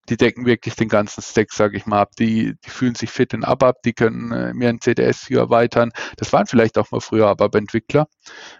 die 0.08 0.16
decken 0.16 0.46
wirklich 0.46 0.76
den 0.76 0.88
ganzen 0.88 1.22
Stack, 1.22 1.52
sage 1.52 1.76
ich 1.76 1.86
mal, 1.86 2.02
ab. 2.02 2.10
Die, 2.18 2.54
die 2.64 2.70
fühlen 2.70 2.94
sich 2.94 3.10
fit 3.10 3.32
in 3.32 3.44
ABAP, 3.44 3.82
die 3.82 3.92
können 3.92 4.32
äh, 4.32 4.52
mir 4.52 4.68
ein 4.68 4.80
CDS-View 4.80 5.38
erweitern. 5.38 5.92
Das 6.16 6.32
waren 6.32 6.46
vielleicht 6.46 6.78
auch 6.78 6.90
mal 6.90 7.00
früher 7.00 7.28
ABAP-Entwickler, 7.28 8.06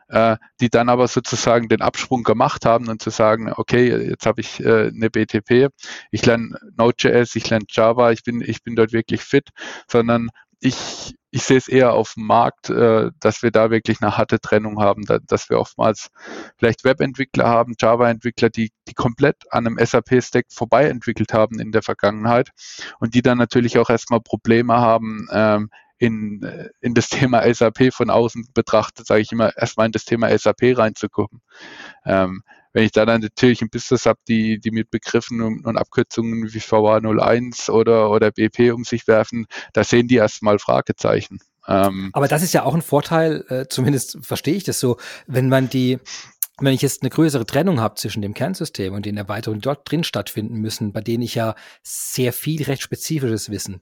äh, 0.08 0.36
die 0.60 0.70
dann 0.70 0.88
aber 0.88 1.08
sozusagen 1.08 1.68
den 1.68 1.82
Absprung 1.82 2.22
gemacht 2.22 2.64
haben 2.64 2.88
und 2.88 3.02
zu 3.02 3.10
sagen, 3.10 3.52
okay, 3.54 4.08
jetzt 4.08 4.26
habe 4.26 4.40
ich 4.40 4.60
äh, 4.60 4.88
eine 4.88 5.10
BTP, 5.10 5.68
ich 6.10 6.24
lerne 6.24 6.58
Node.js, 6.76 7.36
ich 7.36 7.50
lerne 7.50 7.66
Java, 7.68 8.12
ich 8.12 8.22
bin, 8.22 8.40
ich 8.40 8.62
bin 8.62 8.76
dort 8.76 8.92
wirklich 8.92 9.22
fit, 9.22 9.50
sondern 9.88 10.30
ich, 10.64 11.14
ich 11.30 11.42
sehe 11.42 11.58
es 11.58 11.68
eher 11.68 11.92
auf 11.92 12.14
dem 12.14 12.26
Markt, 12.26 12.70
äh, 12.70 13.10
dass 13.20 13.42
wir 13.42 13.50
da 13.50 13.70
wirklich 13.70 14.00
eine 14.00 14.16
harte 14.16 14.40
Trennung 14.40 14.80
haben, 14.80 15.04
da, 15.04 15.18
dass 15.18 15.50
wir 15.50 15.58
oftmals 15.58 16.08
vielleicht 16.56 16.84
Webentwickler 16.84 17.46
haben, 17.46 17.74
Java-Entwickler, 17.78 18.48
die, 18.48 18.70
die 18.88 18.94
komplett 18.94 19.36
an 19.50 19.66
einem 19.66 19.78
SAP-Stack 19.78 20.46
vorbei 20.48 20.88
entwickelt 20.88 21.34
haben 21.34 21.60
in 21.60 21.70
der 21.70 21.82
Vergangenheit 21.82 22.50
und 22.98 23.14
die 23.14 23.20
dann 23.20 23.36
natürlich 23.36 23.78
auch 23.78 23.90
erstmal 23.90 24.20
Probleme 24.20 24.74
haben, 24.74 25.28
ähm, 25.30 25.68
in, 25.98 26.40
in 26.80 26.94
das 26.94 27.08
Thema 27.08 27.42
SAP 27.52 27.92
von 27.92 28.10
außen 28.10 28.48
betrachtet, 28.54 29.06
sage 29.06 29.20
ich 29.20 29.32
immer, 29.32 29.56
erstmal 29.56 29.86
in 29.86 29.92
das 29.92 30.04
Thema 30.04 30.36
SAP 30.36 30.76
reinzugucken. 30.76 31.40
Ähm, 32.04 32.42
wenn 32.74 32.84
ich 32.84 32.92
da 32.92 33.06
dann 33.06 33.22
natürlich 33.22 33.62
ein 33.62 33.70
Business 33.70 34.04
habe, 34.04 34.18
die, 34.28 34.58
die 34.58 34.72
mit 34.72 34.90
Begriffen 34.90 35.40
und, 35.40 35.64
und 35.64 35.78
Abkürzungen 35.78 36.52
wie 36.52 36.58
VA01 36.58 37.70
oder, 37.70 38.10
oder 38.10 38.30
BP 38.30 38.72
um 38.72 38.84
sich 38.84 39.06
werfen, 39.06 39.46
da 39.72 39.84
sehen 39.84 40.08
die 40.08 40.16
erstmal 40.16 40.58
Fragezeichen. 40.58 41.38
Ähm, 41.66 42.10
Aber 42.12 42.28
das 42.28 42.42
ist 42.42 42.52
ja 42.52 42.64
auch 42.64 42.74
ein 42.74 42.82
Vorteil, 42.82 43.44
äh, 43.48 43.66
zumindest 43.68 44.18
verstehe 44.20 44.56
ich 44.56 44.64
das 44.64 44.80
so, 44.80 44.98
wenn 45.26 45.48
man 45.48 45.70
die, 45.70 45.98
wenn 46.58 46.74
ich 46.74 46.82
jetzt 46.82 47.02
eine 47.02 47.10
größere 47.10 47.46
Trennung 47.46 47.80
habe 47.80 47.94
zwischen 47.94 48.22
dem 48.22 48.34
Kernsystem 48.34 48.92
und 48.92 49.06
den 49.06 49.16
Erweiterungen, 49.16 49.60
die 49.60 49.64
dort 49.64 49.90
drin 49.90 50.04
stattfinden 50.04 50.56
müssen, 50.56 50.92
bei 50.92 51.00
denen 51.00 51.22
ich 51.22 51.36
ja 51.36 51.54
sehr 51.82 52.32
viel 52.32 52.64
recht 52.64 52.82
spezifisches 52.82 53.50
Wissen 53.50 53.80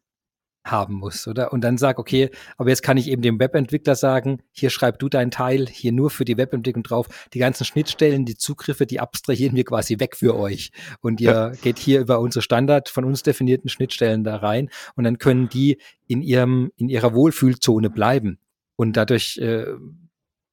haben 0.65 0.95
muss, 0.95 1.27
oder? 1.27 1.53
Und 1.53 1.63
dann 1.63 1.77
sag, 1.77 1.99
okay, 1.99 2.31
aber 2.57 2.69
jetzt 2.69 2.83
kann 2.83 2.97
ich 2.97 3.09
eben 3.09 3.23
dem 3.23 3.41
Webentwickler 3.41 3.95
sagen, 3.95 4.43
hier 4.53 4.71
schreib 4.71 4.99
du 4.99 5.09
deinen 5.09 5.31
Teil, 5.31 5.67
hier 5.67 5.93
nur 5.93 6.11
für 6.11 6.25
die 6.25 6.37
Webentwicklung 6.37 6.85
drauf. 6.85 7.09
Die 7.35 7.39
ganzen 7.39 7.65
Schnittstellen, 7.65 8.25
die 8.25 8.37
Zugriffe, 8.37 8.87
die 8.87 9.01
abstrahieren 9.01 9.57
wir 9.57 9.65
quasi 9.65 9.99
weg 9.99 10.17
für 10.17 10.37
euch. 10.37 10.71
Und 11.01 11.21
ihr 11.21 11.31
ja. 11.31 11.49
geht 11.51 11.79
hier 11.79 12.01
über 12.01 12.21
unsere 12.21 12.43
Standard 12.43 12.89
von 12.89 13.05
uns 13.05 13.23
definierten 13.23 13.69
Schnittstellen 13.69 14.25
da 14.25 14.37
rein 14.37 14.71
und 14.95 15.05
dann 15.05 15.19
können 15.19 15.49
die 15.49 15.79
in 16.07 16.23
ihrem, 16.23 16.71
in 16.77 16.89
ihrer 16.89 17.15
Wohlfühlzone 17.15 17.91
bleiben. 17.91 18.39
Und 18.77 18.97
dadurch 18.97 19.39
äh, 19.39 19.67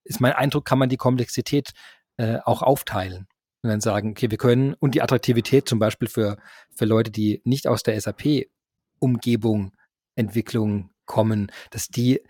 ist 0.03 0.22
mein 0.22 0.34
Eindruck, 0.34 0.66
kann 0.66 0.80
man 0.80 0.89
die 0.89 0.97
Komplexität 0.97 1.72
äh, 2.18 2.39
auch 2.43 2.62
aufteilen 2.64 3.28
und 3.62 3.70
dann 3.70 3.82
sagen, 3.82 4.12
okay, 4.12 4.32
wir 4.32 4.38
können 4.38 4.74
und 4.74 4.95
die 4.95 5.01
Attraktivität 5.01 5.68
zum 5.68 5.80
Beispiel 5.80 6.07
für, 6.07 6.38
für 6.76 6.86
Leute, 6.86 7.12
die 7.12 7.41
nicht 7.43 7.68
aus 7.68 7.84
der 7.84 7.99
SAP-Umgebung 7.99 9.74
Entwicklung 10.20 10.89
kommen, 11.05 11.51
dass 11.72 11.88
die, 11.88 12.22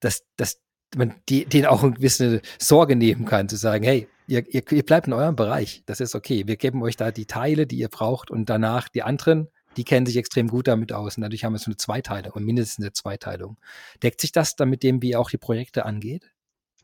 dass, 0.00 0.24
dass 0.36 0.60
man 0.96 1.14
die, 1.28 1.44
denen 1.44 1.66
auch 1.66 1.82
eine 1.82 1.92
gewisse 1.92 2.40
Sorge 2.58 2.96
nehmen 2.96 3.24
kann, 3.24 3.48
zu 3.48 3.56
sagen, 3.56 3.84
hey, 3.84 4.08
ihr, 4.26 4.46
ihr, 4.52 4.62
ihr 4.70 4.82
bleibt 4.84 5.06
in 5.06 5.12
eurem 5.12 5.36
Bereich, 5.36 5.82
das 5.86 6.00
ist 6.00 6.14
okay. 6.14 6.46
Wir 6.46 6.56
geben 6.56 6.82
euch 6.82 6.96
da 6.96 7.10
die 7.10 7.26
Teile, 7.26 7.66
die 7.66 7.78
ihr 7.78 7.88
braucht 7.88 8.30
und 8.30 8.48
danach 8.48 8.88
die 8.88 9.02
anderen, 9.02 9.48
die 9.76 9.84
kennen 9.84 10.06
sich 10.06 10.16
extrem 10.16 10.48
gut 10.48 10.68
damit 10.68 10.92
aus 10.92 11.16
und 11.16 11.22
dadurch 11.22 11.44
haben 11.44 11.52
wir 11.52 11.58
so 11.58 11.66
eine 11.66 11.76
Zweiteilung 11.76 12.32
und 12.32 12.44
mindestens 12.44 12.84
eine 12.84 12.92
Zweiteilung. 12.92 13.58
Deckt 14.02 14.20
sich 14.20 14.32
das 14.32 14.56
dann 14.56 14.70
mit 14.70 14.82
dem, 14.82 15.02
wie 15.02 15.10
ihr 15.10 15.20
auch 15.20 15.30
die 15.30 15.38
Projekte 15.38 15.84
angeht? 15.84 16.30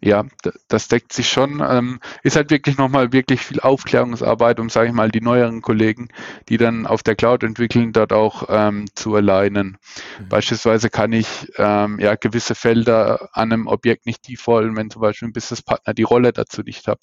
Ja, 0.00 0.24
das 0.68 0.88
deckt 0.88 1.14
sich 1.14 1.30
schon. 1.30 1.62
Ähm, 1.66 1.98
ist 2.22 2.36
halt 2.36 2.50
wirklich 2.50 2.76
nochmal 2.76 3.12
wirklich 3.12 3.40
viel 3.40 3.60
Aufklärungsarbeit, 3.60 4.60
um, 4.60 4.68
sage 4.68 4.88
ich 4.88 4.94
mal, 4.94 5.10
die 5.10 5.22
neueren 5.22 5.62
Kollegen, 5.62 6.08
die 6.48 6.58
dann 6.58 6.86
auf 6.86 7.02
der 7.02 7.16
Cloud 7.16 7.42
entwickeln, 7.42 7.92
dort 7.92 8.12
auch 8.12 8.44
ähm, 8.50 8.86
zu 8.94 9.14
alignen. 9.14 9.78
Mhm. 10.18 10.28
Beispielsweise 10.28 10.90
kann 10.90 11.12
ich 11.12 11.50
ähm, 11.56 11.98
ja 12.00 12.16
gewisse 12.16 12.54
Felder 12.54 13.30
an 13.32 13.52
einem 13.52 13.66
Objekt 13.66 14.04
nicht 14.04 14.28
defaulten, 14.28 14.76
wenn 14.76 14.90
zum 14.90 15.00
Beispiel 15.00 15.28
ein 15.28 15.32
Businesspartner 15.32 15.94
die 15.94 16.02
Rolle 16.02 16.32
dazu 16.32 16.62
nicht 16.62 16.86
hat. 16.86 17.00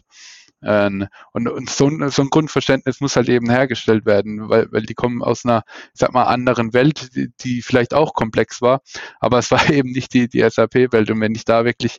Ähm, 0.63 1.07
und, 1.33 1.47
und 1.47 1.69
so, 1.69 1.87
ein, 1.87 2.09
so, 2.09 2.21
ein 2.21 2.29
Grundverständnis 2.29 3.01
muss 3.01 3.15
halt 3.15 3.29
eben 3.29 3.49
hergestellt 3.49 4.05
werden, 4.05 4.47
weil, 4.49 4.71
weil 4.71 4.83
die 4.83 4.93
kommen 4.93 5.23
aus 5.23 5.43
einer, 5.43 5.63
ich 5.85 5.99
sag 5.99 6.13
mal, 6.13 6.25
anderen 6.25 6.73
Welt, 6.73 7.15
die, 7.15 7.29
die 7.41 7.61
vielleicht 7.63 7.93
auch 7.95 8.13
komplex 8.13 8.61
war, 8.61 8.81
aber 9.19 9.39
es 9.39 9.49
war 9.49 9.69
eben 9.71 9.91
nicht 9.91 10.13
die, 10.13 10.29
die 10.29 10.47
SAP-Welt. 10.47 11.09
Und 11.09 11.19
wenn 11.19 11.33
ich 11.33 11.45
da 11.45 11.65
wirklich 11.65 11.97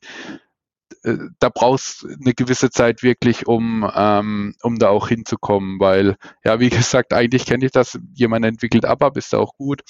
da 1.38 1.48
brauchst 1.48 2.04
eine 2.04 2.34
gewisse 2.34 2.70
Zeit 2.70 3.02
wirklich, 3.02 3.46
um, 3.46 3.90
ähm, 3.94 4.54
um 4.62 4.78
da 4.78 4.88
auch 4.88 5.08
hinzukommen, 5.08 5.80
weil, 5.80 6.16
ja, 6.44 6.60
wie 6.60 6.70
gesagt, 6.70 7.12
eigentlich 7.12 7.46
kenne 7.46 7.66
ich 7.66 7.72
das, 7.72 7.98
jemand 8.14 8.44
entwickelt 8.44 8.84
ABAP, 8.84 9.16
ist 9.16 9.32
da 9.32 9.38
auch 9.38 9.56
gut, 9.56 9.82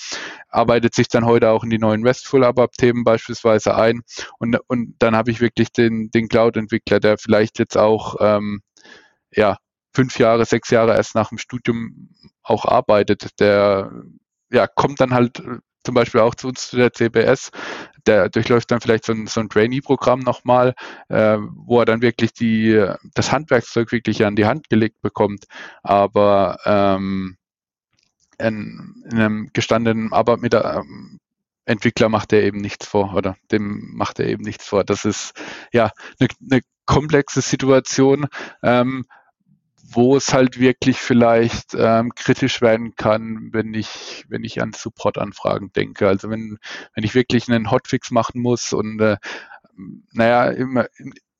arbeitet 0.49 0.95
sich 0.95 1.09
dann 1.09 1.27
heute 1.27 1.51
auch 1.51 1.65
in 1.65 1.71
die 1.71 1.79
neuen 1.79 2.07
RESTful 2.07 2.45
ABAP-Themen 2.45 3.05
beispielsweise 3.05 3.75
ein 3.75 4.03
und, 4.39 4.59
und 4.69 4.95
dann 4.99 5.17
habe 5.17 5.31
ich 5.31 5.41
wirklich 5.41 5.73
den, 5.73 6.11
den 6.11 6.29
Cloud-Entwickler, 6.29 7.01
der 7.01 7.19
vielleicht 7.19 7.59
jetzt 7.59 7.77
auch, 7.77 8.17
ähm, 8.21 8.63
ja, 9.31 9.57
fünf 9.95 10.19
Jahre, 10.19 10.45
sechs 10.45 10.71
Jahre 10.71 10.97
erst 10.97 11.15
nach 11.15 11.29
dem 11.29 11.39
Studium 11.39 12.09
auch 12.43 12.65
arbeitet, 12.65 13.39
der 13.41 13.93
ja, 14.51 14.67
kommt 14.67 15.01
dann 15.01 15.15
halt 15.15 15.43
zum 15.85 15.95
Beispiel 15.95 16.21
auch 16.21 16.35
zu 16.35 16.49
uns 16.49 16.69
zu 16.69 16.77
der 16.77 16.93
CBS, 16.93 17.51
der 18.07 18.29
durchläuft 18.29 18.71
dann 18.71 18.81
vielleicht 18.81 19.05
so 19.05 19.13
ein, 19.13 19.27
so 19.27 19.41
ein 19.41 19.49
Trainee-Programm 19.49 20.21
nochmal, 20.21 20.75
äh, 21.09 21.39
wo 21.39 21.81
er 21.81 21.85
dann 21.85 22.03
wirklich 22.03 22.33
die, 22.33 22.85
das 23.15 23.33
Handwerkszeug 23.33 23.93
wirklich 23.93 24.25
an 24.25 24.37
die 24.37 24.47
Hand 24.47 24.69
gelegt 24.69 25.01
bekommt. 25.03 25.45
Aber 25.83 26.59
ähm, 26.65 27.37
in, 28.39 29.05
in 29.11 29.19
einem 29.19 29.51
gestandenen 29.53 30.13
Arbeitmitarbeiter 30.13 30.81
ähm, 30.81 31.19
Entwickler 31.65 32.09
macht 32.09 32.33
er 32.33 32.43
eben 32.43 32.61
nichts 32.61 32.87
vor 32.87 33.15
oder 33.15 33.37
dem 33.53 33.95
macht 33.95 34.19
er 34.19 34.27
eben 34.27 34.43
nichts 34.43 34.67
vor. 34.67 34.85
Das 34.85 35.05
ist 35.05 35.33
ja 35.73 35.93
eine, 36.19 36.29
eine 36.51 36.61
komplexe 36.87 37.41
Situation. 37.41 38.27
Ähm, 38.63 39.05
wo 39.95 40.17
es 40.17 40.33
halt 40.33 40.59
wirklich 40.59 40.99
vielleicht 40.99 41.75
ähm, 41.75 42.13
kritisch 42.15 42.61
werden 42.61 42.95
kann, 42.97 43.51
wenn 43.53 43.75
ich, 43.75 44.25
wenn 44.29 44.45
ich 44.45 44.61
an 44.63 44.73
Support-Anfragen 44.73 45.73
denke. 45.73 46.09
Also 46.09 46.31
wenn, 46.31 46.59
wenn 46.95 47.05
ich 47.05 47.15
wirklich 47.15 47.49
einen 47.49 47.71
Hotfix 47.71 48.11
machen 48.11 48.41
muss 48.41 48.73
und 48.73 49.01
äh, 49.01 49.17
naja, 50.13 50.47
immer, 50.51 50.87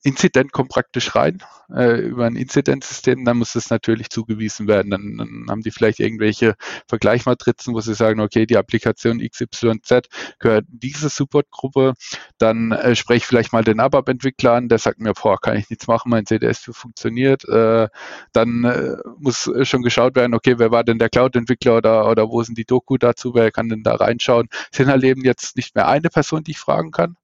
Inzident 0.03 0.51
kommt 0.51 0.69
praktisch 0.69 1.15
rein 1.15 1.41
äh, 1.73 2.01
über 2.01 2.25
ein 2.25 2.35
Inzidentsystem, 2.35 3.23
dann 3.25 3.37
muss 3.37 3.55
es 3.55 3.69
natürlich 3.69 4.09
zugewiesen 4.09 4.67
werden. 4.67 4.91
Dann, 4.91 5.17
dann 5.17 5.45
haben 5.49 5.61
die 5.61 5.71
vielleicht 5.71 5.99
irgendwelche 5.99 6.55
Vergleichmatrizen, 6.87 7.73
wo 7.73 7.79
sie 7.79 7.93
sagen, 7.93 8.19
okay, 8.19 8.45
die 8.45 8.57
Applikation 8.57 9.19
XYZ 9.19 10.09
gehört 10.39 10.65
diese 10.67 11.09
Supportgruppe. 11.09 11.93
Dann 12.37 12.71
äh, 12.73 12.95
spreche 12.95 13.17
ich 13.17 13.25
vielleicht 13.25 13.53
mal 13.53 13.63
den 13.63 13.79
ABAP-Entwickler 13.79 14.53
an, 14.53 14.69
der 14.69 14.77
sagt 14.77 14.99
mir, 14.99 15.13
boah, 15.13 15.39
kann 15.39 15.57
ich 15.57 15.69
nichts 15.69 15.87
machen, 15.87 16.09
mein 16.09 16.25
CDS 16.25 16.69
funktioniert. 16.71 17.47
Äh, 17.47 17.87
dann 18.33 18.63
äh, 18.65 18.97
muss 19.19 19.49
schon 19.63 19.83
geschaut 19.83 20.15
werden, 20.15 20.33
okay, 20.33 20.59
wer 20.59 20.71
war 20.71 20.83
denn 20.83 20.99
der 20.99 21.09
Cloud-Entwickler 21.09 21.77
oder, 21.77 22.09
oder 22.09 22.29
wo 22.29 22.43
sind 22.43 22.57
die 22.57 22.65
Doku 22.65 22.97
dazu, 22.97 23.33
wer 23.33 23.51
kann 23.51 23.69
denn 23.69 23.83
da 23.83 23.95
reinschauen. 23.95 24.49
Es 24.71 24.77
sind 24.77 24.87
halt 24.87 25.03
eben 25.03 25.23
jetzt 25.23 25.55
nicht 25.55 25.75
mehr 25.75 25.87
eine 25.87 26.09
Person, 26.09 26.43
die 26.43 26.51
ich 26.51 26.59
fragen 26.59 26.91
kann, 26.91 27.15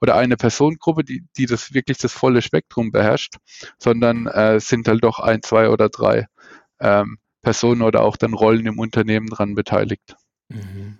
oder 0.00 0.16
eine 0.16 0.36
Personengruppe, 0.36 1.04
die, 1.04 1.24
die 1.36 1.46
das 1.46 1.74
wirklich 1.74 1.98
das 1.98 2.12
volle 2.12 2.42
Spektrum 2.42 2.90
beherrscht, 2.90 3.36
sondern 3.78 4.26
äh, 4.26 4.60
sind 4.60 4.88
halt 4.88 5.04
doch 5.04 5.18
ein, 5.18 5.42
zwei 5.42 5.68
oder 5.68 5.88
drei 5.88 6.26
ähm, 6.80 7.18
Personen 7.42 7.82
oder 7.82 8.02
auch 8.02 8.16
dann 8.16 8.34
Rollen 8.34 8.66
im 8.66 8.78
Unternehmen 8.78 9.28
dran 9.28 9.54
beteiligt. 9.54 10.16
Mhm. 10.48 10.98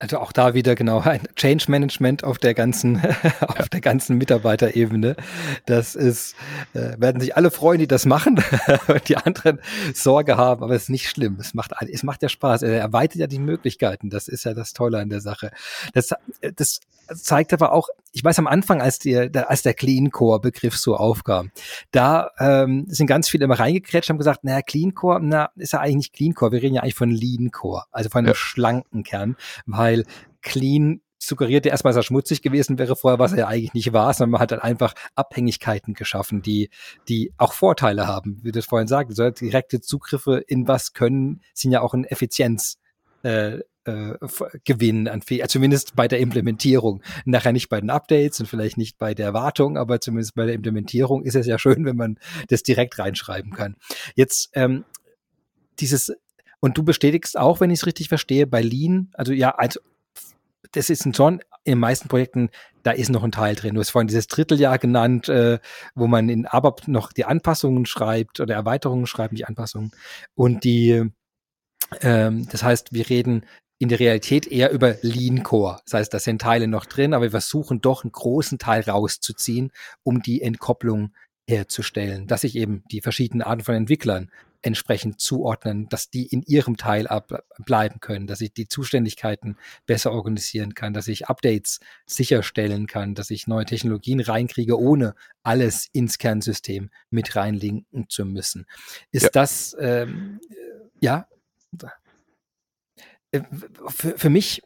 Also 0.00 0.18
auch 0.18 0.30
da 0.30 0.54
wieder 0.54 0.76
genau 0.76 1.00
ein 1.00 1.26
Change 1.34 1.64
Management 1.68 2.22
auf 2.22 2.38
der 2.38 2.54
ganzen, 2.54 3.02
auf 3.40 3.68
der 3.68 3.80
ganzen 3.80 4.16
Mitarbeiterebene. 4.16 5.16
Das 5.66 5.96
ist, 5.96 6.36
äh, 6.72 6.94
werden 6.98 7.20
sich 7.20 7.36
alle 7.36 7.50
freuen, 7.50 7.80
die 7.80 7.88
das 7.88 8.06
machen 8.06 8.40
und 8.86 9.08
die 9.08 9.16
anderen 9.16 9.58
Sorge 9.94 10.36
haben, 10.36 10.62
aber 10.62 10.76
es 10.76 10.84
ist 10.84 10.90
nicht 10.90 11.08
schlimm. 11.08 11.38
Es 11.40 11.52
macht, 11.52 11.72
es 11.80 12.04
macht 12.04 12.22
ja 12.22 12.28
Spaß. 12.28 12.62
Er 12.62 12.78
erweitert 12.78 13.16
ja 13.16 13.26
die 13.26 13.40
Möglichkeiten. 13.40 14.08
Das 14.08 14.28
ist 14.28 14.44
ja 14.44 14.54
das 14.54 14.72
Tolle 14.72 15.00
an 15.00 15.08
der 15.08 15.20
Sache. 15.20 15.50
Das, 15.94 16.14
das 16.54 16.78
zeigt 17.14 17.52
aber 17.52 17.72
auch, 17.72 17.88
ich 18.12 18.24
weiß 18.24 18.38
am 18.38 18.46
Anfang, 18.46 18.80
als, 18.80 18.98
die, 18.98 19.16
als 19.16 19.62
der 19.62 19.74
Clean 19.74 20.10
Core 20.10 20.40
Begriff 20.40 20.76
so 20.76 20.96
aufkam, 20.96 21.50
da 21.90 22.30
ähm, 22.38 22.86
sind 22.88 23.06
ganz 23.06 23.28
viele 23.28 23.44
immer 23.44 23.58
reingekrätscht, 23.58 24.10
haben 24.10 24.18
gesagt, 24.18 24.44
naja, 24.44 24.62
Clean 24.62 24.94
Core, 24.94 25.20
na, 25.22 25.50
ist 25.56 25.72
ja 25.72 25.80
eigentlich 25.80 25.96
nicht 25.96 26.12
Clean 26.14 26.34
Core, 26.34 26.52
wir 26.52 26.62
reden 26.62 26.74
ja 26.74 26.82
eigentlich 26.82 26.94
von 26.94 27.10
Lean 27.10 27.50
Core, 27.50 27.84
also 27.90 28.10
von 28.10 28.20
einem 28.20 28.28
ja. 28.28 28.34
schlanken 28.34 29.02
Kern, 29.02 29.36
weil 29.66 30.04
Clean 30.42 31.00
suggeriert 31.18 31.66
ja 31.66 31.72
erstmal, 31.72 31.92
dass 31.92 32.04
er 32.04 32.06
schmutzig 32.06 32.42
gewesen 32.42 32.78
wäre 32.78 32.96
vorher, 32.96 33.18
was 33.18 33.32
er 33.32 33.38
ja 33.38 33.48
eigentlich 33.48 33.74
nicht 33.74 33.92
war, 33.92 34.12
sondern 34.14 34.32
man 34.32 34.40
hat 34.40 34.52
dann 34.52 34.60
einfach 34.60 34.94
Abhängigkeiten 35.14 35.94
geschaffen, 35.94 36.42
die, 36.42 36.70
die 37.08 37.32
auch 37.36 37.52
Vorteile 37.52 38.06
haben, 38.06 38.38
wie 38.42 38.52
du 38.52 38.58
es 38.58 38.66
vorhin 38.66 38.88
sagst. 38.88 39.16
So 39.16 39.28
direkte 39.30 39.80
Zugriffe 39.80 40.38
in 40.46 40.68
was 40.68 40.92
können, 40.92 41.42
sind 41.54 41.72
ja 41.72 41.80
auch 41.80 41.94
ein 41.94 42.04
Effizienz. 42.04 42.78
Äh, 43.22 43.58
äh, 43.88 44.58
gewinnen 44.64 45.08
an 45.08 45.22
Fähigkeit, 45.22 45.50
zumindest 45.50 45.96
bei 45.96 46.08
der 46.08 46.20
Implementierung. 46.20 47.02
Nachher 47.24 47.52
nicht 47.52 47.68
bei 47.68 47.80
den 47.80 47.90
Updates 47.90 48.40
und 48.40 48.46
vielleicht 48.46 48.76
nicht 48.76 48.98
bei 48.98 49.14
der 49.14 49.34
Wartung, 49.34 49.76
aber 49.76 50.00
zumindest 50.00 50.34
bei 50.34 50.46
der 50.46 50.54
Implementierung 50.54 51.24
ist 51.24 51.34
es 51.34 51.46
ja 51.46 51.58
schön, 51.58 51.84
wenn 51.84 51.96
man 51.96 52.18
das 52.48 52.62
direkt 52.62 52.98
reinschreiben 52.98 53.52
kann. 53.52 53.76
Jetzt 54.14 54.50
ähm, 54.54 54.84
dieses 55.80 56.12
und 56.60 56.76
du 56.76 56.82
bestätigst 56.82 57.38
auch, 57.38 57.60
wenn 57.60 57.70
ich 57.70 57.80
es 57.80 57.86
richtig 57.86 58.08
verstehe, 58.08 58.46
bei 58.46 58.62
Lean, 58.62 59.10
also 59.14 59.32
ja, 59.32 59.50
also 59.50 59.80
das 60.72 60.90
ist 60.90 61.06
ein 61.06 61.14
schon 61.14 61.40
in 61.64 61.72
den 61.72 61.78
meisten 61.80 62.08
Projekten, 62.08 62.50
da 62.82 62.92
ist 62.92 63.10
noch 63.10 63.22
ein 63.22 63.32
Teil 63.32 63.54
drin. 63.54 63.74
Du 63.74 63.80
hast 63.80 63.90
vorhin 63.90 64.08
dieses 64.08 64.26
Dritteljahr 64.26 64.78
genannt, 64.78 65.28
äh, 65.28 65.58
wo 65.94 66.06
man 66.06 66.28
in 66.28 66.46
ABAP 66.46 66.88
noch 66.88 67.12
die 67.12 67.26
Anpassungen 67.26 67.84
schreibt 67.84 68.40
oder 68.40 68.54
Erweiterungen 68.54 69.06
schreibt, 69.06 69.36
die 69.36 69.44
Anpassungen. 69.44 69.92
Und 70.34 70.64
die, 70.64 71.10
ähm, 72.00 72.48
das 72.50 72.62
heißt, 72.62 72.92
wir 72.92 73.08
reden 73.10 73.44
in 73.78 73.88
der 73.88 74.00
Realität 74.00 74.46
eher 74.46 74.70
über 74.70 74.96
Lean 75.02 75.42
Core. 75.42 75.80
Das 75.84 75.94
heißt, 75.94 76.14
da 76.14 76.18
sind 76.18 76.42
Teile 76.42 76.66
noch 76.66 76.86
drin, 76.86 77.14
aber 77.14 77.24
wir 77.24 77.30
versuchen 77.30 77.80
doch 77.80 78.04
einen 78.04 78.12
großen 78.12 78.58
Teil 78.58 78.82
rauszuziehen, 78.82 79.70
um 80.02 80.22
die 80.22 80.42
Entkopplung 80.42 81.12
herzustellen, 81.48 82.26
dass 82.26 82.42
sich 82.42 82.56
eben 82.56 82.82
die 82.90 83.00
verschiedenen 83.00 83.42
Arten 83.42 83.62
von 83.64 83.74
Entwicklern 83.74 84.30
entsprechend 84.60 85.20
zuordnen, 85.20 85.88
dass 85.88 86.10
die 86.10 86.26
in 86.26 86.42
ihrem 86.42 86.76
Teil 86.76 87.06
bleiben 87.64 88.00
können, 88.00 88.26
dass 88.26 88.40
ich 88.40 88.52
die 88.52 88.66
Zuständigkeiten 88.66 89.56
besser 89.86 90.12
organisieren 90.12 90.74
kann, 90.74 90.92
dass 90.92 91.06
ich 91.08 91.28
Updates 91.28 91.78
sicherstellen 92.06 92.86
kann, 92.86 93.14
dass 93.14 93.30
ich 93.30 93.46
neue 93.46 93.64
Technologien 93.64 94.20
reinkriege, 94.20 94.78
ohne 94.78 95.14
alles 95.42 95.88
ins 95.92 96.18
Kernsystem 96.18 96.90
mit 97.08 97.36
reinlinken 97.36 98.08
zu 98.08 98.24
müssen. 98.24 98.66
Ist 99.12 99.22
ja. 99.24 99.30
das, 99.32 99.76
ähm, 99.78 100.40
ja, 101.00 101.28
für, 103.32 104.18
für 104.18 104.30
mich, 104.30 104.62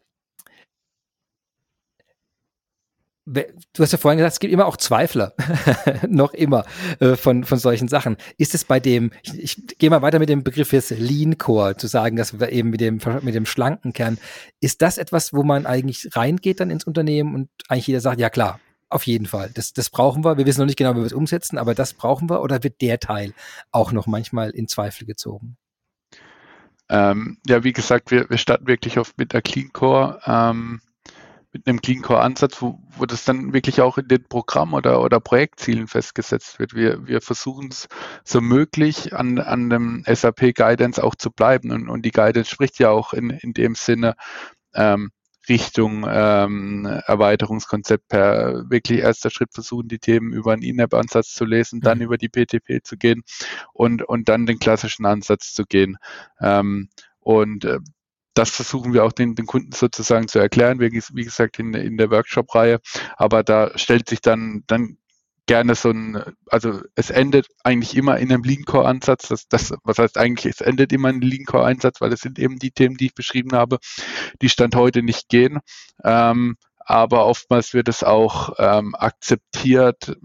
du 3.24 3.42
hast 3.78 3.92
ja 3.92 3.98
vorhin 3.98 4.18
gesagt, 4.18 4.34
es 4.34 4.40
gibt 4.40 4.52
immer 4.52 4.66
auch 4.66 4.76
Zweifler, 4.76 5.34
noch 6.08 6.34
immer 6.34 6.64
äh, 6.98 7.16
von, 7.16 7.44
von 7.44 7.58
solchen 7.58 7.88
Sachen. 7.88 8.16
Ist 8.36 8.54
es 8.54 8.64
bei 8.64 8.80
dem, 8.80 9.12
ich, 9.22 9.38
ich 9.38 9.78
gehe 9.78 9.90
mal 9.90 10.02
weiter 10.02 10.18
mit 10.18 10.28
dem 10.28 10.42
Begriff 10.42 10.72
jetzt 10.72 10.90
Lean 10.90 11.38
Core, 11.38 11.76
zu 11.76 11.86
sagen, 11.86 12.16
dass 12.16 12.38
wir 12.38 12.50
eben 12.50 12.70
mit 12.70 12.80
dem, 12.80 13.00
mit 13.22 13.34
dem 13.34 13.46
schlanken 13.46 13.92
Kern, 13.92 14.18
ist 14.60 14.82
das 14.82 14.98
etwas, 14.98 15.32
wo 15.32 15.42
man 15.44 15.66
eigentlich 15.66 16.08
reingeht 16.16 16.60
dann 16.60 16.70
ins 16.70 16.84
Unternehmen 16.84 17.34
und 17.34 17.48
eigentlich 17.68 17.86
jeder 17.86 18.00
sagt, 18.00 18.20
ja 18.20 18.30
klar, 18.30 18.60
auf 18.92 19.06
jeden 19.06 19.26
Fall. 19.26 19.50
Das, 19.54 19.72
das 19.72 19.88
brauchen 19.88 20.24
wir. 20.24 20.36
Wir 20.36 20.46
wissen 20.46 20.60
noch 20.60 20.66
nicht 20.66 20.76
genau, 20.76 20.92
wie 20.92 20.98
wir 20.98 21.06
es 21.06 21.12
umsetzen, 21.12 21.56
aber 21.58 21.74
das 21.74 21.94
brauchen 21.94 22.28
wir. 22.28 22.42
Oder 22.42 22.62
wird 22.62 22.82
der 22.82 23.00
Teil 23.00 23.32
auch 23.70 23.92
noch 23.92 24.06
manchmal 24.06 24.50
in 24.50 24.68
Zweifel 24.68 25.06
gezogen? 25.06 25.56
Ähm, 26.88 27.38
ja, 27.46 27.64
wie 27.64 27.72
gesagt, 27.72 28.10
wir, 28.10 28.28
wir 28.28 28.38
starten 28.38 28.66
wirklich 28.66 28.98
oft 28.98 29.16
mit 29.18 29.32
der 29.32 29.42
Clean 29.42 29.72
Core, 29.72 30.20
ähm, 30.26 30.80
mit 31.52 31.66
einem 31.66 31.80
Clean 31.82 32.02
Core 32.02 32.20
Ansatz, 32.20 32.62
wo, 32.62 32.78
wo 32.96 33.06
das 33.06 33.24
dann 33.24 33.52
wirklich 33.52 33.80
auch 33.80 33.98
in 33.98 34.08
den 34.08 34.24
Programm- 34.24 34.74
oder, 34.74 35.02
oder 35.02 35.20
Projektzielen 35.20 35.86
festgesetzt 35.86 36.58
wird. 36.58 36.74
Wir, 36.74 37.06
wir 37.06 37.20
versuchen 37.20 37.68
es 37.70 37.88
so 38.24 38.40
möglich 38.40 39.14
an, 39.14 39.38
an 39.38 39.68
dem 39.68 40.04
SAP 40.06 40.54
Guidance 40.54 41.02
auch 41.02 41.14
zu 41.14 41.30
bleiben. 41.30 41.70
Und, 41.70 41.88
und 41.88 42.02
die 42.02 42.10
Guidance 42.10 42.50
spricht 42.50 42.78
ja 42.78 42.90
auch 42.90 43.12
in, 43.12 43.30
in 43.30 43.52
dem 43.52 43.74
Sinne, 43.74 44.14
ähm, 44.74 45.10
Richtung 45.48 46.06
ähm, 46.08 46.86
Erweiterungskonzept 47.06 48.08
per 48.08 48.70
wirklich 48.70 49.00
erster 49.00 49.30
Schritt 49.30 49.52
versuchen, 49.52 49.88
die 49.88 49.98
Themen 49.98 50.32
über 50.32 50.52
einen 50.52 50.62
In-App-Ansatz 50.62 51.34
zu 51.34 51.44
lesen, 51.44 51.80
dann 51.80 51.98
mhm. 51.98 52.04
über 52.04 52.18
die 52.18 52.28
PTP 52.28 52.84
zu 52.84 52.96
gehen 52.96 53.22
und, 53.72 54.02
und 54.02 54.28
dann 54.28 54.46
den 54.46 54.58
klassischen 54.58 55.06
Ansatz 55.06 55.52
zu 55.52 55.64
gehen. 55.64 55.98
Ähm, 56.40 56.88
und 57.20 57.64
äh, 57.64 57.78
das 58.34 58.50
versuchen 58.50 58.94
wir 58.94 59.04
auch 59.04 59.12
den, 59.12 59.34
den 59.34 59.46
Kunden 59.46 59.72
sozusagen 59.72 60.28
zu 60.28 60.38
erklären, 60.38 60.80
wie, 60.80 60.90
wie 60.90 61.24
gesagt, 61.24 61.58
in, 61.58 61.74
in 61.74 61.96
der 61.98 62.10
Workshop-Reihe. 62.10 62.80
Aber 63.16 63.42
da 63.42 63.76
stellt 63.76 64.08
sich 64.08 64.20
dann, 64.20 64.64
dann 64.66 64.96
gerne 65.46 65.74
so 65.74 65.90
ein, 65.90 66.22
also 66.48 66.80
es 66.94 67.10
endet 67.10 67.46
eigentlich 67.64 67.96
immer 67.96 68.18
in 68.18 68.32
einem 68.32 68.44
Lean 68.44 68.64
Core 68.64 68.86
Ansatz. 68.86 69.28
Das, 69.28 69.48
das, 69.48 69.74
was 69.84 69.98
heißt 69.98 70.18
eigentlich, 70.18 70.54
es 70.54 70.60
endet 70.60 70.92
immer 70.92 71.10
in 71.10 71.16
einem 71.16 71.30
Lean 71.30 71.44
Core 71.44 71.66
Einsatz, 71.66 72.00
weil 72.00 72.12
es 72.12 72.20
sind 72.20 72.38
eben 72.38 72.58
die 72.58 72.70
Themen, 72.70 72.96
die 72.96 73.06
ich 73.06 73.14
beschrieben 73.14 73.52
habe, 73.52 73.78
die 74.40 74.48
Stand 74.48 74.76
heute 74.76 75.02
nicht 75.02 75.28
gehen. 75.28 75.58
Ähm, 76.04 76.56
aber 76.78 77.26
oftmals 77.26 77.74
wird 77.74 77.88
es 77.88 78.02
auch 78.02 78.54
ähm, 78.58 78.94
akzeptiert. 78.94 80.16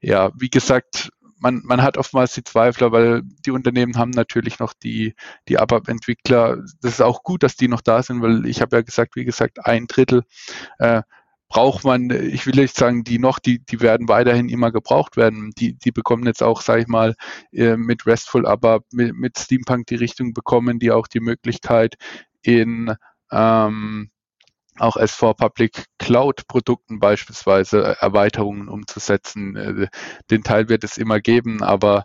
Ja, 0.00 0.30
wie 0.36 0.50
gesagt, 0.50 1.10
man, 1.40 1.62
man 1.64 1.82
hat 1.82 1.96
oftmals 1.96 2.32
die 2.32 2.44
Zweifler, 2.44 2.92
weil 2.92 3.22
die 3.24 3.50
Unternehmen 3.50 3.96
haben 3.96 4.10
natürlich 4.10 4.58
noch 4.58 4.72
die, 4.72 5.14
die 5.48 5.58
ABAP-Entwickler. 5.58 6.58
Das 6.80 6.94
ist 6.94 7.02
auch 7.02 7.22
gut, 7.22 7.42
dass 7.42 7.56
die 7.56 7.68
noch 7.68 7.80
da 7.80 8.02
sind, 8.02 8.22
weil 8.22 8.46
ich 8.46 8.60
habe 8.60 8.76
ja 8.76 8.82
gesagt, 8.82 9.16
wie 9.16 9.24
gesagt, 9.24 9.64
ein 9.66 9.86
Drittel 9.86 10.24
äh, 10.78 11.02
braucht 11.48 11.84
man, 11.84 12.10
ich 12.10 12.46
will 12.46 12.54
nicht 12.54 12.76
sagen, 12.76 13.04
die 13.04 13.18
noch, 13.18 13.38
die, 13.38 13.60
die 13.60 13.80
werden 13.80 14.08
weiterhin 14.08 14.48
immer 14.48 14.70
gebraucht 14.70 15.16
werden. 15.16 15.52
Die, 15.58 15.74
die 15.74 15.92
bekommen 15.92 16.26
jetzt 16.26 16.42
auch, 16.42 16.60
sage 16.60 16.82
ich 16.82 16.88
mal, 16.88 17.14
äh, 17.52 17.76
mit 17.76 18.06
RESTful, 18.06 18.46
aber 18.46 18.80
mit, 18.92 19.14
mit 19.14 19.38
Steampunk 19.38 19.86
die 19.86 19.94
Richtung 19.94 20.34
bekommen, 20.34 20.78
die 20.78 20.90
auch 20.90 21.06
die 21.06 21.20
Möglichkeit 21.20 21.94
in 22.42 22.94
ähm, 23.32 24.10
auch 24.80 24.96
S4 24.96 25.34
Public 25.34 25.84
Cloud 25.98 26.46
Produkten 26.48 27.00
beispielsweise 27.00 27.96
Erweiterungen 28.00 28.68
umzusetzen. 28.68 29.56
Äh, 29.56 29.86
den 30.30 30.42
Teil 30.42 30.68
wird 30.68 30.84
es 30.84 30.98
immer 30.98 31.20
geben, 31.20 31.62
aber 31.62 32.04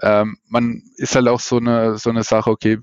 ähm, 0.00 0.38
man 0.48 0.82
ist 0.96 1.14
halt 1.14 1.28
auch 1.28 1.40
so 1.40 1.58
eine, 1.58 1.98
so 1.98 2.10
eine 2.10 2.22
Sache, 2.22 2.50
okay, 2.50 2.78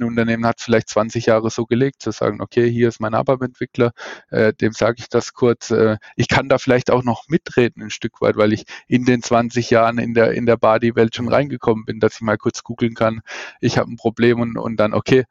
ein 0.00 0.02
Unternehmen 0.04 0.46
hat 0.46 0.60
vielleicht 0.60 0.88
20 0.88 1.26
Jahre 1.26 1.50
so 1.50 1.66
gelegt, 1.66 2.02
zu 2.02 2.10
sagen, 2.10 2.40
okay, 2.40 2.70
hier 2.70 2.88
ist 2.88 3.00
mein 3.00 3.14
ABAP-Entwickler, 3.14 3.92
äh, 4.30 4.52
dem 4.54 4.72
sage 4.72 4.96
ich 4.98 5.08
das 5.08 5.34
kurz. 5.34 5.70
Äh, 5.70 5.98
ich 6.16 6.28
kann 6.28 6.48
da 6.48 6.58
vielleicht 6.58 6.90
auch 6.90 7.02
noch 7.02 7.28
mitreden 7.28 7.82
ein 7.82 7.90
Stück 7.90 8.20
weit, 8.20 8.36
weil 8.36 8.52
ich 8.52 8.64
in 8.88 9.04
den 9.04 9.22
20 9.22 9.70
Jahren 9.70 9.98
in 9.98 10.14
der, 10.14 10.32
in 10.32 10.46
der 10.46 10.56
Body-Welt 10.56 11.14
schon 11.14 11.28
reingekommen 11.28 11.84
bin, 11.84 12.00
dass 12.00 12.14
ich 12.14 12.20
mal 12.22 12.38
kurz 12.38 12.62
googeln 12.62 12.94
kann, 12.94 13.20
ich 13.60 13.78
habe 13.78 13.90
ein 13.90 13.96
Problem 13.96 14.40
und, 14.40 14.56
und 14.56 14.76
dann, 14.76 14.94
okay, 14.94 15.24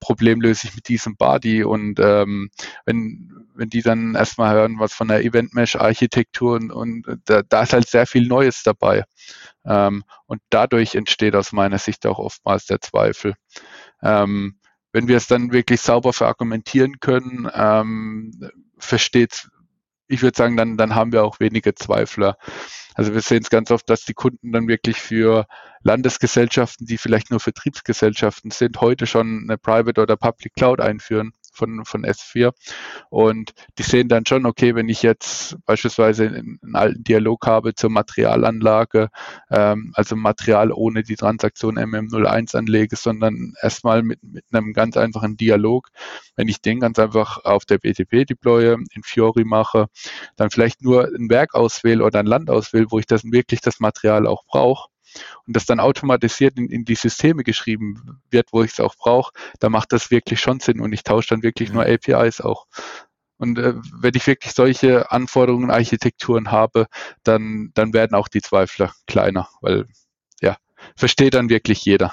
Problem 0.00 0.40
löse 0.40 0.66
ich 0.66 0.74
mit 0.74 0.88
diesem 0.88 1.16
Body 1.16 1.64
und 1.64 1.98
ähm, 2.00 2.50
wenn, 2.84 3.46
wenn 3.54 3.68
die 3.68 3.82
dann 3.82 4.14
erstmal 4.14 4.54
hören, 4.54 4.78
was 4.78 4.92
von 4.92 5.08
der 5.08 5.24
Event-Mesh-Architektur 5.24 6.56
und, 6.56 6.70
und 6.70 7.06
da, 7.24 7.42
da 7.42 7.62
ist 7.62 7.72
halt 7.72 7.88
sehr 7.88 8.06
viel 8.06 8.26
Neues 8.26 8.62
dabei. 8.62 9.04
Ähm, 9.64 10.04
und 10.26 10.40
dadurch 10.50 10.94
entsteht 10.94 11.34
aus 11.36 11.52
meiner 11.52 11.78
Sicht 11.78 12.06
auch 12.06 12.18
oftmals 12.18 12.66
der 12.66 12.80
Zweifel. 12.80 13.34
Ähm, 14.02 14.58
wenn 14.92 15.08
wir 15.08 15.16
es 15.16 15.26
dann 15.26 15.52
wirklich 15.52 15.80
sauber 15.80 16.12
verargumentieren 16.12 17.00
können, 17.00 17.50
ähm, 17.52 18.50
versteht, 18.78 19.48
ich 20.06 20.22
würde 20.22 20.36
sagen, 20.36 20.56
dann, 20.56 20.76
dann 20.76 20.94
haben 20.94 21.12
wir 21.12 21.24
auch 21.24 21.40
wenige 21.40 21.74
Zweifler. 21.74 22.36
Also 22.94 23.14
wir 23.14 23.20
sehen 23.20 23.42
es 23.42 23.50
ganz 23.50 23.70
oft, 23.70 23.88
dass 23.90 24.04
die 24.04 24.14
Kunden 24.14 24.52
dann 24.52 24.68
wirklich 24.68 25.00
für 25.00 25.46
Landesgesellschaften, 25.82 26.86
die 26.86 26.98
vielleicht 26.98 27.30
nur 27.30 27.40
Vertriebsgesellschaften 27.40 28.50
sind, 28.50 28.80
heute 28.80 29.06
schon 29.06 29.46
eine 29.48 29.58
Private 29.58 30.00
oder 30.00 30.16
Public 30.16 30.54
Cloud 30.54 30.80
einführen 30.80 31.32
von, 31.54 31.84
von 31.84 32.04
S4. 32.04 32.52
Und 33.10 33.52
die 33.78 33.82
sehen 33.82 34.08
dann 34.08 34.26
schon, 34.26 34.46
okay, 34.46 34.74
wenn 34.74 34.88
ich 34.88 35.02
jetzt 35.02 35.56
beispielsweise 35.64 36.26
einen 36.26 36.58
alten 36.74 37.04
Dialog 37.04 37.46
habe 37.46 37.74
zur 37.74 37.90
Materialanlage, 37.90 39.08
ähm, 39.50 39.92
also 39.94 40.16
Material 40.16 40.72
ohne 40.72 41.02
die 41.02 41.16
Transaktion 41.16 41.78
MM01 41.78 42.56
anlege, 42.56 42.96
sondern 42.96 43.54
erstmal 43.62 44.02
mit, 44.02 44.22
mit 44.22 44.44
einem 44.52 44.72
ganz 44.72 44.96
einfachen 44.96 45.36
Dialog, 45.36 45.88
wenn 46.36 46.48
ich 46.48 46.60
den 46.60 46.80
ganz 46.80 46.98
einfach 46.98 47.44
auf 47.44 47.64
der 47.64 47.78
BTP 47.78 48.26
deploye, 48.26 48.76
in 48.92 49.02
Fiori 49.02 49.44
mache, 49.44 49.86
dann 50.36 50.50
vielleicht 50.50 50.82
nur 50.82 51.04
ein 51.04 51.30
Werk 51.30 51.54
auswähle 51.54 52.04
oder 52.04 52.20
ein 52.20 52.26
Land 52.26 52.50
auswähle, 52.50 52.86
wo 52.90 52.98
ich 52.98 53.06
das 53.06 53.24
wirklich 53.24 53.60
das 53.60 53.80
Material 53.80 54.26
auch 54.26 54.44
brauche, 54.46 54.88
und 55.46 55.56
das 55.56 55.66
dann 55.66 55.80
automatisiert 55.80 56.58
in, 56.58 56.68
in 56.68 56.84
die 56.84 56.94
Systeme 56.94 57.44
geschrieben 57.44 58.20
wird, 58.30 58.52
wo 58.52 58.62
ich 58.62 58.72
es 58.72 58.80
auch 58.80 58.96
brauche, 58.96 59.32
da 59.60 59.68
macht 59.68 59.92
das 59.92 60.10
wirklich 60.10 60.40
schon 60.40 60.60
Sinn 60.60 60.80
und 60.80 60.92
ich 60.92 61.02
tausche 61.02 61.30
dann 61.30 61.42
wirklich 61.42 61.70
mhm. 61.70 61.76
nur 61.76 61.86
APIs 61.86 62.40
auch. 62.40 62.66
Und 63.36 63.58
äh, 63.58 63.74
wenn 64.00 64.14
ich 64.14 64.26
wirklich 64.26 64.52
solche 64.52 65.10
Anforderungen, 65.10 65.70
Architekturen 65.70 66.50
habe, 66.50 66.86
dann, 67.24 67.72
dann 67.74 67.92
werden 67.92 68.14
auch 68.14 68.28
die 68.28 68.42
Zweifler 68.42 68.92
kleiner, 69.06 69.48
weil 69.60 69.86
ja, 70.40 70.56
versteht 70.96 71.34
dann 71.34 71.48
wirklich 71.48 71.84
jeder. 71.84 72.12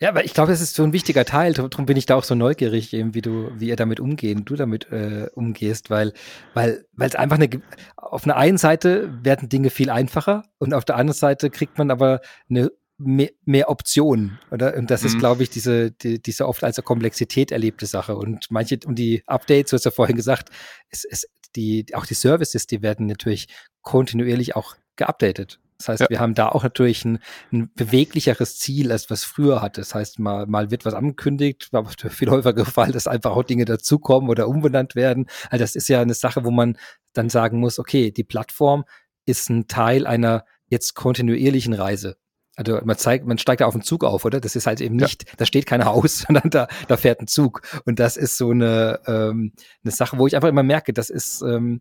Ja, 0.00 0.08
aber 0.08 0.24
ich 0.24 0.34
glaube, 0.34 0.50
das 0.50 0.60
ist 0.60 0.74
so 0.74 0.82
ein 0.82 0.92
wichtiger 0.92 1.24
Teil. 1.24 1.52
Darum 1.52 1.86
bin 1.86 1.96
ich 1.96 2.06
da 2.06 2.16
auch 2.16 2.24
so 2.24 2.34
neugierig, 2.34 2.92
eben, 2.92 3.14
wie 3.14 3.22
du, 3.22 3.52
wie 3.56 3.68
ihr 3.68 3.76
damit 3.76 4.00
umgehen, 4.00 4.44
du 4.44 4.56
damit 4.56 4.90
äh, 4.90 5.28
umgehst, 5.34 5.90
weil, 5.90 6.12
weil, 6.54 6.84
weil 6.92 7.08
es 7.08 7.14
einfach 7.14 7.36
eine, 7.36 7.48
auf 7.96 8.24
einer 8.24 8.36
einen 8.36 8.58
Seite 8.58 9.12
werden 9.22 9.48
Dinge 9.48 9.70
viel 9.70 9.90
einfacher 9.90 10.44
und 10.58 10.74
auf 10.74 10.84
der 10.84 10.96
anderen 10.96 11.16
Seite 11.16 11.50
kriegt 11.50 11.78
man 11.78 11.90
aber 11.92 12.20
eine 12.50 12.72
mehr, 12.98 13.30
mehr 13.44 13.70
Optionen, 13.70 14.38
oder? 14.50 14.76
Und 14.76 14.90
das 14.90 15.02
mhm. 15.02 15.06
ist, 15.06 15.18
glaube 15.18 15.42
ich, 15.42 15.50
diese, 15.50 15.90
die, 15.92 16.20
diese 16.20 16.48
oft 16.48 16.64
als 16.64 16.82
Komplexität 16.82 17.52
erlebte 17.52 17.86
Sache. 17.86 18.16
Und 18.16 18.50
manche, 18.50 18.80
und 18.84 18.98
die 18.98 19.22
Updates, 19.26 19.70
du 19.70 19.76
hast 19.76 19.84
ja 19.84 19.90
vorhin 19.90 20.16
gesagt, 20.16 20.50
es, 20.90 21.04
es, 21.04 21.28
die, 21.54 21.86
auch 21.94 22.06
die 22.06 22.14
Services, 22.14 22.66
die 22.66 22.82
werden 22.82 23.06
natürlich 23.06 23.48
kontinuierlich 23.82 24.56
auch 24.56 24.76
geupdatet. 24.96 25.60
Das 25.82 25.88
heißt, 25.88 26.00
ja. 26.02 26.10
wir 26.10 26.20
haben 26.20 26.34
da 26.34 26.48
auch 26.48 26.62
natürlich 26.62 27.04
ein, 27.04 27.18
ein, 27.52 27.70
beweglicheres 27.74 28.58
Ziel, 28.58 28.92
als 28.92 29.10
was 29.10 29.24
früher 29.24 29.62
hatte. 29.62 29.80
Das 29.80 29.94
heißt, 29.94 30.18
mal, 30.18 30.46
mal 30.46 30.70
wird 30.70 30.84
was 30.84 30.94
angekündigt, 30.94 31.68
war 31.72 31.86
viel 31.88 32.30
häufiger 32.30 32.52
gefallen, 32.52 32.92
dass 32.92 33.06
einfach 33.06 33.32
auch 33.32 33.42
Dinge 33.42 33.64
dazukommen 33.64 34.30
oder 34.30 34.48
umbenannt 34.48 34.94
werden. 34.94 35.26
Also 35.50 35.62
das 35.62 35.76
ist 35.76 35.88
ja 35.88 36.00
eine 36.00 36.14
Sache, 36.14 36.44
wo 36.44 36.50
man 36.50 36.76
dann 37.12 37.28
sagen 37.28 37.58
muss, 37.58 37.78
okay, 37.78 38.10
die 38.10 38.24
Plattform 38.24 38.84
ist 39.26 39.50
ein 39.50 39.66
Teil 39.66 40.06
einer 40.06 40.44
jetzt 40.66 40.94
kontinuierlichen 40.94 41.74
Reise. 41.74 42.16
Also 42.54 42.80
man 42.84 42.98
zeigt, 42.98 43.26
man 43.26 43.38
steigt 43.38 43.62
da 43.62 43.66
auf 43.66 43.72
den 43.72 43.82
Zug 43.82 44.04
auf, 44.04 44.24
oder? 44.24 44.40
Das 44.40 44.56
ist 44.56 44.66
halt 44.66 44.80
eben 44.80 44.96
nicht, 44.96 45.24
ja. 45.26 45.34
da 45.38 45.46
steht 45.46 45.66
kein 45.66 45.84
Haus, 45.84 46.18
sondern 46.26 46.50
da, 46.50 46.68
da 46.88 46.96
fährt 46.96 47.20
ein 47.20 47.26
Zug. 47.26 47.62
Und 47.86 47.98
das 47.98 48.16
ist 48.16 48.36
so 48.36 48.50
eine, 48.50 49.00
ähm, 49.06 49.52
eine 49.84 49.92
Sache, 49.92 50.18
wo 50.18 50.26
ich 50.26 50.36
einfach 50.36 50.48
immer 50.48 50.62
merke, 50.62 50.92
das 50.92 51.08
ist 51.08 51.42
ähm, 51.42 51.80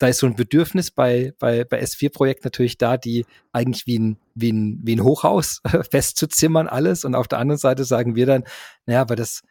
da 0.00 0.08
ist 0.08 0.18
so 0.18 0.26
ein 0.26 0.34
Bedürfnis 0.34 0.90
bei, 0.90 1.34
bei, 1.38 1.64
bei 1.64 1.82
S4-Projekt 1.82 2.44
natürlich 2.44 2.78
da, 2.78 2.96
die 2.96 3.26
eigentlich 3.52 3.86
wie 3.86 3.98
ein, 3.98 4.16
wie 4.34 4.50
ein, 4.50 4.80
wie 4.82 4.96
ein 4.96 5.04
Hochhaus 5.04 5.60
festzuzimmern 5.90 6.68
alles. 6.68 7.04
Und 7.04 7.14
auf 7.14 7.28
der 7.28 7.38
anderen 7.38 7.58
Seite 7.58 7.84
sagen 7.84 8.16
wir 8.16 8.24
dann, 8.24 8.44
naja, 8.86 9.02
aber 9.02 9.14
das, 9.14 9.42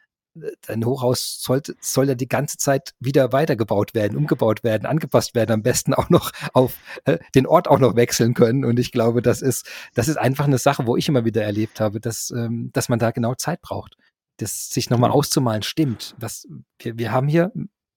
dein 0.62 0.84
Hochhaus 0.86 1.39
sollte, 1.43 1.76
soll 1.80 2.08
ja 2.08 2.16
die 2.16 2.28
ganze 2.28 2.58
Zeit 2.58 2.95
wieder 3.00 3.32
weitergebaut 3.32 3.93
werden, 3.93 4.18
umgebaut 4.18 4.64
werden, 4.64 4.88
angepasst 4.88 5.36
werden, 5.36 5.52
am 5.52 5.62
besten 5.62 5.93
auch 5.93 6.10
noch 6.10 6.32
auf 6.54 6.74
äh, 7.06 7.20
den 7.36 7.45
Ort 7.45 7.68
auch 7.68 7.80
noch 7.80 7.95
wechseln 7.95 8.34
können. 8.34 8.66
Und 8.66 8.80
ich 8.80 8.91
glaube, 8.91 9.22
das 9.22 9.43
ist, 9.43 9.70
das 9.93 10.08
ist 10.08 10.18
einfach 10.18 10.45
eine 10.45 10.58
Sache, 10.58 10.88
wo 10.88 10.97
ich 10.97 11.08
immer 11.08 11.26
wieder 11.26 11.43
erlebt 11.43 11.80
habe, 11.80 12.00
dass, 12.00 12.32
ähm, 12.32 12.72
dass 12.74 12.89
man 12.89 12.97
da 12.97 13.12
genau 13.12 13.36
Zeit 13.36 13.62
braucht. 13.62 13.97
Das 14.38 14.70
sich 14.70 14.89
nochmal 14.89 15.12
auszumalen, 15.12 15.62
stimmt. 15.62 16.16
Was, 16.18 16.47
wir, 16.80 16.97
wir 16.97 17.12
haben 17.12 17.28
hier 17.28 17.52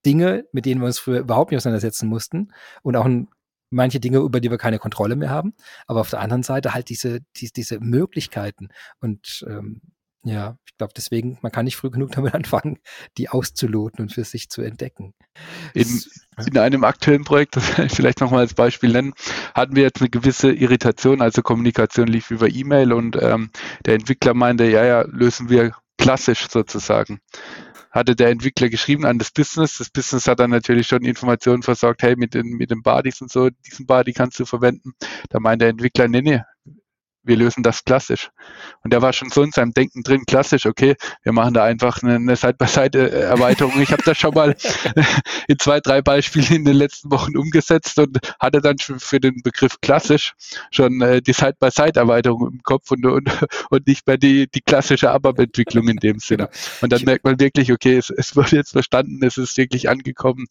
Dinge, 0.05 0.47
mit 0.53 0.67
denen 0.67 0.81
wir 0.81 0.87
uns 0.87 0.99
früher 0.99 1.21
überhaupt 1.21 1.51
nicht 1.51 1.59
auseinandersetzen 1.59 2.09
mussten 2.09 2.53
und 2.83 2.97
auch 2.97 3.05
ein, 3.05 3.29
manche 3.71 4.01
Dinge, 4.01 4.19
über 4.19 4.41
die 4.41 4.51
wir 4.51 4.59
keine 4.59 4.79
Kontrolle 4.79 5.17
mehr 5.17 5.31
haben. 5.31 5.55
Aber 5.87 6.01
auf 6.01 6.11
der 6.11 6.21
anderen 6.21 6.43
Seite 6.43 6.75
halt 6.75 6.89
diese, 6.89 7.21
die, 7.37 7.51
diese 7.51 7.81
Möglichkeiten. 7.81 8.69
Und 9.01 9.45
ähm, 9.49 9.81
ja, 10.25 10.57
ich 10.67 10.77
glaube 10.77 10.93
deswegen, 10.97 11.39
man 11.43 11.51
kann 11.51 11.65
nicht 11.65 11.77
früh 11.77 11.91
genug 11.91 12.13
damit 12.13 12.35
anfangen, 12.35 12.79
die 13.19 13.29
auszuloten 13.29 14.01
und 14.01 14.13
für 14.13 14.25
sich 14.25 14.51
zu 14.51 14.63
entdecken. 14.63 15.15
In, 15.75 16.01
in 16.47 16.59
einem 16.59 16.85
aktuellen 16.85 17.25
Projekt, 17.25 17.57
das 17.57 17.79
ich 17.79 17.93
vielleicht 17.93 18.21
nochmal 18.21 18.41
als 18.41 18.55
Beispiel 18.55 18.93
nennen, 18.93 19.15
hatten 19.55 19.75
wir 19.75 19.83
jetzt 19.83 20.01
eine 20.01 20.11
gewisse 20.11 20.53
Irritation, 20.53 21.23
also 21.23 21.43
Kommunikation 21.43 22.07
lief 22.07 22.31
über 22.31 22.49
E-Mail 22.49 22.93
und 22.93 23.21
ähm, 23.21 23.51
der 23.85 23.95
Entwickler 23.95 24.35
meinte, 24.35 24.65
ja, 24.65 24.85
ja, 24.85 25.03
lösen 25.03 25.49
wir 25.49 25.73
klassisch 25.99 26.49
sozusagen 26.49 27.21
hatte 27.93 28.17
der 28.17 28.31
Entwickler 28.31 28.69
geschrieben 28.71 29.07
an 29.07 29.19
das 29.19 29.31
Business. 29.31 29.79
Das 29.79 29.91
Business 29.91 30.27
hat 30.27 30.41
dann 30.41 30.51
natürlich 30.51 30.89
schon 30.89 31.05
Informationen 31.05 31.63
versorgt, 31.63 32.03
hey, 32.03 32.17
mit 32.17 32.35
den, 32.35 32.49
mit 32.57 32.71
den 32.71 32.83
Bodies 32.83 33.21
und 33.21 33.31
so, 33.31 33.51
diesen 33.51 33.87
Body 33.87 34.13
kannst 34.13 34.41
du 34.41 34.47
verwenden. 34.47 34.95
Da 35.29 35.39
meint 35.39 35.63
der 35.63 35.69
Entwickler, 35.69 36.09
nee, 36.09 36.23
nee, 36.23 36.41
wir 37.25 37.37
lösen 37.37 37.63
das 37.63 37.85
klassisch. 37.85 38.31
Und 38.83 38.93
der 38.93 39.03
war 39.03 39.13
schon 39.13 39.31
so 39.31 39.43
in 39.43 39.53
seinem 39.53 39.73
Denken 39.73 40.03
drin, 40.03 40.25
klassisch, 40.27 40.67
okay, 40.67 40.97
wir 41.23 41.33
machen 41.33 41.55
da 41.55 41.65
einfach 41.65 42.03
eine, 42.03 42.17
eine 42.17 42.37
Side-by-Side-Erweiterung. 42.37 43.81
Ich 43.81 43.93
habe 43.93 44.03
das 44.05 44.19
schon 44.19 44.35
mal 44.35 44.57
in 45.49 45.59
zwei, 45.59 45.81
drei 45.81 46.03
Beispielen 46.03 46.53
in 46.53 46.65
den 46.65 46.77
letzten 46.77 47.11
Wochen 47.11 47.37
umgesetzt 47.37 47.99
und 47.99 48.19
hatte 48.41 48.61
dann 48.61 48.79
für 48.79 49.21
den 49.21 49.43
Begriff 49.43 49.81
klassisch 49.81 50.35
schon 50.71 51.01
äh, 51.01 51.23
die 51.23 51.33
Side-by-Side-Erweiterung 51.33 52.49
im 52.49 52.63
Kopf 52.63 52.91
und, 52.91 53.07
und, 53.07 53.31
und 53.71 53.87
nicht 53.87 54.07
mehr 54.07 54.19
die, 54.19 54.49
die 54.49 54.61
klassische 54.61 55.11
ABAP-Entwicklung 55.11 55.89
in 55.89 55.97
dem 55.97 56.19
Sinne. 56.19 56.49
Genau. 56.49 56.59
Und 56.81 56.93
dann 56.93 57.03
merkt 57.03 57.25
man 57.25 57.39
wirklich, 57.39 57.73
okay, 57.73 57.97
es, 57.97 58.11
es 58.11 58.35
wird 58.37 58.53
jetzt 58.53 58.73
verstanden, 58.73 59.25
es 59.25 59.37
ist 59.37 59.57
wirklich 59.57 59.89
angekommen 59.89 60.47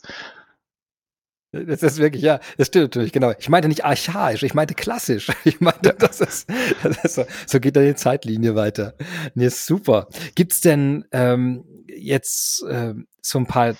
das 1.51 1.83
ist 1.83 1.97
wirklich, 1.97 2.23
ja, 2.23 2.39
das 2.57 2.67
stimmt 2.67 2.85
natürlich, 2.85 3.11
genau. 3.11 3.33
Ich 3.37 3.49
meinte 3.49 3.67
nicht 3.67 3.83
archaisch, 3.83 4.43
ich 4.43 4.53
meinte 4.53 4.73
klassisch. 4.73 5.31
Ich 5.43 5.59
meinte, 5.59 5.95
das 5.97 6.21
ist, 6.21 6.49
das 6.83 7.03
ist 7.03 7.15
so, 7.15 7.25
so 7.45 7.59
geht 7.59 7.75
dann 7.75 7.85
die 7.85 7.95
Zeitlinie 7.95 8.55
weiter. 8.55 8.95
Nee, 9.33 9.49
super. 9.49 10.07
Gibt's 10.35 10.61
denn 10.61 11.05
ähm, 11.11 11.65
jetzt 11.87 12.63
ähm, 12.69 13.07
so 13.21 13.39
ein 13.39 13.47
paar 13.47 13.75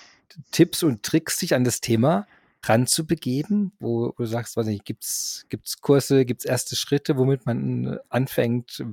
Tipps 0.50 0.82
und 0.82 1.02
Tricks, 1.02 1.38
sich 1.38 1.54
an 1.54 1.64
das 1.64 1.80
Thema 1.80 2.26
ranzubegeben, 2.64 3.72
wo, 3.80 4.08
wo 4.08 4.22
du 4.22 4.26
sagst, 4.26 4.56
weiß 4.56 4.66
nicht, 4.66 4.84
gibt's, 4.84 5.46
gibt's 5.48 5.80
Kurse, 5.80 6.24
gibt's 6.24 6.44
erste 6.44 6.76
Schritte, 6.76 7.16
womit 7.16 7.46
man 7.46 7.98
anfängt? 8.08 8.84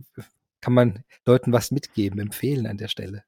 Kann 0.62 0.74
man 0.74 1.04
Leuten 1.26 1.52
was 1.52 1.72
mitgeben, 1.72 2.20
empfehlen 2.20 2.68
an 2.68 2.78
der 2.78 2.88
Stelle? 2.88 3.24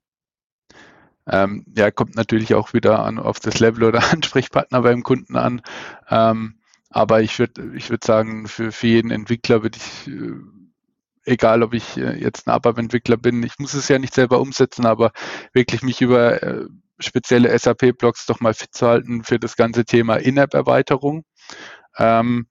Ähm, 1.28 1.66
ja, 1.76 1.92
kommt 1.92 2.16
natürlich 2.16 2.56
auch 2.56 2.74
wieder 2.74 3.00
an, 3.04 3.20
auf 3.20 3.40
das 3.40 3.60
Level 3.60 3.84
oder 3.84 4.02
Ansprechpartner 4.12 4.82
beim 4.82 5.04
Kunden 5.04 5.36
an. 5.36 5.62
Ähm, 6.10 6.56
aber 6.90 7.22
ich 7.22 7.40
würde 7.40 7.72
ich 7.76 7.90
würd 7.90 8.04
sagen, 8.04 8.48
für, 8.48 8.72
für 8.72 8.88
jeden 8.88 9.12
Entwickler 9.12 9.64
würde 9.64 9.78
ich, 9.78 10.08
äh, 10.12 10.34
egal 11.26 11.64
ob 11.64 11.74
ich 11.74 11.98
äh, 11.98 12.20
jetzt 12.20 12.48
ein 12.48 12.52
ABAP-Entwickler 12.52 13.18
bin, 13.18 13.44
ich 13.44 13.60
muss 13.60 13.74
es 13.74 13.88
ja 13.88 14.00
nicht 14.00 14.14
selber 14.14 14.42
umsetzen, 14.42 14.86
aber 14.86 15.12
wirklich 15.54 15.84
mich 15.84 16.02
über 16.02 16.44
äh, 16.44 16.66
spezielle 17.00 17.58
SAP-Blogs 17.58 18.26
doch 18.26 18.40
mal 18.42 18.54
fit 18.54 18.74
zu 18.74 18.88
halten 18.88 19.24
für 19.24 19.40
das 19.40 19.56
ganze 19.56 19.86
Thema 19.86 20.16
In-App-Erweiterung. 20.18 21.24
Ähm, 21.98 22.48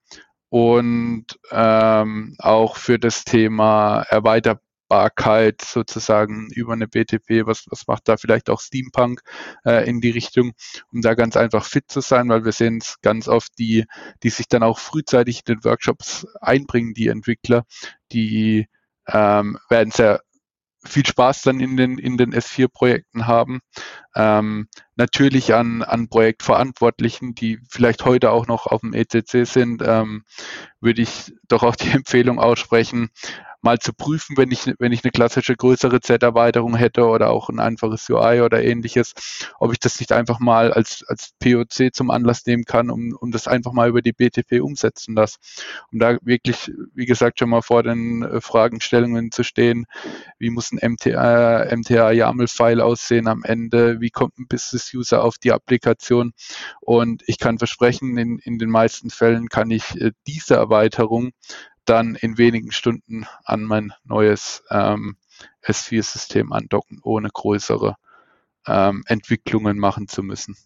und 0.49 1.27
ähm, 1.53 2.35
auch 2.39 2.77
für 2.77 2.99
das 2.99 3.25
Thema 3.25 4.03
Erweiter 4.09 4.61
Machbarkeit 4.91 5.63
sozusagen 5.63 6.49
über 6.53 6.73
eine 6.73 6.89
BTP, 6.89 7.47
was, 7.47 7.67
was 7.71 7.87
macht 7.87 8.09
da 8.09 8.17
vielleicht 8.17 8.51
auch 8.51 8.61
Steampunk 8.61 9.23
äh, 9.65 9.89
in 9.89 10.01
die 10.01 10.11
Richtung, 10.11 10.53
um 10.93 11.01
da 11.01 11.15
ganz 11.15 11.37
einfach 11.37 11.65
fit 11.65 11.85
zu 11.89 12.01
sein, 12.01 12.29
weil 12.29 12.45
wir 12.45 12.53
sehen 12.53 12.79
es 12.83 13.01
ganz 13.01 13.29
oft, 13.29 13.57
die, 13.59 13.87
die 14.23 14.31
sich 14.31 14.49
dann 14.49 14.63
auch 14.63 14.79
frühzeitig 14.79 15.43
in 15.47 15.55
den 15.55 15.65
Workshops 15.65 16.27
einbringen, 16.41 16.93
die 16.95 17.07
Entwickler, 17.07 17.65
die 18.13 18.69
ähm, 19.07 19.59
werden 19.69 19.93
sehr 19.93 20.21
viel 20.85 21.07
Spaß 21.07 21.43
dann 21.43 21.61
in 21.61 21.77
den, 21.77 21.99
in 21.99 22.17
den 22.17 22.35
S4-Projekten 22.35 23.27
haben. 23.27 23.61
Ähm, 24.17 24.69
natürlich 25.01 25.55
an, 25.55 25.83
an 25.83 26.09
Projektverantwortlichen, 26.09 27.35
die 27.35 27.59
vielleicht 27.71 28.05
heute 28.05 28.31
auch 28.31 28.47
noch 28.47 28.67
auf 28.67 28.83
dem 28.83 28.93
ECC 28.93 29.47
sind, 29.47 29.83
ähm, 29.83 30.25
würde 30.81 31.01
ich 31.01 31.35
doch 31.49 31.63
auch 31.63 31.75
die 31.75 31.91
Empfehlung 31.91 32.39
aussprechen, 32.39 33.09
mal 33.63 33.79
zu 33.79 33.93
prüfen, 33.93 34.37
wenn 34.37 34.51
ich, 34.51 34.73
wenn 34.79 34.93
ich 34.93 35.05
eine 35.05 35.11
klassische 35.11 35.55
größere 35.55 36.01
Z-Erweiterung 36.01 36.77
hätte 36.77 37.05
oder 37.07 37.31
auch 37.31 37.49
ein 37.49 37.61
einfaches 37.61 38.09
UI 38.09 38.41
oder 38.41 38.63
ähnliches, 38.63 39.13
ob 39.59 39.73
ich 39.73 39.79
das 39.79 40.01
nicht 40.01 40.13
einfach 40.13 40.39
mal 40.39 40.73
als, 40.73 41.05
als 41.07 41.33
POC 41.41 41.93
zum 41.93 42.11
Anlass 42.11 42.47
nehmen 42.47 42.65
kann, 42.65 42.91
um, 42.91 43.17
um 43.19 43.31
das 43.31 43.49
einfach 43.49 43.73
mal 43.73 43.89
über 43.89 44.03
die 44.03 44.13
BTP 44.13 44.61
umsetzen 44.63 45.15
lassen. 45.15 45.39
Um 45.93 45.99
da 45.99 46.17
wirklich, 46.23 46.73
wie 46.95 47.07
gesagt, 47.07 47.39
schon 47.39 47.51
mal 47.51 47.63
vor 47.63 47.83
den 47.83 48.23
äh, 48.23 48.41
Fragestellungen 48.41 49.31
zu 49.31 49.43
stehen, 49.43 49.87
wie 50.39 50.51
muss 50.51 50.73
ein 50.73 50.93
MTA, 50.93 51.67
MTA 51.77 52.13
YAML-File 52.13 52.81
aussehen 52.81 53.29
am 53.29 53.43
Ende, 53.43 54.01
wie 54.01 54.11
kommt 54.11 54.39
ein 54.39 54.47
Business-User 54.91 55.23
auf 55.23 55.39
die 55.39 55.53
Applikation 55.53 56.33
und 56.81 57.23
ich 57.27 57.39
kann 57.39 57.59
versprechen, 57.59 58.17
in, 58.17 58.39
in 58.39 58.59
den 58.59 58.71
meisten 58.71 59.11
Fällen 59.11 59.49
kann 59.49 59.71
ich 59.71 60.01
äh, 60.01 60.13
diese 60.27 60.55
Erweiterung 60.55 61.31
dann 61.85 62.15
in 62.15 62.39
wenigen 62.39 62.73
Stunden 62.73 63.27
an 63.45 63.65
mein 63.65 63.93
neues 64.05 64.63
ähm, 64.71 65.17
S4-System 65.65 66.53
andocken, 66.53 67.01
ohne 67.03 67.31
größere 67.33 67.97
ähm, 68.67 69.03
Entwicklungen 69.07 69.79
machen 69.79 70.07
zu 70.09 70.23
müssen. 70.23 70.57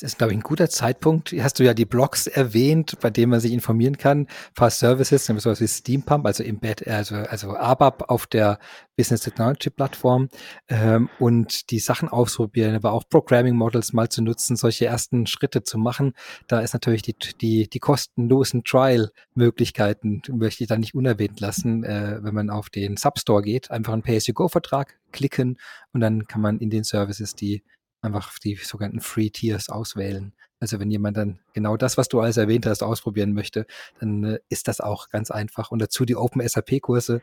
Das 0.00 0.12
ist, 0.12 0.18
glaube 0.18 0.32
ich, 0.32 0.38
ein 0.38 0.42
guter 0.42 0.70
Zeitpunkt. 0.70 1.34
Hast 1.40 1.58
du 1.58 1.64
ja 1.64 1.74
die 1.74 1.84
Blogs 1.84 2.26
erwähnt, 2.26 2.98
bei 3.02 3.10
denen 3.10 3.30
man 3.30 3.40
sich 3.40 3.52
informieren 3.52 3.98
kann. 3.98 4.28
Paar 4.54 4.70
Services, 4.70 5.26
sowas 5.26 5.60
wie 5.60 5.68
Steampump, 5.68 6.24
also 6.24 6.42
Embed, 6.42 6.88
also, 6.88 7.16
also 7.16 7.54
ABAP 7.54 8.08
auf 8.08 8.26
der 8.26 8.58
Business 8.96 9.20
Technology 9.20 9.68
Plattform 9.68 10.30
ähm, 10.68 11.10
und 11.18 11.70
die 11.70 11.80
Sachen 11.80 12.08
ausprobieren, 12.08 12.74
aber 12.74 12.92
auch 12.92 13.04
Programming 13.10 13.56
Models 13.56 13.92
mal 13.92 14.08
zu 14.08 14.22
nutzen, 14.22 14.56
solche 14.56 14.86
ersten 14.86 15.26
Schritte 15.26 15.64
zu 15.64 15.76
machen. 15.76 16.14
Da 16.48 16.60
ist 16.60 16.72
natürlich 16.72 17.02
die, 17.02 17.14
die, 17.40 17.68
die 17.68 17.78
kostenlosen 17.78 18.64
Trial-Möglichkeiten, 18.64 20.22
möchte 20.32 20.64
ich 20.64 20.68
da 20.68 20.78
nicht 20.78 20.94
unerwähnt 20.94 21.40
lassen, 21.40 21.84
äh, 21.84 22.20
wenn 22.22 22.34
man 22.34 22.48
auf 22.48 22.70
den 22.70 22.96
Substore 22.96 23.42
geht, 23.42 23.70
einfach 23.70 23.92
einen 23.92 24.02
Pay-as-you-go-Vertrag 24.02 24.98
klicken 25.12 25.58
und 25.92 26.00
dann 26.00 26.26
kann 26.26 26.40
man 26.40 26.58
in 26.58 26.70
den 26.70 26.84
Services 26.84 27.34
die 27.34 27.62
einfach 28.02 28.38
die 28.38 28.56
sogenannten 28.56 29.00
Free 29.00 29.30
Tiers 29.30 29.68
auswählen. 29.68 30.32
Also 30.60 30.78
wenn 30.78 30.90
jemand 30.90 31.16
dann 31.16 31.40
genau 31.54 31.76
das, 31.76 31.96
was 31.96 32.08
du 32.08 32.20
alles 32.20 32.36
erwähnt 32.36 32.66
hast, 32.66 32.82
ausprobieren 32.82 33.32
möchte, 33.32 33.66
dann 33.98 34.24
äh, 34.24 34.38
ist 34.48 34.68
das 34.68 34.80
auch 34.80 35.08
ganz 35.08 35.30
einfach. 35.30 35.70
Und 35.70 35.80
dazu 35.80 36.04
die 36.04 36.16
Open 36.16 36.46
SAP-Kurse. 36.46 37.22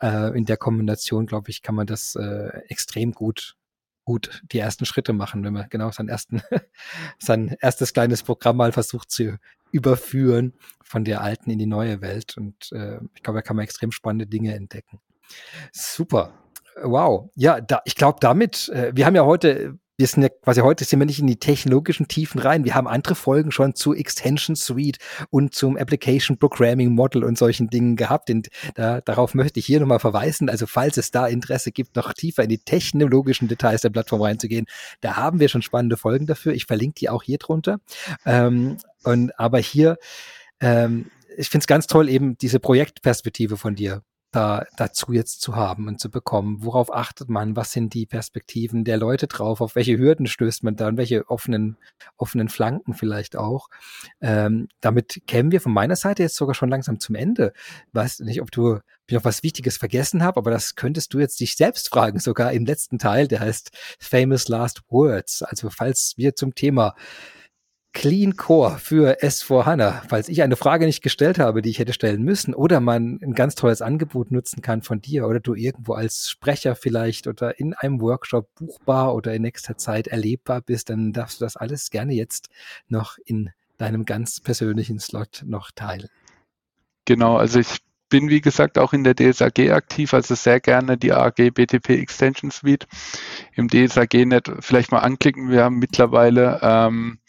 Äh, 0.00 0.38
in 0.38 0.44
der 0.44 0.56
Kombination, 0.56 1.26
glaube 1.26 1.50
ich, 1.50 1.62
kann 1.62 1.74
man 1.74 1.86
das 1.86 2.14
äh, 2.14 2.48
extrem 2.68 3.12
gut 3.12 3.56
gut 4.06 4.42
die 4.52 4.60
ersten 4.60 4.86
Schritte 4.86 5.12
machen, 5.12 5.44
wenn 5.44 5.52
man 5.52 5.68
genau 5.68 5.90
sein 5.90 6.08
ersten, 6.08 6.40
sein 7.18 7.56
erstes 7.60 7.92
kleines 7.92 8.22
Programm 8.22 8.56
mal 8.56 8.72
versucht 8.72 9.10
zu 9.10 9.36
überführen 9.72 10.54
von 10.80 11.04
der 11.04 11.20
alten 11.20 11.50
in 11.50 11.58
die 11.58 11.66
neue 11.66 12.00
Welt. 12.00 12.36
Und 12.36 12.70
äh, 12.72 13.00
ich 13.14 13.22
glaube, 13.22 13.38
da 13.38 13.42
kann 13.42 13.56
man 13.56 13.64
extrem 13.64 13.90
spannende 13.90 14.26
Dinge 14.26 14.54
entdecken. 14.54 15.00
Super. 15.72 16.32
Wow. 16.82 17.30
Ja, 17.34 17.60
da, 17.60 17.82
ich 17.84 17.96
glaube 17.96 18.18
damit, 18.20 18.68
äh, 18.68 18.92
wir 18.94 19.06
haben 19.06 19.16
ja 19.16 19.24
heute 19.24 19.76
wir 19.98 20.06
sind 20.06 20.22
ja 20.22 20.28
quasi 20.28 20.60
heute 20.60 20.84
sind 20.84 20.98
wir 20.98 21.06
nicht 21.06 21.20
in 21.20 21.26
die 21.26 21.38
technologischen 21.38 22.06
Tiefen 22.06 22.38
rein. 22.38 22.64
Wir 22.64 22.74
haben 22.74 22.86
andere 22.86 23.14
Folgen 23.14 23.50
schon 23.50 23.74
zu 23.74 23.94
Extension 23.94 24.54
Suite 24.54 24.98
und 25.30 25.54
zum 25.54 25.76
Application 25.78 26.38
Programming 26.38 26.90
Model 26.92 27.24
und 27.24 27.38
solchen 27.38 27.68
Dingen 27.68 27.96
gehabt. 27.96 28.28
Und 28.28 28.48
da, 28.74 29.00
darauf 29.00 29.34
möchte 29.34 29.58
ich 29.58 29.66
hier 29.66 29.80
nochmal 29.80 29.98
verweisen. 29.98 30.50
Also 30.50 30.66
falls 30.66 30.98
es 30.98 31.10
da 31.10 31.26
Interesse 31.26 31.72
gibt, 31.72 31.96
noch 31.96 32.12
tiefer 32.12 32.42
in 32.42 32.50
die 32.50 32.58
technologischen 32.58 33.48
Details 33.48 33.80
der 33.80 33.90
Plattform 33.90 34.20
reinzugehen, 34.20 34.66
da 35.00 35.16
haben 35.16 35.40
wir 35.40 35.48
schon 35.48 35.62
spannende 35.62 35.96
Folgen 35.96 36.26
dafür. 36.26 36.52
Ich 36.52 36.66
verlinke 36.66 36.96
die 37.00 37.08
auch 37.08 37.22
hier 37.22 37.38
drunter. 37.38 37.78
Ähm, 38.26 38.76
und 39.02 39.38
aber 39.38 39.58
hier, 39.58 39.96
ähm, 40.60 41.10
ich 41.38 41.48
finde 41.48 41.62
es 41.62 41.66
ganz 41.66 41.86
toll, 41.86 42.10
eben 42.10 42.36
diese 42.36 42.60
Projektperspektive 42.60 43.56
von 43.56 43.74
dir 43.74 44.02
da 44.36 44.66
dazu 44.76 45.12
jetzt 45.12 45.40
zu 45.40 45.56
haben 45.56 45.88
und 45.88 45.98
zu 45.98 46.10
bekommen? 46.10 46.58
Worauf 46.60 46.92
achtet 46.92 47.28
man? 47.28 47.56
Was 47.56 47.72
sind 47.72 47.94
die 47.94 48.06
Perspektiven 48.06 48.84
der 48.84 48.98
Leute 48.98 49.26
drauf? 49.26 49.60
Auf 49.60 49.74
welche 49.74 49.98
Hürden 49.98 50.26
stößt 50.26 50.62
man 50.62 50.76
da 50.76 50.88
und 50.88 50.96
welche 50.96 51.28
offenen, 51.30 51.78
offenen 52.16 52.48
Flanken 52.48 52.94
vielleicht 52.94 53.36
auch? 53.36 53.68
Ähm, 54.20 54.68
damit 54.80 55.22
kämen 55.26 55.50
wir 55.50 55.60
von 55.60 55.72
meiner 55.72 55.96
Seite 55.96 56.22
jetzt 56.22 56.36
sogar 56.36 56.54
schon 56.54 56.68
langsam 56.68 57.00
zum 57.00 57.14
Ende. 57.14 57.52
Weiß 57.92 58.20
nicht, 58.20 58.42
ob 58.42 58.50
du 58.50 58.80
noch 59.10 59.24
was 59.24 59.42
Wichtiges 59.42 59.78
vergessen 59.78 60.22
habe, 60.22 60.38
aber 60.38 60.50
das 60.50 60.74
könntest 60.74 61.14
du 61.14 61.18
jetzt 61.18 61.40
dich 61.40 61.56
selbst 61.56 61.88
fragen, 61.88 62.18
sogar 62.18 62.52
im 62.52 62.66
letzten 62.66 62.98
Teil, 62.98 63.28
der 63.28 63.40
heißt 63.40 63.70
Famous 63.98 64.48
Last 64.48 64.82
Words. 64.88 65.42
Also 65.42 65.70
falls 65.70 66.14
wir 66.16 66.34
zum 66.34 66.54
Thema 66.54 66.94
Clean 67.96 68.36
Core 68.36 68.76
für 68.78 69.22
S4HANA, 69.22 70.02
falls 70.06 70.28
ich 70.28 70.42
eine 70.42 70.56
Frage 70.56 70.84
nicht 70.84 71.00
gestellt 71.00 71.38
habe, 71.38 71.62
die 71.62 71.70
ich 71.70 71.78
hätte 71.78 71.94
stellen 71.94 72.22
müssen, 72.22 72.52
oder 72.52 72.78
man 72.78 73.18
ein 73.22 73.32
ganz 73.32 73.54
tolles 73.54 73.80
Angebot 73.80 74.30
nutzen 74.30 74.60
kann 74.60 74.82
von 74.82 75.00
dir 75.00 75.26
oder 75.26 75.40
du 75.40 75.54
irgendwo 75.54 75.94
als 75.94 76.28
Sprecher 76.28 76.76
vielleicht 76.76 77.26
oder 77.26 77.58
in 77.58 77.72
einem 77.72 78.02
Workshop 78.02 78.54
buchbar 78.54 79.14
oder 79.14 79.32
in 79.32 79.40
nächster 79.40 79.78
Zeit 79.78 80.08
erlebbar 80.08 80.60
bist, 80.60 80.90
dann 80.90 81.14
darfst 81.14 81.40
du 81.40 81.46
das 81.46 81.56
alles 81.56 81.88
gerne 81.88 82.12
jetzt 82.12 82.50
noch 82.86 83.16
in 83.24 83.48
deinem 83.78 84.04
ganz 84.04 84.40
persönlichen 84.40 85.00
Slot 85.00 85.44
noch 85.46 85.70
teilen. 85.70 86.10
Genau, 87.06 87.38
also 87.38 87.60
ich 87.60 87.78
bin 88.10 88.28
wie 88.28 88.42
gesagt 88.42 88.76
auch 88.76 88.92
in 88.92 89.04
der 89.04 89.14
DSAG 89.14 89.70
aktiv, 89.70 90.12
also 90.12 90.34
sehr 90.34 90.60
gerne 90.60 90.98
die 90.98 91.12
AG 91.12 91.50
BTP 91.50 91.90
Extension 91.90 92.50
Suite 92.50 92.86
im 93.54 93.68
DSAG-Net 93.68 94.52
vielleicht 94.60 94.92
mal 94.92 94.98
anklicken. 94.98 95.50
Wir 95.50 95.64
haben 95.64 95.78
mittlerweile 95.78 96.60
ähm, 96.62 97.20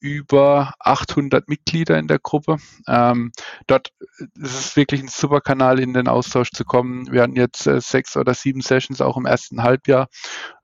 über 0.00 0.72
800 0.78 1.48
Mitglieder 1.48 1.98
in 1.98 2.08
der 2.08 2.18
Gruppe. 2.18 2.56
Ähm, 2.88 3.32
dort 3.66 3.92
ist 4.18 4.54
es 4.54 4.76
wirklich 4.76 5.02
ein 5.02 5.08
super 5.08 5.40
Kanal, 5.40 5.78
in 5.78 5.92
den 5.92 6.08
Austausch 6.08 6.50
zu 6.50 6.64
kommen. 6.64 7.12
Wir 7.12 7.22
hatten 7.22 7.36
jetzt 7.36 7.66
äh, 7.66 7.80
sechs 7.80 8.16
oder 8.16 8.34
sieben 8.34 8.62
Sessions 8.62 9.00
auch 9.00 9.16
im 9.16 9.26
ersten 9.26 9.62
Halbjahr 9.62 10.08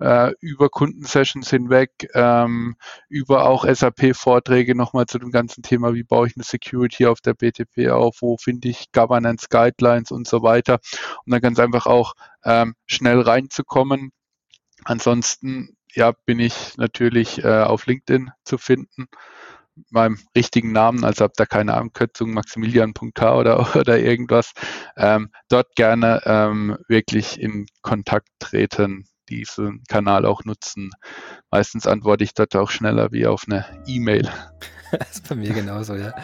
äh, 0.01 0.32
über 0.41 0.68
Kundensessions 0.70 1.51
hinweg, 1.51 1.91
ähm, 2.14 2.76
über 3.09 3.45
auch 3.47 3.66
SAP-Vorträge 3.66 4.74
nochmal 4.74 5.07
zu 5.07 5.18
dem 5.18 5.30
ganzen 5.30 5.62
Thema, 5.62 5.95
wie 5.95 6.05
baue 6.05 6.28
ich 6.28 6.37
eine 6.37 6.45
Security 6.45 7.07
auf 7.07 7.20
der 7.20 7.34
BTP 7.34 7.91
auf, 7.91 8.16
wo 8.20 8.37
finde 8.39 8.68
ich 8.68 8.91
Governance 8.93 9.47
Guidelines 9.51 10.11
und 10.11 10.26
so 10.26 10.43
weiter. 10.43 10.78
Und 11.24 11.32
dann 11.32 11.41
ganz 11.41 11.59
einfach 11.59 11.87
auch 11.87 12.14
ähm, 12.45 12.74
schnell 12.87 13.20
reinzukommen. 13.20 14.12
Ansonsten 14.84 15.76
ja, 15.97 16.12
bin 16.26 16.38
ich 16.38 16.76
natürlich 16.76 17.42
äh, 17.42 17.62
auf 17.62 17.86
LinkedIn 17.86 18.30
zu 18.44 18.59
finden. 18.59 19.07
Meinem 19.90 20.18
richtigen 20.36 20.72
Namen, 20.72 21.05
also 21.05 21.24
habe 21.24 21.34
da 21.36 21.44
keine 21.44 21.74
Abkürzung, 21.74 22.32
Maximilian.k 22.32 23.34
oder, 23.36 23.76
oder 23.76 23.99
irgendwas. 23.99 24.53
Ähm, 24.97 25.30
dort 25.49 25.74
gerne 25.76 26.22
ähm, 26.24 26.78
wirklich 26.88 27.40
in 27.40 27.66
Kontakt 27.82 28.28
treten, 28.38 29.07
diesen 29.29 29.83
Kanal 29.89 30.24
auch 30.27 30.45
nutzen. 30.45 30.91
Meistens 31.51 31.87
antworte 31.87 32.24
ich 32.24 32.35
dort 32.35 32.55
auch 32.57 32.70
schneller 32.70 33.12
wie 33.12 33.27
auf 33.27 33.45
eine 33.47 33.64
E-Mail. 33.87 34.31
Das 34.99 35.11
ist 35.14 35.29
bei 35.29 35.35
mir 35.35 35.53
genauso, 35.53 35.95
ja. 35.95 36.14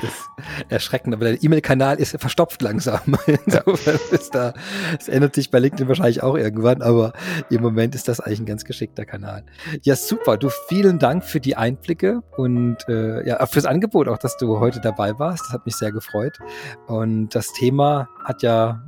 Das 0.00 0.10
ist 0.10 0.28
erschreckend, 0.68 1.14
aber 1.14 1.26
der 1.26 1.42
E-Mail-Kanal 1.42 1.98
ist 1.98 2.20
verstopft 2.20 2.60
langsam. 2.62 3.16
Insofern 3.46 3.98
ist 4.10 4.34
da, 4.34 4.54
es 4.98 5.08
ändert 5.08 5.34
sich 5.34 5.50
bei 5.50 5.60
LinkedIn 5.60 5.88
wahrscheinlich 5.88 6.22
auch 6.22 6.36
irgendwann, 6.36 6.82
aber 6.82 7.12
im 7.48 7.62
Moment 7.62 7.94
ist 7.94 8.08
das 8.08 8.20
eigentlich 8.20 8.40
ein 8.40 8.46
ganz 8.46 8.64
geschickter 8.64 9.04
Kanal. 9.04 9.44
Ja, 9.82 9.96
super. 9.96 10.36
Du, 10.36 10.50
vielen 10.68 10.98
Dank 10.98 11.24
für 11.24 11.40
die 11.40 11.56
Einblicke 11.56 12.20
und 12.36 12.88
äh, 12.88 13.26
ja, 13.26 13.46
fürs 13.46 13.66
Angebot 13.66 14.08
auch, 14.08 14.18
dass 14.18 14.36
du 14.36 14.58
heute 14.58 14.80
dabei 14.80 15.18
warst. 15.18 15.44
Das 15.46 15.52
hat 15.52 15.66
mich 15.66 15.76
sehr 15.76 15.92
gefreut. 15.92 16.38
Und 16.86 17.34
das 17.34 17.52
Thema 17.52 18.08
hat 18.24 18.42
ja 18.42 18.82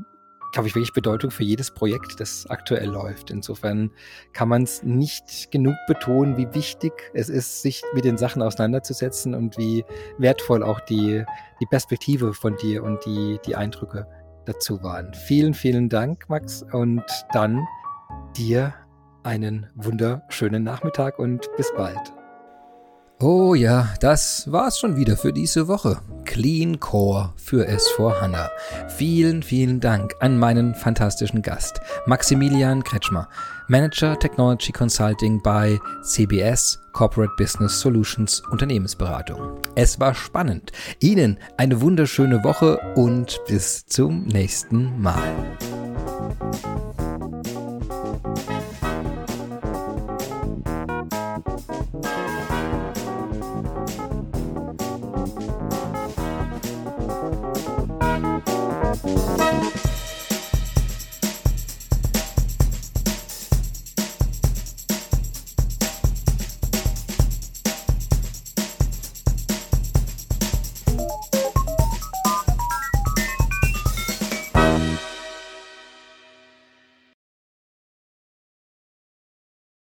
glaube 0.53 0.69
ich, 0.69 0.75
wirklich 0.75 0.93
Bedeutung 0.93 1.31
für 1.31 1.45
jedes 1.45 1.71
Projekt, 1.71 2.21
das 2.21 2.47
aktuell 2.49 2.89
läuft. 2.89 3.31
Insofern 3.31 3.91
kann 4.33 4.49
man 4.49 4.63
es 4.63 4.83
nicht 4.83 5.51
genug 5.51 5.75
betonen, 5.87 6.37
wie 6.37 6.53
wichtig 6.55 6.93
es 7.15 7.29
ist, 7.29 7.63
sich 7.63 7.83
mit 7.95 8.05
den 8.05 8.17
Sachen 8.17 8.43
auseinanderzusetzen 8.43 9.35
und 9.35 9.57
wie 9.59 9.85
wertvoll 10.19 10.63
auch 10.63 10.81
die, 10.81 11.25
die 11.61 11.67
Perspektive 11.67 12.35
von 12.35 12.57
dir 12.57 12.83
und 12.83 13.05
die, 13.07 13.39
die 13.47 13.57
Eindrücke 13.57 14.07
dazu 14.47 14.83
waren. 14.83 15.13
Vielen, 15.15 15.55
vielen 15.55 15.89
Dank, 15.89 16.29
Max, 16.29 16.65
und 16.73 17.05
dann 17.33 17.67
dir 18.37 18.75
einen 19.23 19.67
wunderschönen 19.75 20.63
Nachmittag 20.65 21.19
und 21.19 21.49
bis 21.57 21.73
bald. 21.75 22.20
Oh 23.23 23.55
ja, 23.55 23.93
das 24.01 24.51
war's 24.51 24.79
schon 24.79 24.97
wieder 24.97 25.15
für 25.15 25.31
diese 25.31 25.69
Woche. 25.69 26.01
Clean 26.25 26.81
Core 26.81 27.35
für 27.37 27.69
S4 27.69 28.19
HANA. 28.19 28.51
Vielen, 28.89 29.43
vielen 29.43 29.79
Dank 29.79 30.15
an 30.21 30.39
meinen 30.39 30.75
fantastischen 30.75 31.43
Gast, 31.43 31.83
Maximilian 32.07 32.83
Kretschmer, 32.83 33.29
Manager 33.69 34.19
Technology 34.19 34.73
Consulting 34.73 35.43
bei 35.43 35.79
CBS 36.03 36.81
Corporate 36.95 37.35
Business 37.37 37.79
Solutions 37.79 38.41
Unternehmensberatung. 38.51 39.61
Es 39.75 40.01
war 40.01 40.15
spannend. 40.15 40.73
Ihnen 41.01 41.39
eine 41.59 41.83
wunderschöne 41.83 42.43
Woche 42.43 42.79
und 42.95 43.39
bis 43.47 43.85
zum 43.85 44.25
nächsten 44.29 44.99
Mal. 44.99 45.35